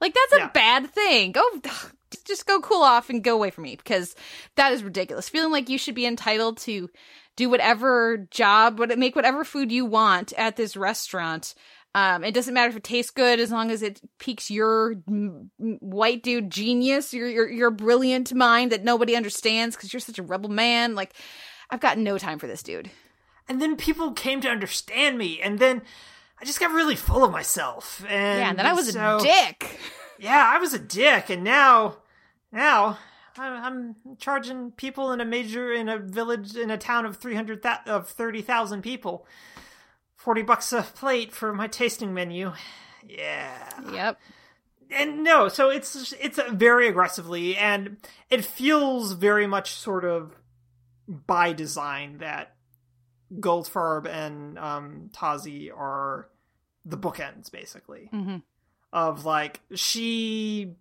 [0.00, 1.32] Like that's a bad thing.
[1.32, 1.42] Go
[2.26, 4.14] just go cool off and go away from me because
[4.56, 5.28] that is ridiculous.
[5.28, 6.90] Feeling like you should be entitled to
[7.36, 11.54] do whatever job, what make whatever food you want at this restaurant.
[11.94, 15.48] Um, it doesn't matter if it tastes good as long as it piques your mm,
[15.58, 20.22] white dude genius, your your your brilliant mind that nobody understands because you're such a
[20.22, 20.94] rebel man.
[20.94, 21.12] Like,
[21.70, 22.90] I've got no time for this dude.
[23.48, 25.82] And then people came to understand me, and then
[26.40, 28.02] I just got really full of myself.
[28.08, 29.78] And yeah, and then I was so- a dick.
[30.18, 31.96] Yeah, I was a dick, and now,
[32.52, 32.96] now
[33.36, 37.34] I'm, I'm charging people in a major in a village in a town of three
[37.34, 39.26] hundred of thirty thousand people,
[40.22, 42.52] forty bucks a plate for my tasting menu.
[43.06, 43.80] Yeah.
[43.92, 44.20] Yep.
[44.90, 47.96] And no, so it's it's very aggressively, and
[48.30, 50.36] it feels very much sort of
[51.08, 52.54] by design that
[53.34, 56.28] Goldfarb and um, Tosi are
[56.84, 58.36] the bookends, basically Mm-hmm.
[58.92, 60.74] of like she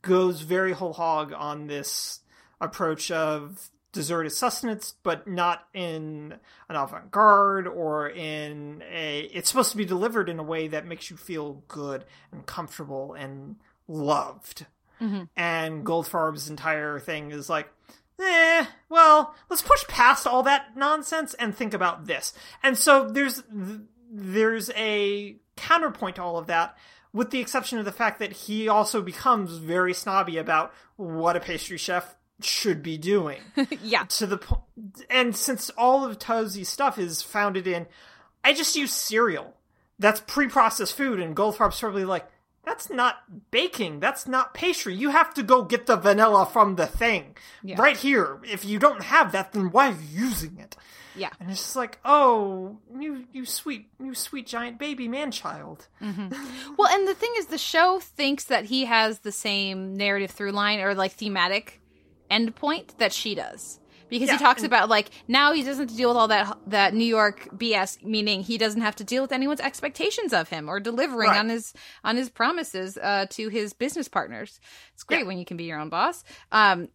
[0.00, 2.20] goes very whole hog on this
[2.60, 6.34] approach of dessert as sustenance, but not in
[6.68, 9.20] an avant garde or in a.
[9.32, 13.14] It's supposed to be delivered in a way that makes you feel good and comfortable
[13.14, 13.56] and
[13.88, 14.66] loved.
[15.00, 15.24] Mm-hmm.
[15.36, 17.68] And Goldfarb's entire thing is like,
[18.20, 22.32] eh, well, let's push past all that nonsense and think about this.
[22.62, 23.42] And so there's
[24.10, 26.76] there's a counterpoint to all of that,
[27.12, 31.40] with the exception of the fact that he also becomes very snobby about what a
[31.40, 33.40] pastry chef should be doing.
[33.82, 34.04] yeah.
[34.04, 34.62] To the point,
[35.08, 37.86] and since all of Tosi's stuff is founded in,
[38.44, 39.54] I just use cereal.
[39.98, 42.26] That's pre-processed food, and Goldfarb's probably like,
[42.64, 44.00] that's not baking.
[44.00, 44.94] That's not pastry.
[44.94, 47.80] You have to go get the vanilla from the thing Yeah.
[47.80, 48.38] right here.
[48.44, 50.76] If you don't have that, then why are you using it?
[51.16, 51.30] Yeah.
[51.40, 55.88] And it's just like, oh, you you sweet you sweet giant baby man child.
[56.00, 56.74] Mm-hmm.
[56.78, 60.52] Well, and the thing is, the show thinks that he has the same narrative through
[60.52, 61.80] line or like thematic
[62.30, 63.78] endpoint that she does.
[64.08, 66.58] Because Yeah, he talks about like now he doesn't have to deal with all that
[66.66, 70.68] that New York BS, meaning he doesn't have to deal with anyone's expectations of him
[70.68, 71.38] or delivering Right.
[71.38, 74.58] on his on his promises uh, to his business partners.
[74.94, 75.26] It's great Yeah.
[75.26, 76.24] when you can be your own boss.
[76.50, 76.88] Um,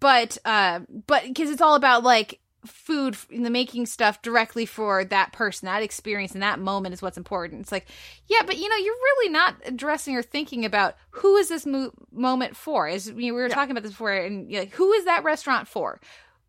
[0.00, 5.04] but uh, but because it's all about like food in the making stuff directly for
[5.04, 5.66] that person.
[5.66, 7.62] That experience and that moment is what's important.
[7.62, 7.86] It's like
[8.26, 11.92] yeah but you know you're really not addressing or thinking about who is this mo-
[12.12, 12.88] moment for.
[12.88, 15.24] Is you know, we were talking about this before and you're like who is that
[15.24, 16.00] restaurant for?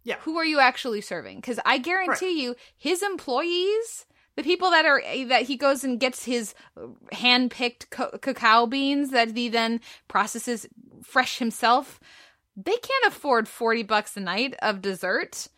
[0.04, 0.16] Yeah.
[0.22, 1.38] who are you actually serving?
[1.38, 4.06] Because i guarantee you his employees
[4.36, 8.66] the people that are eh, that he goes and gets his uh, hand-picked co- cacao
[8.66, 10.66] beans that he then processes
[11.04, 12.00] fresh himself
[12.56, 15.50] they can't afford 40 bucks a night of dessert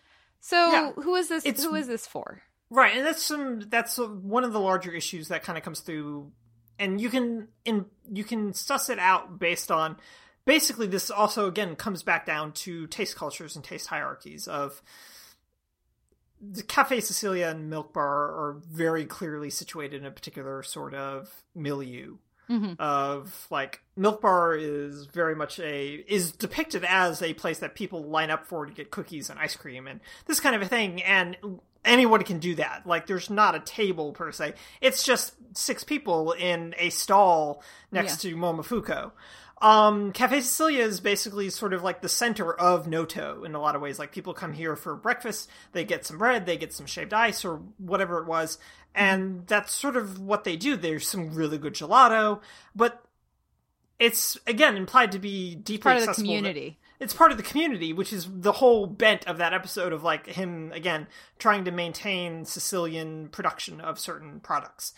[0.41, 0.91] so Yeah.
[0.93, 2.41] who is this It's- who is this for
[2.73, 6.31] Right, and that's some that's one of the larger issues that kind of comes through,
[6.79, 9.97] and you can in you can suss it out based on
[10.45, 14.81] basically this also again comes back down to taste cultures and taste hierarchies of
[16.39, 21.43] the Caffè Sicilia and Milk Bar are very clearly situated in a particular sort of
[21.53, 22.17] milieu
[22.51, 22.75] Mhm.
[22.79, 28.03] of like Milk Bar is very much a is depicted as a place that people
[28.03, 31.01] line up for to get cookies and ice cream and this kind of a thing
[31.03, 31.37] and
[31.85, 32.85] anyone can do that.
[32.85, 34.53] Like there's not a table per se.
[34.81, 39.11] It's just six people in a stall next to Momofuku
[39.61, 43.75] um, Caffè Sicilia is basically sort of like the center of Noto in a lot
[43.75, 43.99] of ways.
[43.99, 47.45] Like people come here for breakfast, they get some bread, they get some shaved ice
[47.45, 48.57] or whatever it was,
[48.95, 50.75] and that's sort of what they do.
[50.75, 52.41] There's some really good gelato,
[52.75, 53.03] but
[53.99, 56.79] it's again implied to be deeply part of the community.
[56.99, 60.27] It's part of the community, which is the whole bent of that episode of like
[60.27, 61.07] him again
[61.37, 64.93] trying to maintain Sicilian production of certain products.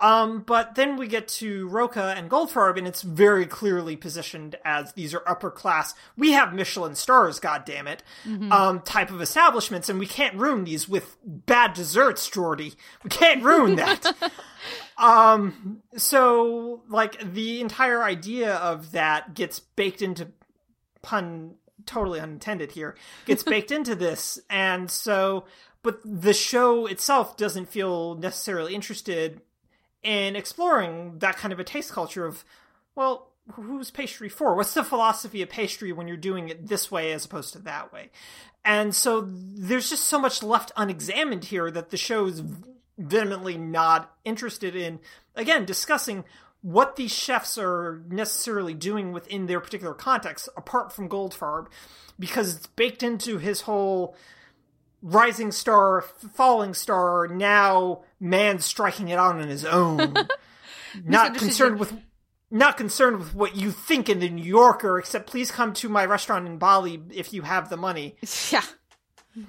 [0.00, 4.92] Um, but then we get to Roca and Goldfarb, and it's very clearly positioned as
[4.94, 5.94] these are upper class.
[6.16, 8.50] We have Michelin stars, goddammit, Mhm.
[8.50, 12.76] um, type of establishments, and we can't ruin these with bad desserts, Jordi.
[13.04, 14.14] We can't ruin that.
[14.98, 20.28] um, so like the entire idea of that gets baked into
[21.02, 21.54] pun
[21.86, 22.94] totally unintended here
[23.24, 25.44] gets baked into this and so
[25.82, 29.40] but the show itself doesn't feel necessarily interested
[30.02, 32.44] in exploring that kind of a taste culture of
[32.94, 34.54] well who's pastry for?
[34.54, 37.92] What's the philosophy of pastry when you're doing it this way as opposed to that
[37.92, 38.10] way?
[38.64, 42.42] And so there's just so much left unexamined here that the show is
[42.98, 45.00] vehemently not interested in
[45.34, 46.24] again discussing
[46.62, 51.66] what these chefs are necessarily doing within their particular context apart from goldfarb
[52.18, 54.14] because it's baked into his whole
[55.02, 56.02] rising star
[56.34, 60.14] falling star now man striking it out on his own
[61.04, 61.92] not concerned with
[62.50, 66.04] not concerned with what you think in the New Yorker, except please come to my
[66.04, 68.16] restaurant in Bali if you have the money.
[68.50, 68.64] Yeah.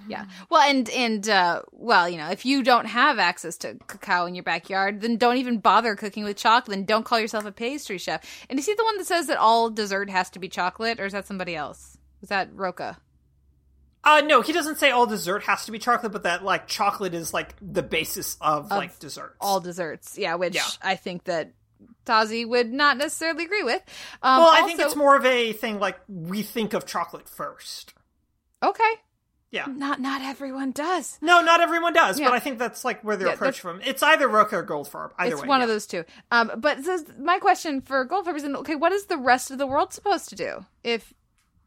[0.07, 0.26] Yeah.
[0.52, 4.36] Well, and and uh well, you know, if you don't have access to cacao in
[4.36, 7.98] your backyard, then don't even bother cooking with chocolate and don't call yourself a pastry
[7.98, 8.23] chef.
[8.48, 11.07] And is he the one that says that all dessert has to be chocolate or
[11.07, 11.98] is that somebody else?
[12.22, 12.99] Was that Roca?
[14.03, 17.14] Uh no, he doesn't say all dessert has to be chocolate, but that like chocolate
[17.14, 19.38] is like the basis of, Of like desserts.
[19.40, 20.18] All desserts.
[20.18, 20.65] Yeah, which Yeah.
[20.82, 21.52] I think that
[22.06, 23.82] Tosi would not necessarily agree with.
[24.23, 27.94] Um well, I think it's more of a thing like we think of chocolate first.
[28.64, 28.91] Okay.
[29.52, 29.65] Yeah.
[29.68, 31.19] Not not everyone does.
[31.22, 32.28] No, not everyone does, Yeah.
[32.30, 33.82] but I think that's like where they're Yeah, approached from.
[33.82, 35.11] It's either Roca or Goldfarb.
[35.19, 35.48] Either it's way.
[35.48, 35.65] one yeah.
[35.65, 36.06] of those two.
[36.32, 39.68] Um, but so my question for Goldfarb is, okay, what is the rest of the
[39.68, 41.14] world supposed to do if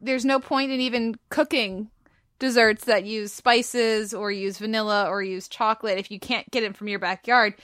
[0.01, 1.91] there's no point in even cooking
[2.39, 6.77] desserts that use spices or use vanilla or use chocolate if you can't get it
[6.77, 7.55] from your backyard?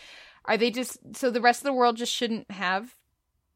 [0.44, 2.94] Are they just so the rest of the world just shouldn't have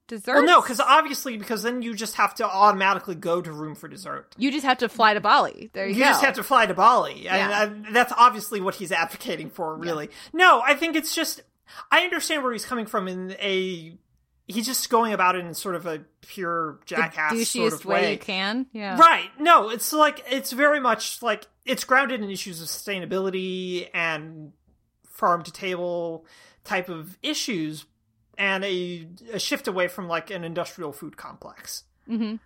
[0.07, 4.25] dessert Well, no, because obviously, because then you just have to automatically go to Room4Dessert.
[4.37, 5.71] you just have to fly to Bali.
[5.73, 7.89] There you, You just have to fly to Bali, and Yeah.
[7.89, 9.75] uh, that's obviously what he's advocating for.
[9.77, 11.41] Really, no, I think it's just
[11.91, 13.97] I understand where he's coming from in a
[14.47, 18.03] he's just going about it in sort of a pure jackass sort of way.
[18.03, 18.13] way.
[18.13, 18.67] you can.
[18.73, 18.99] Yeah.
[18.99, 19.31] Right.
[19.39, 24.53] No, it's like it's very much like it's grounded in issues of sustainability and
[25.05, 26.27] farm to table
[26.65, 27.85] type of issues
[28.37, 31.85] and a, a shift away from like an industrial food complex.
[32.09, 32.37] Mm-hmm.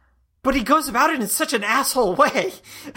[0.43, 2.53] But he goes about it in such an asshole way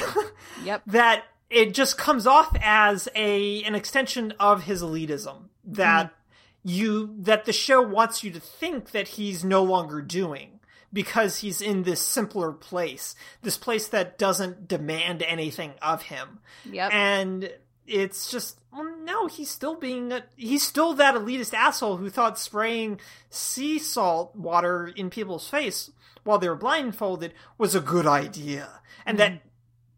[0.64, 0.84] Yep.
[0.88, 6.14] that it just comes off as a an extension of his elitism that
[6.64, 10.60] you that the show wants you to think that he's no longer doing
[10.94, 16.40] because he's in this simpler place this place that doesn't demand anything of him.
[16.70, 16.94] Yep.
[16.94, 17.54] and
[17.88, 22.38] it's just well, no he's still being a, he's still that elitist asshole who thought
[22.38, 25.92] spraying sea salt water in people's face
[26.24, 28.82] while they were blindfolded was a good idea.
[29.06, 29.40] And that mm.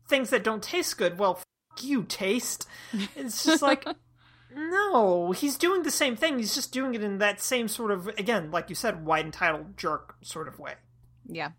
[0.08, 1.46] things that don't taste good well f-
[1.82, 2.68] you taste.
[3.16, 3.86] It's just like
[4.56, 8.08] no he's doing the same thing he's just doing it in that same sort of
[8.10, 10.74] again like you said white entitled jerk sort of way
[11.28, 11.52] Yeah.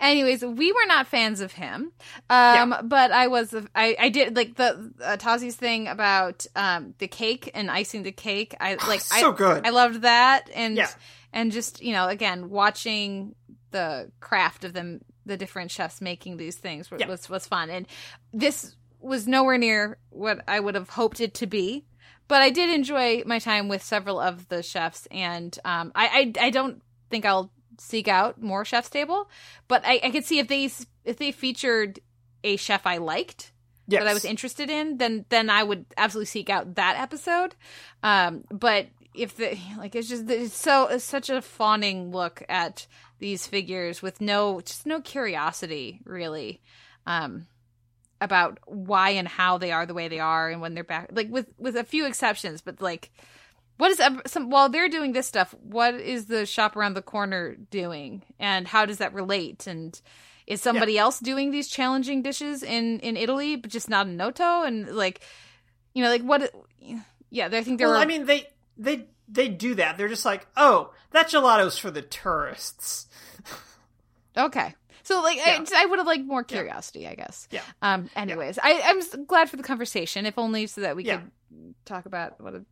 [0.00, 1.92] Anyways, we were not fans of him,
[2.28, 3.54] um, but I was.
[3.76, 8.10] I, I did like the uh, Tosi's thing about um, the cake and icing the
[8.10, 8.56] cake.
[8.60, 9.64] I like So I, good.
[9.64, 10.88] I loved that, and Yeah.
[11.32, 13.36] and just you know again watching
[13.70, 17.06] the craft of them, the different chefs making these things was Yeah.
[17.06, 17.86] was, was fun, and
[18.32, 21.84] this was nowhere near what I would have hoped it to be.
[22.26, 26.46] But I did enjoy my time with several of the chefs, and um, I, I
[26.46, 29.28] I don't think I'll seek out more chef's table
[29.66, 30.70] but I, I could see if they
[31.04, 31.98] if they featured
[32.44, 33.52] a chef I liked
[33.86, 34.02] yes.
[34.02, 37.54] that I was interested in, then then I would absolutely seek out that episode.
[38.02, 42.86] Um, but if the like it's just it's so it's such a fawning look at
[43.18, 46.60] these figures with no just no curiosity really
[47.06, 47.46] um
[48.20, 51.28] about why and how they are the way they are and when they're back like
[51.30, 53.10] with with a few exceptions but like
[53.76, 57.56] what is some while they're doing this stuff what is the shop around the corner
[57.70, 58.22] doing?
[58.38, 59.66] And how does that relate?
[59.66, 60.00] And
[60.46, 64.62] is somebody else doing these challenging dishes in in italy but just not in noto?
[64.62, 65.20] And like
[65.92, 66.54] you know like what
[67.30, 68.46] yeah i think there well were i mean they
[68.76, 69.96] they they do that.
[69.96, 73.06] They're just like oh that gelato's for the tourists.
[74.36, 74.74] Okay
[75.04, 75.64] so like Yeah.
[75.72, 77.60] I, I would have liked more curiosity i guess Yeah.
[77.82, 81.18] um anyways I, i'm glad for the conversation if only so that we Yeah.
[81.18, 82.64] could talk about what a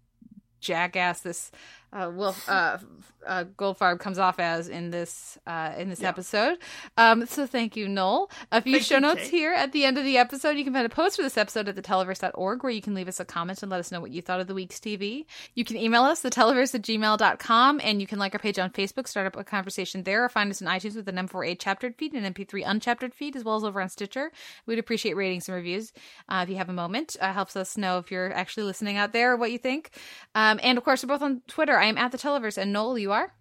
[0.61, 1.51] jackass this
[1.93, 2.79] uh wolf uh,
[3.27, 6.09] uh goldfarb comes off as in this uh in this Yeah.
[6.09, 6.59] episode.
[6.97, 8.31] Um so thank you noel.
[8.51, 9.31] A few Thank show you, notes Kate.
[9.31, 10.57] here at the end of the episode.
[10.57, 13.21] You can find a post for this episode at theteleverse.org where you can leave us
[13.21, 15.77] a comment and let us know what you thought of the week's tv you can
[15.77, 19.37] email us theteleverse at gmail.com and you can like our page on facebook start up
[19.37, 22.65] a conversation there or find us in itunes with an m4a chaptered feed and mp3
[22.65, 24.33] unchaptered feed as well as over on stitcher.
[24.67, 25.93] We'd appreciate ratings and reviews
[26.29, 27.17] uh, if you have a moment.
[27.21, 29.91] Uh, helps us know if you're actually listening out there or what you think.
[30.35, 32.97] Um, and of course we're both on twitter I am at the Televerse, and Noel,
[32.97, 33.35] you are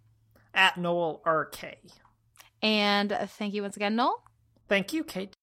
[0.55, 1.77] at Noel RK.
[2.63, 4.23] And thank you once again, Noel.
[4.67, 5.35] Thank you, Kate.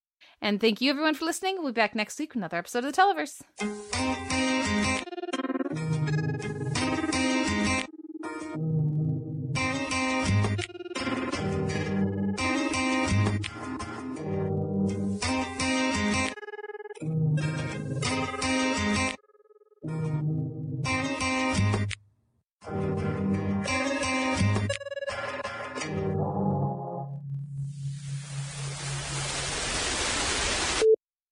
[0.42, 1.58] And thank you, everyone, for listening.
[1.58, 3.42] We'll be back next week with another episode of the Televerse.